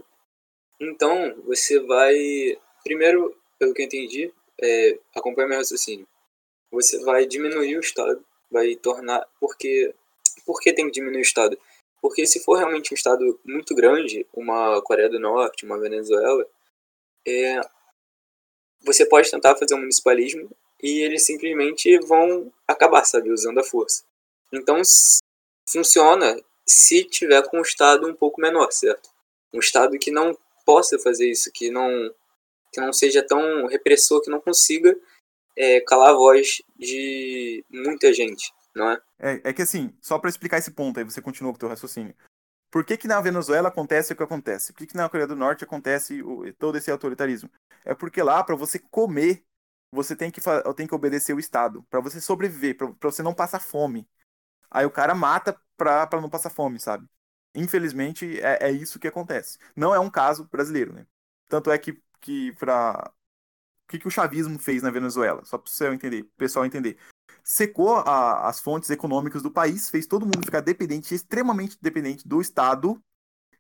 Então, 0.80 1.42
você 1.46 1.80
vai. 1.80 2.16
Primeiro, 2.84 3.36
pelo 3.60 3.74
que 3.74 3.84
eu 3.84 3.86
entendi, 3.86 4.34
é... 4.60 5.00
acompanha 5.16 5.48
meu 5.48 5.58
raciocínio 5.58 6.08
você 6.72 7.00
vai 7.04 7.26
diminuir 7.26 7.78
o 7.78 7.82
Estado, 7.82 8.24
vai 8.52 8.76
tornar. 8.76 9.26
Porque, 9.40 9.94
por 10.46 10.60
que 10.60 10.74
tem 10.74 10.86
que 10.86 10.92
diminuir 10.92 11.20
o 11.20 11.22
Estado? 11.22 11.58
Porque 12.02 12.26
se 12.26 12.40
for 12.44 12.58
realmente 12.58 12.94
um 12.94 12.96
Estado 12.96 13.40
muito 13.44 13.74
grande, 13.74 14.26
uma 14.34 14.82
Coreia 14.82 15.10
do 15.10 15.20
Norte, 15.20 15.66
uma 15.66 15.80
Venezuela, 15.80 16.46
é, 17.28 17.60
você 18.88 19.06
pode 19.06 19.30
tentar 19.30 19.56
fazer 19.58 19.76
um 19.76 19.80
municipalismo 19.80 20.50
e 20.82 21.02
eles 21.02 21.26
simplesmente 21.26 22.00
vão 22.00 22.52
acabar, 22.68 23.04
sabe, 23.04 23.30
usando 23.30 23.60
a 23.60 23.64
força. 23.64 24.04
Então, 24.52 24.82
funciona 25.70 26.40
se 26.66 27.04
tiver 27.04 27.44
com 27.44 27.60
um 27.60 27.62
Estado 27.62 28.08
um 28.08 28.16
pouco 28.16 28.42
menor, 28.42 28.72
certo? 28.72 29.10
Um 29.54 29.60
Estado 29.60 29.98
que 30.00 30.10
não 30.10 30.38
possa 30.66 30.98
fazer 30.98 31.30
isso, 31.30 31.52
que 31.52 31.70
não, 31.70 31.90
que 32.72 32.80
não 32.80 32.94
seja 32.94 33.22
tão 33.22 33.68
repressor, 33.68 34.22
que 34.22 34.30
não 34.30 34.40
consiga 34.40 34.98
é, 35.56 35.82
calar 35.82 36.10
a 36.10 36.18
voz 36.18 36.62
de 36.78 37.64
muita 37.70 38.14
gente, 38.14 38.54
não 38.74 38.92
é? 38.92 39.02
É, 39.20 39.42
é 39.50 39.54
que 39.54 39.62
assim, 39.62 39.94
só 40.02 40.18
para 40.18 40.30
explicar 40.30 40.60
esse 40.60 40.72
ponto 40.72 40.98
aí, 40.98 41.04
você 41.04 41.22
continua 41.22 41.52
com 41.52 41.58
o 41.58 41.60
teu 41.60 41.70
raciocínio. 41.70 42.16
Por 42.78 42.86
que, 42.86 42.96
que 42.96 43.08
na 43.08 43.20
Venezuela 43.20 43.70
acontece 43.70 44.14
o 44.14 44.16
que 44.16 44.22
acontece? 44.22 44.72
Por 44.72 44.78
que, 44.78 44.86
que 44.86 44.96
na 44.96 45.10
Coreia 45.10 45.26
do 45.26 45.36
Norte 45.36 45.64
acontece 45.64 46.22
o, 46.22 46.54
todo 46.54 46.78
esse 46.78 46.92
autoritarismo? 46.92 47.50
É 47.84 47.96
porque 47.96 48.22
lá, 48.22 48.44
para 48.44 48.56
você 48.56 48.78
comer, 48.78 49.44
você 49.92 50.16
tem 50.16 50.30
que, 50.30 50.40
tem 50.76 50.86
que 50.86 50.94
obedecer 50.94 51.34
o 51.34 51.40
Estado. 51.40 51.82
para 51.90 52.00
você 52.00 52.22
sobreviver, 52.22 52.78
para 52.78 53.10
você 53.10 53.24
não 53.24 53.34
passar 53.34 53.60
fome. 53.60 54.08
Aí 54.70 54.86
o 54.86 54.92
cara 54.92 55.16
mata 55.16 55.60
pra, 55.76 56.08
não 56.22 56.30
passar 56.30 56.52
fome, 56.52 56.80
sabe? 56.80 57.10
Infelizmente, 57.56 58.40
é, 58.42 58.68
é 58.68 58.72
isso 58.72 59.00
que 59.00 59.08
acontece. 59.08 59.58
Não 59.76 59.96
é 59.96 60.00
um 60.00 60.12
caso 60.12 60.48
brasileiro, 60.48 60.94
né? 60.94 61.08
Tanto 61.50 61.72
é 61.72 61.80
que, 61.80 62.00
que 62.22 62.52
pra... 62.58 63.12
O 63.86 63.88
que, 63.88 63.98
que 63.98 64.08
o 64.08 64.12
chavismo 64.12 64.60
fez 64.60 64.84
na 64.84 64.92
Venezuela? 64.92 65.44
Só 65.46 65.58
para 65.58 65.68
o 65.68 66.24
pessoal 66.38 66.64
entender 66.64 66.96
secou 67.48 67.96
a, 67.96 68.50
as 68.50 68.60
fontes 68.60 68.90
econômicas 68.90 69.42
do 69.42 69.50
país, 69.50 69.90
fez 69.90 70.06
todo 70.06 70.26
mundo 70.26 70.44
ficar 70.44 70.60
dependente, 70.60 71.16
extremamente 71.16 71.78
dependente 71.82 72.28
do 72.28 72.42
Estado, 72.42 73.02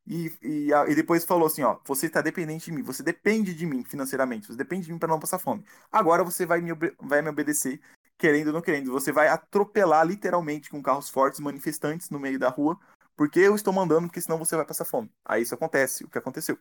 e, 0.06 0.30
e, 0.42 0.70
e 0.90 0.96
depois 0.96 1.24
falou 1.24 1.48
assim: 1.48 1.64
ó, 1.64 1.80
você 1.86 2.08
está 2.08 2.22
dependente 2.22 2.66
de 2.66 2.74
mim, 2.74 2.84
você 2.84 3.02
depende 3.02 3.54
de 3.54 3.66
mim 3.66 3.86
financeiramente, 3.86 4.48
você 4.48 4.58
depende 4.58 4.88
de 4.88 4.92
mim 4.92 5.00
para 5.00 5.08
não 5.08 5.20
passar 5.20 5.40
fome. 5.40 5.64
Agora 5.90 6.22
você 6.22 6.46
vai 6.46 6.60
me, 6.60 6.72
vai 7.00 7.22
me 7.22 7.30
obedecer, 7.30 7.80
querendo 8.18 8.48
ou 8.48 8.54
não 8.54 8.62
querendo. 8.62 8.92
Você 8.92 9.14
vai 9.14 9.30
atropelar 9.30 10.06
literalmente 10.06 10.70
com 10.70 10.84
carros 10.84 11.10
fortes, 11.10 11.40
manifestantes 11.40 12.10
no 12.10 12.20
meio 12.20 12.38
da 12.38 12.50
rua, 12.50 12.78
porque 13.16 13.40
eu 13.40 13.56
estou 13.56 13.72
mandando, 13.72 14.08
porque 14.08 14.20
senão 14.20 14.38
você 14.38 14.58
vai 14.58 14.66
passar 14.66 14.84
fome. 14.84 15.10
Aí 15.24 15.44
isso 15.44 15.56
acontece, 15.56 16.04
o 16.04 16.10
que 16.10 16.18
aconteceu. 16.18 16.60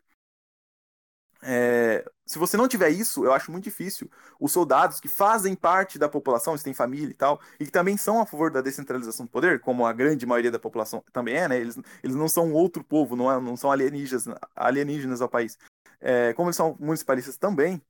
É, 1.43 2.05
se 2.25 2.39
você 2.39 2.57
não 2.57 2.67
tiver 2.67 2.91
isso, 2.91 3.25
eu 3.25 3.33
acho 3.33 3.53
muito 3.53 3.65
difícil. 3.65 4.11
Os 4.41 4.53
soldados 4.53 5.01
que 5.01 5.09
fazem 5.09 5.55
parte 5.55 5.99
da 5.99 6.09
população, 6.09 6.55
eles 6.55 6.63
têm 6.63 6.75
família 6.75 7.11
e 7.11 7.15
tal, 7.15 7.41
e 7.61 7.65
que 7.65 7.71
também 7.71 7.97
são 7.97 8.21
a 8.21 8.27
favor 8.27 8.51
da 8.51 8.61
descentralização 8.61 9.27
do 9.27 9.33
poder, 9.33 9.61
como 9.61 9.87
a 9.87 9.93
grande 9.93 10.27
maioria 10.27 10.51
da 10.51 10.59
população 10.59 11.03
também 11.13 11.37
é, 11.37 11.49
né? 11.49 11.59
Eles, 11.59 11.79
eles 12.03 12.17
não 12.17 12.29
são 12.29 12.53
outro 12.53 12.83
povo, 12.83 13.15
não, 13.17 13.31
é, 13.31 13.41
não 13.41 13.57
são 13.57 13.71
alienígenas, 13.71 14.27
alienígenas 14.55 15.21
ao 15.21 15.29
país. 15.29 15.59
É, 16.01 16.33
como 16.35 16.49
eles 16.49 16.57
são 16.57 16.77
municipalistas 16.81 17.37
também, 17.37 17.81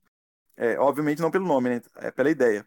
é, 0.57 0.79
obviamente 0.79 1.23
não 1.23 1.31
pelo 1.31 1.47
nome, 1.47 1.71
né? 1.71 1.83
É 1.97 2.11
pela 2.11 2.31
ideia. 2.31 2.67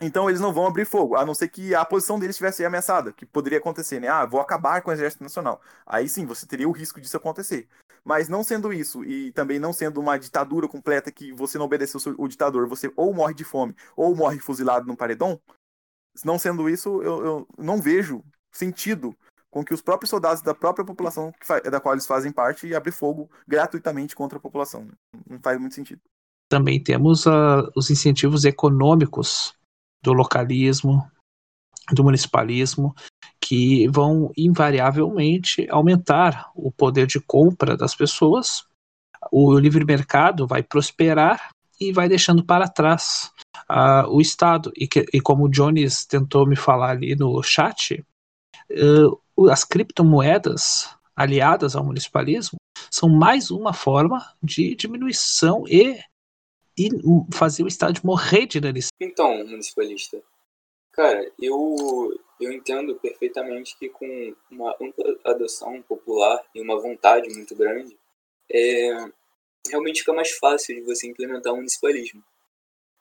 Então 0.00 0.28
eles 0.28 0.40
não 0.40 0.52
vão 0.52 0.66
abrir 0.66 0.84
fogo, 0.84 1.16
a 1.16 1.24
não 1.24 1.34
ser 1.34 1.48
que 1.48 1.74
a 1.74 1.84
posição 1.84 2.18
deles 2.18 2.34
estivesse 2.34 2.64
ameaçada, 2.64 3.12
que 3.12 3.24
poderia 3.24 3.58
acontecer, 3.58 4.00
né? 4.00 4.08
Ah, 4.08 4.26
vou 4.26 4.40
acabar 4.40 4.82
com 4.82 4.90
o 4.90 4.92
Exército 4.92 5.22
Nacional. 5.22 5.60
Aí 5.86 6.08
sim, 6.08 6.26
você 6.26 6.46
teria 6.46 6.68
o 6.68 6.72
risco 6.72 7.00
disso 7.00 7.16
acontecer. 7.16 7.68
Mas 8.04 8.28
não 8.28 8.44
sendo 8.44 8.72
isso, 8.72 9.02
e 9.02 9.32
também 9.32 9.58
não 9.58 9.72
sendo 9.72 9.98
uma 9.98 10.18
ditadura 10.18 10.68
completa 10.68 11.10
que 11.10 11.32
você 11.32 11.56
não 11.56 11.64
obedeceu 11.64 11.98
o 12.18 12.28
ditador, 12.28 12.68
você 12.68 12.92
ou 12.96 13.14
morre 13.14 13.32
de 13.32 13.44
fome, 13.44 13.74
ou 13.96 14.14
morre 14.14 14.38
fuzilado 14.38 14.86
no 14.86 14.96
paredão, 14.96 15.40
não 16.22 16.38
sendo 16.38 16.68
isso, 16.68 17.02
eu, 17.02 17.24
eu 17.24 17.48
não 17.58 17.80
vejo 17.80 18.22
sentido 18.52 19.16
com 19.50 19.64
que 19.64 19.72
os 19.72 19.80
próprios 19.80 20.10
soldados 20.10 20.42
da 20.42 20.54
própria 20.54 20.84
população 20.84 21.32
da 21.70 21.80
qual 21.80 21.94
eles 21.94 22.06
fazem 22.06 22.32
parte 22.32 22.74
abrir 22.74 22.92
fogo 22.92 23.30
gratuitamente 23.46 24.14
contra 24.14 24.36
a 24.36 24.40
população. 24.40 24.88
Não 25.28 25.40
faz 25.40 25.58
muito 25.58 25.74
sentido. 25.74 26.00
Também 26.48 26.82
temos 26.82 27.24
uh, 27.24 27.70
os 27.74 27.90
incentivos 27.90 28.44
econômicos 28.44 29.54
do 30.02 30.12
localismo, 30.12 31.08
do 31.92 32.04
municipalismo, 32.04 32.94
que 33.40 33.86
vão 33.88 34.32
invariavelmente 34.36 35.66
aumentar 35.70 36.50
o 36.54 36.72
poder 36.72 37.06
de 37.06 37.20
compra 37.20 37.76
das 37.76 37.94
pessoas. 37.94 38.64
O 39.30 39.58
livre 39.58 39.84
mercado 39.84 40.46
vai 40.46 40.62
prosperar 40.62 41.50
e 41.80 41.92
vai 41.92 42.08
deixando 42.08 42.44
para 42.44 42.68
trás 42.68 43.30
uh, 43.70 44.08
o 44.08 44.20
Estado. 44.20 44.72
E, 44.76 44.86
que, 44.86 45.04
e, 45.12 45.20
como 45.20 45.44
o 45.44 45.50
Jones 45.50 46.06
tentou 46.06 46.46
me 46.46 46.56
falar 46.56 46.90
ali 46.90 47.14
no 47.14 47.42
chat, 47.42 48.02
uh, 48.70 49.50
as 49.50 49.64
criptomoedas 49.64 50.88
aliadas 51.14 51.76
ao 51.76 51.84
municipalismo 51.84 52.56
são 52.90 53.08
mais 53.08 53.50
uma 53.50 53.72
forma 53.72 54.24
de 54.42 54.74
diminuição 54.74 55.64
e 55.68 56.00
e 56.76 56.88
fazer 57.32 57.62
o 57.62 57.68
estádio 57.68 58.02
morrer 58.04 58.46
de 58.46 58.60
nariz. 58.60 58.88
Então, 59.00 59.46
municipalista, 59.46 60.20
cara, 60.94 61.30
eu, 61.40 62.20
eu 62.40 62.52
entendo 62.52 62.94
perfeitamente 62.96 63.76
que 63.76 63.88
com 63.88 64.34
uma 64.50 64.76
ampla 64.80 65.18
adoção 65.24 65.82
popular 65.82 66.44
e 66.54 66.60
uma 66.60 66.80
vontade 66.80 67.28
muito 67.34 67.54
grande, 67.54 67.98
é, 68.50 68.90
realmente 69.68 70.00
fica 70.00 70.12
mais 70.12 70.30
fácil 70.32 70.74
de 70.74 70.82
você 70.82 71.06
implementar 71.08 71.52
o 71.52 71.56
municipalismo. 71.56 72.24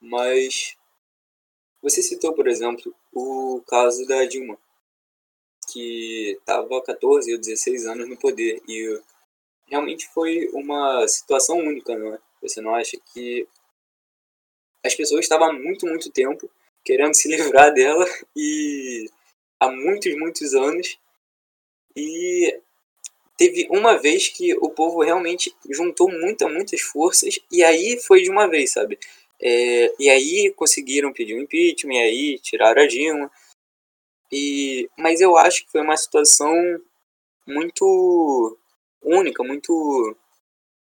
Mas 0.01 0.75
você 1.81 2.01
citou, 2.01 2.33
por 2.33 2.47
exemplo, 2.47 2.93
o 3.13 3.61
caso 3.67 4.05
da 4.07 4.25
Dilma, 4.25 4.57
que 5.71 6.37
estava 6.39 6.77
há 6.77 6.83
14 6.83 7.31
ou 7.31 7.39
16 7.39 7.85
anos 7.85 8.09
no 8.09 8.17
poder 8.17 8.61
e 8.67 9.01
realmente 9.67 10.07
foi 10.09 10.49
uma 10.53 11.07
situação 11.07 11.57
única, 11.57 11.95
não 11.97 12.13
é? 12.13 12.19
Você 12.41 12.59
não 12.59 12.75
acha 12.75 12.97
que 13.13 13.47
as 14.83 14.95
pessoas 14.95 15.21
estavam 15.21 15.49
há 15.49 15.53
muito, 15.53 15.85
muito 15.85 16.11
tempo 16.11 16.49
querendo 16.83 17.15
se 17.15 17.27
livrar 17.27 17.73
dela 17.73 18.05
e 18.35 19.09
há 19.59 19.69
muitos, 19.71 20.15
muitos 20.17 20.53
anos. 20.53 20.97
E 21.95 22.59
teve 23.37 23.67
uma 23.69 23.97
vez 23.97 24.29
que 24.29 24.53
o 24.55 24.69
povo 24.69 25.01
realmente 25.01 25.55
juntou 25.69 26.09
muitas, 26.09 26.51
muitas 26.51 26.81
forças 26.81 27.39
e 27.51 27.63
aí 27.63 27.99
foi 27.99 28.21
de 28.21 28.29
uma 28.29 28.47
vez, 28.47 28.71
sabe? 28.71 28.97
É, 29.41 29.93
e 29.99 30.09
aí 30.09 30.53
conseguiram 30.55 31.11
pedir 31.11 31.33
o 31.33 31.37
um 31.37 31.41
impeachment, 31.41 31.95
e 31.95 31.97
aí 31.97 32.39
tiraram 32.39 32.81
a 32.81 32.87
Dilma. 32.87 33.31
E, 34.31 34.89
mas 34.97 35.21
eu 35.21 35.37
acho 35.37 35.65
que 35.65 35.71
foi 35.71 35.81
uma 35.81 35.97
situação 35.97 36.55
muito 37.45 38.57
única, 39.01 39.43
muito 39.43 40.15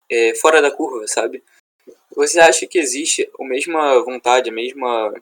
é, 0.10 0.36
fora 0.36 0.62
da 0.62 0.72
curva, 0.72 1.08
sabe? 1.08 1.44
Você 2.16 2.40
acha 2.40 2.68
que 2.68 2.78
existe 2.78 3.30
a 3.40 3.44
mesma 3.44 4.00
vontade, 4.04 4.50
a 4.50 4.54
mesma, 4.54 5.14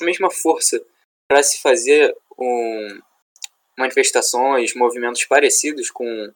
a 0.00 0.04
mesma 0.04 0.30
força 0.30 0.82
para 1.28 1.42
se 1.42 1.60
fazer 1.60 2.16
um, 2.38 3.00
manifestações, 3.78 4.74
movimentos 4.74 5.24
parecidos 5.24 5.90
com, 5.90 6.32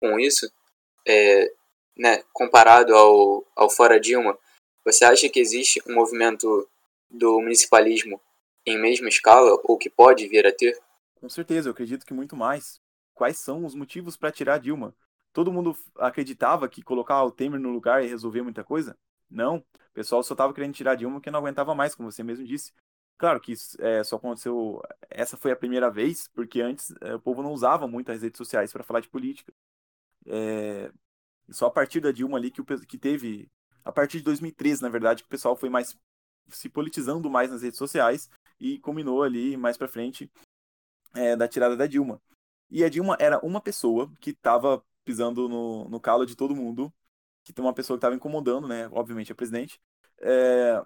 com 0.00 0.18
isso, 0.18 0.50
é, 1.06 1.52
né, 1.96 2.22
comparado 2.32 2.94
ao, 2.94 3.44
ao 3.56 3.70
Fora 3.70 3.98
Dilma? 3.98 4.38
Você 4.84 5.04
acha 5.04 5.28
que 5.28 5.40
existe 5.40 5.82
um 5.86 5.94
movimento 5.94 6.68
do 7.10 7.40
municipalismo 7.40 8.20
em 8.66 8.78
mesma 8.78 9.08
escala 9.08 9.60
ou 9.64 9.76
que 9.76 9.90
pode 9.90 10.26
vir 10.28 10.46
a 10.46 10.52
ter? 10.52 10.78
Com 11.20 11.28
certeza, 11.28 11.68
eu 11.68 11.72
acredito 11.72 12.04
que 12.04 12.14
muito 12.14 12.36
mais. 12.36 12.80
Quais 13.14 13.38
são 13.38 13.64
os 13.64 13.74
motivos 13.74 14.16
para 14.16 14.32
tirar 14.32 14.58
Dilma? 14.58 14.94
Todo 15.32 15.52
mundo 15.52 15.76
acreditava 15.96 16.68
que 16.68 16.82
colocar 16.82 17.22
o 17.24 17.30
Temer 17.30 17.60
no 17.60 17.70
lugar 17.70 18.02
ia 18.02 18.08
resolver 18.08 18.42
muita 18.42 18.64
coisa? 18.64 18.96
Não, 19.30 19.56
o 19.56 19.94
pessoal 19.94 20.22
só 20.22 20.34
estava 20.34 20.52
querendo 20.52 20.74
tirar 20.74 20.94
Dilma 20.94 21.16
porque 21.16 21.30
não 21.30 21.38
aguentava 21.38 21.74
mais, 21.74 21.94
como 21.94 22.10
você 22.10 22.22
mesmo 22.22 22.44
disse. 22.44 22.72
Claro 23.22 23.40
que 23.40 23.52
isso, 23.52 23.80
é, 23.80 24.02
só 24.02 24.16
aconteceu. 24.16 24.82
Essa 25.08 25.36
foi 25.36 25.52
a 25.52 25.56
primeira 25.56 25.88
vez, 25.88 26.26
porque 26.34 26.60
antes 26.60 26.92
é, 27.00 27.14
o 27.14 27.20
povo 27.20 27.40
não 27.40 27.52
usava 27.52 27.86
muito 27.86 28.10
as 28.10 28.20
redes 28.20 28.36
sociais 28.36 28.72
para 28.72 28.82
falar 28.82 28.98
de 28.98 29.08
política. 29.08 29.54
É, 30.26 30.92
só 31.50 31.66
a 31.66 31.70
partir 31.70 32.00
da 32.00 32.10
Dilma 32.12 32.36
ali 32.38 32.50
que, 32.50 32.60
o, 32.60 32.64
que 32.64 32.98
teve. 32.98 33.48
A 33.84 33.92
partir 33.92 34.18
de 34.18 34.24
2013, 34.24 34.82
na 34.82 34.88
verdade, 34.88 35.22
que 35.22 35.28
o 35.28 35.30
pessoal 35.30 35.54
foi 35.54 35.70
mais 35.70 35.96
se 36.48 36.68
politizando 36.68 37.30
mais 37.30 37.48
nas 37.48 37.62
redes 37.62 37.78
sociais 37.78 38.28
e 38.58 38.80
combinou 38.80 39.22
ali 39.22 39.56
mais 39.56 39.76
para 39.76 39.86
frente 39.86 40.28
é, 41.14 41.36
da 41.36 41.46
tirada 41.46 41.76
da 41.76 41.86
Dilma. 41.86 42.20
E 42.70 42.82
a 42.82 42.88
Dilma 42.88 43.16
era 43.20 43.38
uma 43.46 43.60
pessoa 43.60 44.12
que 44.20 44.30
estava 44.30 44.84
pisando 45.04 45.48
no, 45.48 45.88
no 45.88 46.00
calo 46.00 46.26
de 46.26 46.34
todo 46.36 46.56
mundo 46.56 46.92
que 47.44 47.52
tem 47.52 47.64
uma 47.64 47.74
pessoa 47.74 47.96
que 47.96 48.00
estava 48.00 48.16
incomodando, 48.16 48.66
né? 48.66 48.88
Obviamente 48.92 49.30
a 49.32 49.34
presidente. 49.36 49.80
É... 50.20 50.84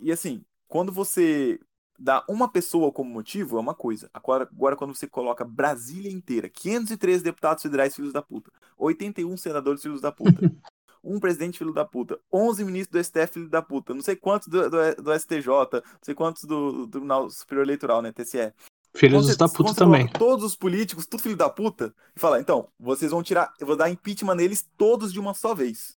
E 0.00 0.12
assim, 0.12 0.44
quando 0.72 0.90
você 0.90 1.60
dá 1.98 2.24
uma 2.26 2.50
pessoa 2.50 2.90
como 2.90 3.10
motivo, 3.10 3.58
é 3.58 3.60
uma 3.60 3.74
coisa. 3.74 4.08
Agora, 4.14 4.48
agora 4.50 4.74
quando 4.74 4.94
você 4.94 5.06
coloca 5.06 5.44
Brasília 5.44 6.10
inteira, 6.10 6.48
513 6.48 7.22
deputados 7.22 7.62
federais 7.62 7.94
filhos 7.94 8.10
da 8.10 8.22
puta, 8.22 8.50
81 8.78 9.36
senadores 9.36 9.82
filhos 9.82 10.00
da 10.00 10.10
puta, 10.10 10.40
um 11.04 11.20
presidente 11.20 11.58
filho 11.58 11.74
da 11.74 11.84
puta, 11.84 12.18
11 12.32 12.64
ministros 12.64 12.98
do 12.98 13.04
STF 13.04 13.34
filho 13.34 13.50
da 13.50 13.60
puta, 13.60 13.92
não 13.92 14.00
sei 14.00 14.16
quantos 14.16 14.48
do, 14.48 14.70
do, 14.70 15.02
do 15.02 15.18
STJ, 15.20 15.46
não 15.46 15.82
sei 16.00 16.14
quantos 16.14 16.44
do, 16.44 16.88
Tribunal 16.88 17.28
Superior 17.28 17.66
Eleitoral, 17.66 18.00
né, 18.00 18.10
TSE. 18.10 18.54
Filhos 18.96 19.36
da 19.36 19.50
puta 19.50 19.74
também. 19.74 20.08
Todos 20.08 20.42
os 20.42 20.56
políticos, 20.56 21.04
tudo 21.04 21.22
filho 21.22 21.36
da 21.36 21.50
puta, 21.50 21.94
e 22.16 22.18
falar, 22.18 22.40
então, 22.40 22.70
vocês 22.80 23.10
vão 23.10 23.22
tirar, 23.22 23.52
eu 23.60 23.66
vou 23.66 23.76
dar 23.76 23.90
impeachment 23.90 24.36
neles 24.36 24.66
todos 24.78 25.12
de 25.12 25.20
uma 25.20 25.34
só 25.34 25.54
vez. 25.54 25.98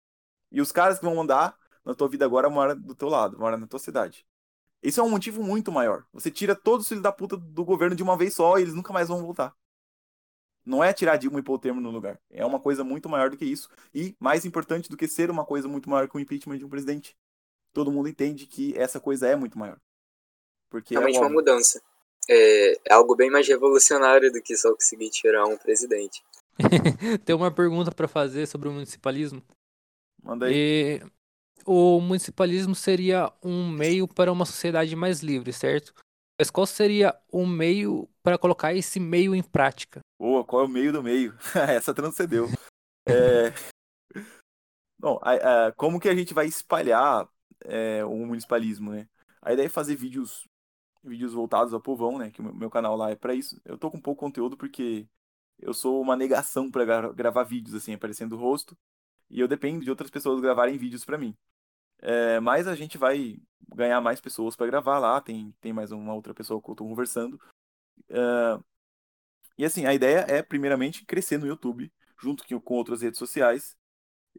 E 0.52 0.60
os 0.60 0.72
caras 0.72 0.98
que 0.98 1.06
vão 1.06 1.14
mandar 1.14 1.56
na 1.86 1.94
tua 1.94 2.10
vida 2.10 2.26
agora 2.26 2.50
moram 2.50 2.76
do 2.76 2.96
teu 2.96 3.08
lado, 3.08 3.38
moram 3.38 3.60
na 3.60 3.68
tua 3.68 3.78
cidade. 3.78 4.26
Isso 4.84 5.00
é 5.00 5.04
um 5.04 5.10
motivo 5.10 5.42
muito 5.42 5.72
maior. 5.72 6.06
Você 6.12 6.30
tira 6.30 6.54
todos 6.54 6.82
os 6.82 6.90
filhos 6.90 7.02
da 7.02 7.12
puta 7.12 7.38
do 7.38 7.64
governo 7.64 7.96
de 7.96 8.04
uma 8.04 8.18
vez 8.18 8.34
só 8.34 8.60
e 8.60 8.64
eles 8.64 8.74
nunca 8.74 8.92
mais 8.92 9.08
vão 9.08 9.22
voltar. 9.22 9.56
Não 10.66 10.84
é 10.84 10.94
tirar 10.94 11.18
Dilma 11.18 11.40
e 11.40 11.44
pôr 11.44 11.56
o 11.56 11.60
termo 11.60 11.80
no 11.80 11.90
lugar. 11.90 12.20
É 12.30 12.46
uma 12.46 12.60
coisa 12.60 12.84
muito 12.84 13.08
maior 13.08 13.30
do 13.30 13.38
que 13.38 13.46
isso. 13.46 13.70
E 13.94 14.16
mais 14.20 14.46
importante 14.46 14.90
do 14.90 14.98
que 14.98 15.08
ser 15.08 15.32
uma 15.32 15.46
coisa 15.46 15.68
muito 15.68 15.90
maior 15.90 16.08
que 16.08 16.16
o 16.16 16.20
impeachment 16.20 16.58
de 16.58 16.66
um 16.66 16.70
presidente. 16.70 17.16
Todo 17.74 17.92
mundo 17.92 18.10
entende 18.10 18.46
que 18.46 18.78
essa 18.78 19.00
coisa 19.00 19.28
é 19.28 19.36
muito 19.36 19.58
maior. 19.58 19.80
Porque 20.70 20.94
Realmente 20.94 21.18
é 21.18 21.22
uma 21.22 21.30
mudança. 21.30 21.82
é, 22.30 22.74
é 22.90 22.94
algo 22.94 23.16
bem 23.16 23.30
mais 23.30 23.48
revolucionário 23.48 24.32
do 24.32 24.42
que 24.42 24.56
só 24.56 24.74
conseguir 24.74 25.10
tirar 25.10 25.46
um 25.46 25.58
presidente. 25.58 26.24
Tem 27.26 27.36
uma 27.36 27.52
pergunta 27.52 27.92
para 27.92 28.08
fazer 28.08 28.48
sobre 28.48 28.70
o 28.70 28.72
municipalismo. 28.72 29.42
Manda 30.22 30.46
aí. 30.46 30.54
E 30.56 31.02
o 31.66 32.00
municipalismo 32.02 32.76
seria 32.76 33.32
um 33.44 33.70
meio 33.70 34.08
para 34.08 34.32
uma 34.32 34.46
sociedade 34.46 34.96
mais 34.96 35.22
livre, 35.22 35.52
certo? 35.54 35.94
Mas 36.40 36.50
qual 36.50 36.66
seria 36.66 37.16
o 37.32 37.46
meio 37.46 38.10
para 38.24 38.38
colocar 38.38 38.74
esse 38.74 39.00
meio 39.00 39.36
em 39.36 39.44
prática? 39.44 40.00
Boa, 40.20 40.44
qual 40.44 40.64
é 40.64 40.66
o 40.66 40.70
meio 40.70 40.92
do 40.92 41.04
meio? 41.04 41.34
Essa 41.70 41.94
transcendeu. 41.94 42.48
É... 43.08 43.54
Bom, 45.00 45.20
a- 45.22 45.68
a- 45.68 45.72
como 45.74 46.00
que 46.00 46.08
a 46.10 46.16
gente 46.16 46.34
vai 46.34 46.46
espalhar 46.48 47.28
é, 47.66 48.04
o 48.06 48.16
municipalismo, 48.26 48.92
né? 48.92 49.08
A 49.42 49.52
ideia 49.54 49.66
é 49.66 49.70
fazer 49.70 49.96
vídeos, 49.96 50.48
vídeos 51.04 51.34
voltados 51.34 51.74
ao 51.74 51.82
povão, 51.82 52.18
né? 52.18 52.32
Que 52.32 52.42
o 52.42 52.56
meu- 52.56 52.70
canal 52.70 52.96
lá 52.96 53.12
é 53.12 53.16
pra 53.16 53.34
isso. 53.36 53.60
Eu 53.66 53.78
tô 53.78 53.92
com 53.92 54.00
pouco 54.00 54.20
conteúdo 54.22 54.56
porque 54.58 55.06
eu 55.60 55.74
sou 55.74 56.02
uma 56.02 56.16
negação 56.16 56.72
pra 56.72 56.86
gra- 56.86 57.12
gravar 57.14 57.44
vídeos, 57.44 57.76
assim, 57.76 57.94
aparecendo 57.94 58.34
o 58.34 58.40
rosto. 58.40 58.76
E 59.30 59.40
eu 59.40 59.48
dependo 59.48 59.84
de 59.84 59.90
outras 59.90 60.10
pessoas 60.10 60.40
gravarem 60.40 60.78
vídeos 60.78 61.04
pra 61.04 61.18
mim. 61.18 61.36
É, 62.06 62.38
mas 62.42 62.68
a 62.68 62.76
gente 62.76 62.98
vai 62.98 63.40
ganhar 63.74 64.02
mais 64.02 64.20
pessoas 64.20 64.56
pra 64.58 64.68
gravar 64.68 65.00
lá. 65.00 65.22
Tem, 65.22 65.56
tem 65.62 65.72
mais 65.72 65.92
uma 65.92 66.14
outra 66.14 66.34
pessoa 66.34 66.62
que 66.62 66.70
eu 66.70 66.76
tô 66.76 66.84
conversando. 66.86 67.40
É, 68.10 68.60
e 69.58 69.64
assim, 69.66 69.86
a 69.86 69.94
ideia 69.94 70.26
é, 70.28 70.42
primeiramente, 70.44 71.06
crescer 71.06 71.38
no 71.38 71.48
YouTube, 71.48 71.92
junto 72.22 72.44
com 72.62 72.74
outras 72.76 73.02
redes 73.02 73.18
sociais. 73.18 73.78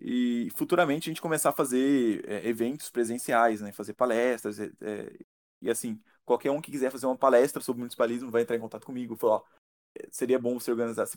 E 0.01 0.51
futuramente 0.55 1.09
a 1.09 1.11
gente 1.11 1.23
começar 1.23 1.51
a 1.51 1.53
fazer 1.53 2.29
é, 2.29 2.47
eventos 2.47 2.91
presenciais, 2.91 3.61
né? 3.63 3.73
Fazer 3.73 3.95
palestras. 3.95 4.61
é, 4.61 4.71
é, 4.83 5.19
e 5.63 5.71
assim, 5.71 5.99
qualquer 6.25 6.51
um 6.51 6.61
que 6.61 6.71
quiser 6.71 6.91
fazer 6.91 7.07
uma 7.07 7.17
palestra 7.17 7.63
sobre 7.63 7.81
municipalismo 7.81 8.31
vai 8.31 8.43
entrar 8.43 8.57
em 8.57 8.61
contato 8.61 8.85
comigo. 8.85 9.17
Falar, 9.17 9.37
ó, 9.37 9.45
é, 9.99 10.09
seria 10.11 10.39
bom 10.39 10.61
você 10.61 10.71
organizar, 10.71 11.09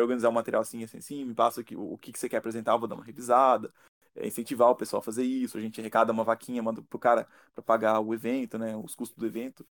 organizar 0.00 0.30
um 0.30 0.32
material 0.32 0.62
assim, 0.62 0.82
assim, 0.82 0.98
assim, 0.98 1.24
me 1.24 1.34
passa 1.34 1.60
o 1.60 1.98
que 1.98 2.12
que 2.12 2.18
você 2.18 2.28
quer 2.28 2.38
apresentar, 2.38 2.72
eu 2.72 2.80
vou 2.80 2.88
dar 2.88 2.96
uma 2.96 3.04
revisada. 3.04 3.72
É, 4.14 4.26
incentivar 4.26 4.68
o 4.70 4.76
pessoal 4.76 5.00
a 5.00 5.02
fazer 5.02 5.24
isso. 5.24 5.56
A 5.56 5.60
gente 5.60 5.80
arrecada 5.80 6.12
uma 6.12 6.24
vaquinha, 6.24 6.62
manda 6.62 6.82
pro 6.82 6.98
cara 6.98 7.26
para 7.54 7.62
pagar 7.62 8.00
o 8.00 8.14
evento, 8.14 8.58
né? 8.58 8.76
Os 8.76 8.94
custos 8.94 9.16
do 9.18 9.26
evento, 9.26 9.66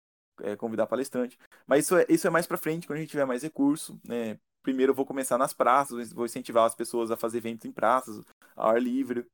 é, 0.43 0.57
convidar 0.57 0.87
palestrante. 0.87 1.39
Mas 1.67 1.85
isso 1.85 1.97
é, 1.97 2.07
isso 2.09 2.27
é 2.27 2.31
mais 2.31 2.47
pra 2.47 2.57
frente, 2.57 2.87
quando 2.87 2.99
a 2.99 3.01
gente 3.01 3.11
tiver 3.11 3.25
mais 3.27 3.43
recurso, 3.43 4.01
né? 4.07 4.39
Primeiro 4.63 4.91
eu 4.93 4.95
vou 4.97 5.07
começar 5.07 5.39
nas 5.39 5.53
praças, 5.53 6.13
vou 6.13 6.27
incentivar 6.27 6.65
as 6.67 6.75
pessoas 6.75 7.11
a 7.11 7.17
fazer 7.17 7.39
eventos 7.39 7.65
em 7.67 7.73
praças, 7.73 8.25
ao 8.57 8.71
ar 8.71 8.83
livre. 8.83 9.27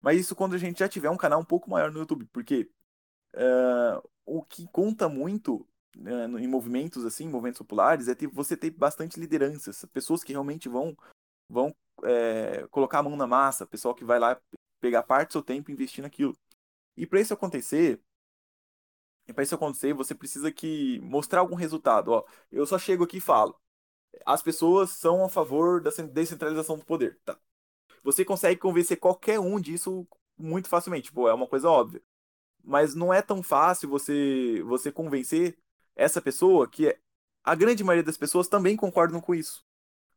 Mas 0.00 0.20
isso 0.20 0.34
quando 0.36 0.54
a 0.54 0.58
gente 0.58 0.80
já 0.80 0.88
tiver 0.88 1.10
um 1.10 1.16
canal 1.16 1.40
um 1.40 1.44
pouco 1.44 1.70
maior 1.70 1.90
no 1.92 2.00
YouTube, 2.00 2.26
porque 2.32 2.70
eh, 3.34 4.02
o 4.24 4.42
que 4.42 4.66
conta 4.68 5.08
muito 5.08 5.66
no- 5.96 6.38
em 6.38 6.46
movimentos 6.48 7.04
assim, 7.04 7.28
movimentos 7.28 7.58
populares, 7.58 8.08
é 8.08 8.14
ter, 8.14 8.26
você 8.28 8.56
ter 8.56 8.70
bastante 8.70 9.18
lideranças, 9.20 9.84
pessoas 9.92 10.24
que 10.24 10.32
realmente 10.32 10.68
vão 10.68 10.96
vão 11.48 11.74
eh, 12.04 12.66
colocar 12.70 12.98
a 13.00 13.02
mão 13.02 13.16
na 13.16 13.26
massa, 13.26 13.66
pessoal 13.66 13.94
que 13.94 14.04
vai 14.04 14.18
lá 14.18 14.40
pegar 14.80 15.02
parte 15.02 15.28
do 15.30 15.32
seu 15.32 15.42
tempo 15.42 15.70
e 15.70 15.74
investir 15.74 16.02
naquilo. 16.02 16.36
E 16.96 17.06
para 17.06 17.20
isso 17.20 17.34
acontecer, 17.34 18.00
para 19.34 19.42
isso 19.44 19.54
acontecer, 19.54 19.94
você 19.94 20.14
precisa 20.14 20.50
que 20.52 21.00
mostrar 21.00 21.40
algum 21.40 21.54
resultado. 21.54 22.08
Ó, 22.12 22.24
eu 22.50 22.66
só 22.66 22.78
chego 22.78 23.04
aqui 23.04 23.18
e 23.18 23.20
falo. 23.20 23.58
As 24.26 24.42
pessoas 24.42 24.90
são 24.92 25.24
a 25.24 25.28
favor 25.30 25.80
da 25.82 25.90
cen- 25.92 26.08
descentralização 26.08 26.78
do 26.78 26.84
poder. 26.84 27.18
Tá. 27.24 27.38
Você 28.04 28.24
consegue 28.24 28.60
convencer 28.60 28.98
qualquer 28.98 29.40
um 29.40 29.60
disso 29.60 30.06
muito 30.38 30.68
facilmente. 30.68 31.12
Pô, 31.12 31.28
é 31.28 31.34
uma 31.34 31.46
coisa 31.48 31.70
óbvia. 31.70 32.02
Mas 32.64 32.94
não 32.94 33.12
é 33.14 33.22
tão 33.22 33.42
fácil 33.42 33.88
você 33.90 34.62
você 34.64 34.92
convencer 34.92 35.58
essa 35.96 36.22
pessoa 36.22 36.68
que 36.68 36.88
é- 36.88 37.00
a 37.44 37.54
grande 37.54 37.84
maioria 37.84 38.04
das 38.04 38.16
pessoas 38.18 38.48
também 38.48 38.76
concordam 38.76 39.20
com 39.20 39.34
isso, 39.34 39.64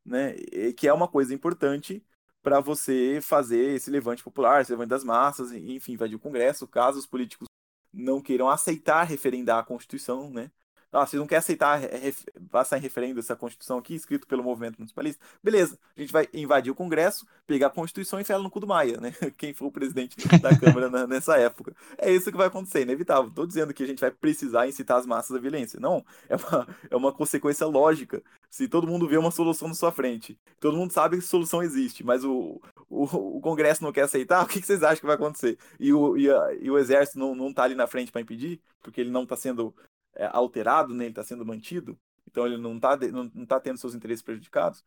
né? 0.06 0.34
Que 0.78 0.88
é 0.88 0.94
uma 0.94 1.08
coisa 1.08 1.34
importante 1.34 2.04
para 2.44 2.60
você 2.60 3.20
fazer 3.22 3.76
esse 3.76 3.90
levante 3.90 4.24
popular, 4.24 4.62
esse 4.62 4.72
levante 4.72 4.90
das 4.90 5.04
massas, 5.04 5.52
enfim, 5.52 5.94
invadir 5.94 6.16
o 6.16 6.20
Congresso, 6.20 6.68
caso 6.68 7.00
os 7.00 7.08
políticos 7.08 7.48
não 7.92 8.22
queiram 8.22 8.50
aceitar 8.50 9.04
referendar 9.04 9.60
a 9.60 9.64
Constituição, 9.64 10.30
né? 10.30 10.52
Ah, 10.96 11.06
vocês 11.06 11.20
não 11.20 11.28
querem 11.28 11.40
aceitar 11.40 11.76
re- 11.78 11.88
ref- 11.98 12.26
passar 12.50 12.78
em 12.78 12.82
referendo 12.82 13.20
essa 13.20 13.36
Constituição 13.36 13.78
aqui, 13.78 13.96
escrito 13.96 14.26
pelo 14.28 14.44
movimento 14.44 14.78
municipalista? 14.78 15.24
Beleza, 15.44 15.78
a 15.96 16.00
gente 16.00 16.12
vai 16.14 16.28
invadir 16.34 16.72
o 16.72 16.76
Congresso, 16.76 17.26
pegar 17.46 17.68
a 17.68 17.70
Constituição 17.70 18.18
e 18.20 18.22
enfiar 18.22 18.36
ela 18.36 18.44
no 18.44 18.50
cu 18.50 18.60
do 18.60 18.68
Maia, 18.68 19.00
né? 19.00 19.12
Quem 19.38 19.54
for 19.54 19.66
o 19.68 19.72
presidente 19.72 20.16
da 20.40 20.58
Câmara 20.58 20.90
na- 20.90 21.06
nessa 21.08 21.38
época. 21.38 21.76
É 21.98 22.12
isso 22.12 22.32
que 22.32 22.38
vai 22.38 22.48
acontecer, 22.48 22.82
inevitável. 22.84 23.30
Estou 23.30 23.46
dizendo 23.46 23.74
que 23.74 23.84
a 23.84 23.88
gente 23.88 24.00
vai 24.00 24.12
precisar 24.12 24.68
incitar 24.68 24.98
as 24.98 25.06
massas 25.06 25.36
à 25.36 25.40
violência. 25.40 25.80
Não, 25.80 26.06
é 26.30 26.36
uma, 26.36 26.68
é 26.92 26.96
uma 26.96 27.12
consequência 27.14 27.66
lógica. 27.68 28.24
Se 28.50 28.68
todo 28.68 28.88
mundo 28.88 29.08
vê 29.08 29.18
uma 29.18 29.32
solução 29.32 29.68
na 29.68 29.74
sua 29.74 29.92
frente, 29.92 30.40
todo 30.60 30.78
mundo 30.78 30.92
sabe 30.94 31.18
que 31.18 31.24
solução 31.24 31.62
existe, 31.62 32.04
mas 32.06 32.24
o, 32.24 32.62
o, 32.90 33.04
o 33.38 33.42
Congresso 33.42 33.84
não 33.84 33.92
quer 33.92 34.04
aceitar, 34.04 34.42
o 34.46 34.48
que, 34.48 34.62
que 34.62 34.66
vocês 34.68 34.82
acham 34.82 35.00
que 35.02 35.06
vai 35.06 35.16
acontecer? 35.16 35.58
E 35.80 35.92
o, 35.94 36.16
e 36.18 36.30
a- 36.32 36.54
e 36.62 36.72
o 36.72 36.78
Exército 36.78 37.20
não, 37.20 37.36
não 37.36 37.54
tá 37.54 37.64
ali 37.64 37.76
na 37.76 37.86
frente 37.88 38.12
para 38.12 38.22
impedir, 38.22 38.62
porque 38.82 39.02
ele 39.02 39.12
não 39.12 39.24
está 39.24 39.36
sendo 39.36 39.74
é, 40.16 40.30
alterado, 40.32 40.94
né? 40.94 41.06
ele 41.06 41.12
está 41.12 41.24
sendo 41.24 41.46
mantido, 41.46 41.98
então 42.28 42.46
ele 42.46 42.58
não 42.58 42.76
está 42.76 42.96
não, 42.98 43.32
não 43.34 43.46
tá 43.46 43.60
tendo 43.60 43.78
seus 43.78 43.96
interesses 43.96 44.24
prejudicados. 44.24 44.84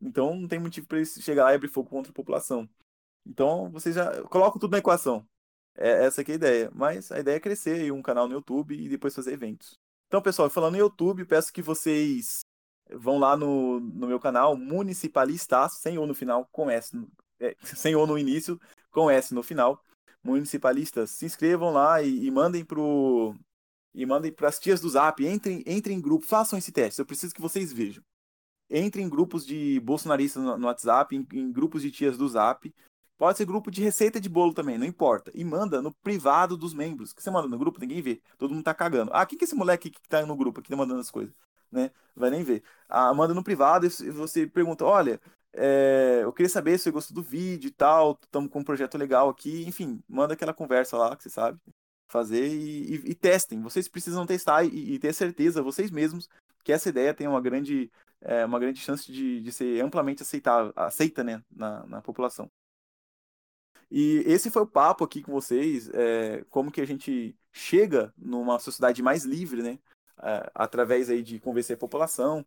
Então 0.00 0.34
não 0.34 0.48
tem 0.48 0.58
motivo 0.58 0.86
para 0.86 0.98
ele 0.98 1.06
chegar 1.06 1.44
lá 1.44 1.52
e 1.52 1.56
abrir 1.56 1.68
fogo 1.68 1.88
contra 1.88 2.10
a 2.10 2.14
população. 2.14 2.68
Então 3.26 3.70
vocês 3.70 3.94
já 3.94 4.22
colocam 4.24 4.58
tudo 4.58 4.72
na 4.72 4.78
equação. 4.78 5.26
É 5.76 6.04
essa 6.06 6.22
é 6.22 6.24
a 6.28 6.34
ideia. 6.34 6.70
Mas 6.74 7.10
a 7.12 7.20
ideia 7.20 7.36
é 7.36 7.40
crescer 7.40 7.82
aí 7.82 7.92
um 7.92 8.02
canal 8.02 8.28
no 8.28 8.34
YouTube 8.34 8.74
e 8.74 8.88
depois 8.88 9.14
fazer 9.14 9.32
eventos. 9.32 9.78
Então, 10.08 10.20
pessoal, 10.20 10.50
falando 10.50 10.74
em 10.74 10.80
YouTube, 10.80 11.24
peço 11.24 11.52
que 11.52 11.62
vocês 11.62 12.40
vão 12.90 13.18
lá 13.18 13.36
no, 13.36 13.78
no 13.78 14.08
meu 14.08 14.18
canal, 14.18 14.56
Municipalistas, 14.56 15.74
sem 15.74 15.98
O 15.98 16.06
no 16.06 16.14
final, 16.14 16.48
com 16.50 16.68
S. 16.68 16.96
é, 17.38 17.54
sem 17.62 17.94
O 17.94 18.06
no 18.06 18.18
início, 18.18 18.60
com 18.90 19.10
S 19.10 19.32
no 19.32 19.42
final. 19.42 19.82
Municipalistas, 20.22 21.10
se 21.10 21.24
inscrevam 21.24 21.72
lá 21.72 22.02
e, 22.02 22.26
e 22.26 22.30
mandem 22.30 22.64
pro. 22.64 23.34
E 23.94 24.06
mandem 24.06 24.32
para 24.32 24.48
as 24.48 24.58
tias 24.58 24.80
do 24.80 24.88
Zap, 24.88 25.24
entrem, 25.24 25.62
entrem 25.66 25.96
em 25.96 26.00
grupo, 26.00 26.24
façam 26.24 26.58
esse 26.58 26.70
teste. 26.70 27.00
Eu 27.00 27.06
preciso 27.06 27.34
que 27.34 27.40
vocês 27.40 27.72
vejam. 27.72 28.02
Entrem 28.70 29.04
em 29.04 29.08
grupos 29.08 29.44
de 29.44 29.80
bolsonaristas 29.80 30.42
no, 30.42 30.56
no 30.56 30.66
WhatsApp, 30.66 31.16
em, 31.16 31.26
em 31.32 31.52
grupos 31.52 31.82
de 31.82 31.90
tias 31.90 32.16
do 32.16 32.28
Zap. 32.28 32.72
Pode 33.18 33.36
ser 33.36 33.44
grupo 33.44 33.70
de 33.70 33.82
receita 33.82 34.20
de 34.20 34.28
bolo 34.28 34.54
também, 34.54 34.78
não 34.78 34.86
importa. 34.86 35.30
E 35.34 35.44
manda 35.44 35.82
no 35.82 35.92
privado 35.92 36.56
dos 36.56 36.72
membros. 36.72 37.12
Que 37.12 37.22
você 37.22 37.30
manda 37.30 37.48
no 37.48 37.58
grupo, 37.58 37.80
ninguém 37.80 38.00
vê. 38.00 38.22
Todo 38.38 38.54
mundo 38.54 38.64
tá 38.64 38.72
cagando. 38.72 39.10
Ah, 39.12 39.26
quem 39.26 39.36
que 39.36 39.44
é 39.44 39.46
esse 39.46 39.54
moleque 39.54 39.90
que 39.90 40.00
tá 40.08 40.24
no 40.24 40.36
grupo 40.36 40.60
aqui 40.60 40.70
tá 40.70 40.76
mandando 40.76 41.00
as 41.00 41.10
coisas? 41.10 41.34
Né? 41.70 41.90
Vai 42.16 42.30
nem 42.30 42.42
ver. 42.44 42.62
Ah, 42.88 43.12
manda 43.12 43.34
no 43.34 43.44
privado 43.44 43.86
e 43.86 44.10
você 44.10 44.46
pergunta: 44.46 44.84
olha, 44.84 45.20
é, 45.52 46.20
eu 46.22 46.32
queria 46.32 46.48
saber 46.48 46.78
se 46.78 46.84
você 46.84 46.90
gostou 46.92 47.14
do 47.14 47.22
vídeo 47.22 47.68
e 47.68 47.72
tal. 47.72 48.18
Estamos 48.22 48.50
com 48.50 48.60
um 48.60 48.64
projeto 48.64 48.96
legal 48.96 49.28
aqui. 49.28 49.64
Enfim, 49.66 50.02
manda 50.08 50.34
aquela 50.34 50.54
conversa 50.54 50.96
lá 50.96 51.14
que 51.16 51.22
você 51.22 51.30
sabe 51.30 51.60
fazer 52.10 52.46
e, 52.48 52.94
e- 52.96 53.10
e 53.10 53.14
testem. 53.14 53.60
Vocês 53.62 53.88
precisam 53.88 54.26
testar 54.26 54.64
e, 54.64 54.94
e 54.94 54.98
ter 54.98 55.12
certeza, 55.14 55.62
vocês 55.62 55.90
mesmos, 55.90 56.28
que 56.64 56.72
essa 56.72 56.88
ideia 56.88 57.14
tem 57.14 57.26
uma 57.28 57.40
grande, 57.40 57.90
é, 58.20 58.44
uma 58.44 58.58
grande 58.58 58.80
chance 58.80 59.10
de, 59.10 59.40
de 59.40 59.52
ser 59.52 59.82
amplamente 59.82 60.22
aceitável, 60.22 60.72
aceita 60.76 61.24
né, 61.24 61.42
na, 61.50 61.86
na 61.86 62.02
população. 62.02 62.50
E 63.90 64.22
esse 64.26 64.50
foi 64.50 64.62
o 64.62 64.66
papo 64.66 65.02
aqui 65.04 65.22
com 65.22 65.32
vocês, 65.32 65.88
é, 65.92 66.44
como 66.48 66.70
que 66.70 66.80
a 66.80 66.86
gente 66.86 67.36
chega 67.52 68.12
numa 68.16 68.58
sociedade 68.58 69.02
mais 69.02 69.24
livre, 69.24 69.62
né? 69.62 69.78
através 70.54 71.08
aí 71.08 71.22
de 71.22 71.40
convencer 71.40 71.76
a 71.76 71.78
população. 71.78 72.44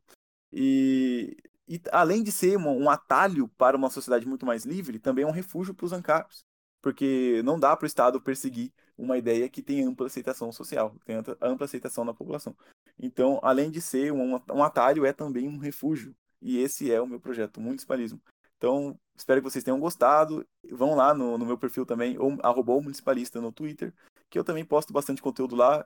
E, 0.52 1.36
e 1.68 1.82
além 1.92 2.24
de 2.24 2.32
ser 2.32 2.58
um, 2.58 2.84
um 2.84 2.90
atalho 2.90 3.48
para 3.58 3.76
uma 3.76 3.90
sociedade 3.90 4.28
muito 4.28 4.46
mais 4.46 4.66
livre, 4.66 5.00
também 5.00 5.24
é 5.26 5.28
um 5.28 5.32
refúgio 5.32 5.74
para 5.74 5.86
os 5.86 5.94
ANCAPs. 5.94 6.46
Porque 6.82 7.42
não 7.44 7.60
dá 7.60 7.76
para 7.76 7.86
o 7.86 7.88
Estado 7.88 8.22
perseguir 8.22 8.72
uma 8.98 9.18
ideia 9.18 9.50
que 9.50 9.62
tem 9.62 9.84
ampla 9.84 10.08
aceitação 10.08 10.52
social, 10.52 10.96
tem 11.06 11.16
ampla- 11.16 11.38
aceitação 11.66 12.04
na 12.04 12.14
população. 12.14 12.56
Então, 13.00 13.40
além 13.42 13.72
de 13.72 13.82
ser 13.82 14.12
um, 14.12 14.40
um 14.52 14.64
atalho, 14.64 15.06
é 15.06 15.14
também 15.14 15.48
um 15.48 15.58
refúgio. 15.58 16.16
E 16.42 16.58
esse 16.58 16.92
é 16.92 17.02
o 17.02 17.08
meu 17.08 17.20
projeto, 17.20 17.62
Municipalismo. 17.62 18.22
Então, 18.58 18.98
espero 19.18 19.42
que 19.42 19.50
vocês 19.50 19.64
tenham 19.64 19.80
gostado. 19.80 20.46
Vão 20.72 20.96
lá 20.96 21.14
no, 21.14 21.38
no 21.38 21.46
meu 21.46 21.58
perfil 21.58 21.86
também, 21.86 22.18
ou, 22.18 22.38
arroba 22.42 22.80
municipalista 22.80 23.42
no 23.42 23.52
Twitter, 23.52 23.94
que 24.30 24.40
eu 24.40 24.44
também 24.44 24.64
posto 24.64 24.94
bastante 24.94 25.22
conteúdo 25.22 25.56
lá. 25.56 25.86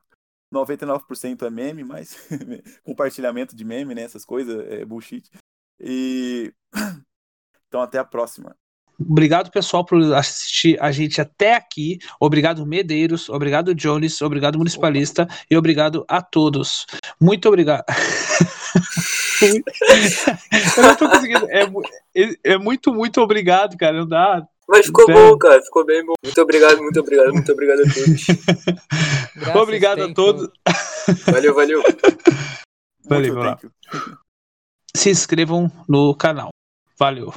99% 0.54 1.46
é 1.46 1.50
meme, 1.50 1.84
mas 1.84 2.16
compartilhamento 2.84 3.56
de 3.56 3.66
meme, 3.66 3.96
né? 3.96 4.04
Essas 4.04 4.24
coisas, 4.24 4.66
é 4.68 4.86
bullshit. 4.86 5.30
E 5.80 6.54
então 7.68 7.82
até 7.82 7.98
a 7.98 8.06
próxima. 8.06 8.56
Obrigado, 9.00 9.52
pessoal, 9.52 9.86
por 9.86 10.02
assistir 10.16 10.78
a 10.82 10.92
gente 10.92 11.22
até 11.22 11.54
aqui. 11.56 12.00
Obrigado, 12.20 12.66
Medeiros. 12.66 13.30
Obrigado, 13.30 13.76
Jones. 13.76 14.22
Obrigado, 14.22 14.58
Municipalista. 14.58 15.28
E 15.50 15.56
obrigado 15.58 16.04
a 16.08 16.22
todos. 16.22 16.86
Muito 17.20 17.48
obrigado. 17.48 17.84
Eu 20.78 20.84
não 20.84 20.96
tô 20.96 21.10
conseguindo. 21.10 21.48
É, 21.50 21.64
é- 22.16 22.36
é 22.54 22.58
muito, 22.58 22.94
muito 22.94 23.22
obrigado, 23.22 23.78
cara. 23.78 23.98
Não 24.00 24.08
dá. 24.08 24.44
Mas 24.68 24.88
ficou 24.88 25.06
bom, 25.08 25.38
cara. 25.38 25.62
Ficou 25.62 25.86
bem 25.86 26.04
bom. 26.06 26.14
Muito 26.24 26.42
obrigado, 26.42 26.82
muito 26.82 27.00
obrigado, 27.00 27.32
muito 27.34 27.52
obrigado 27.52 27.80
a 27.82 27.84
todos. 27.94 28.26
Graças 29.36 29.56
Obrigado 29.62 30.04
a 30.04 30.14
todos. 30.14 30.50
Valeu, 31.28 31.54
valeu. 31.54 31.84
Valeu, 33.06 33.36
you. 33.44 33.72
Se 34.96 35.10
inscrevam 35.10 35.72
no 35.88 36.14
canal. 36.16 36.50
Valeu. 37.00 37.32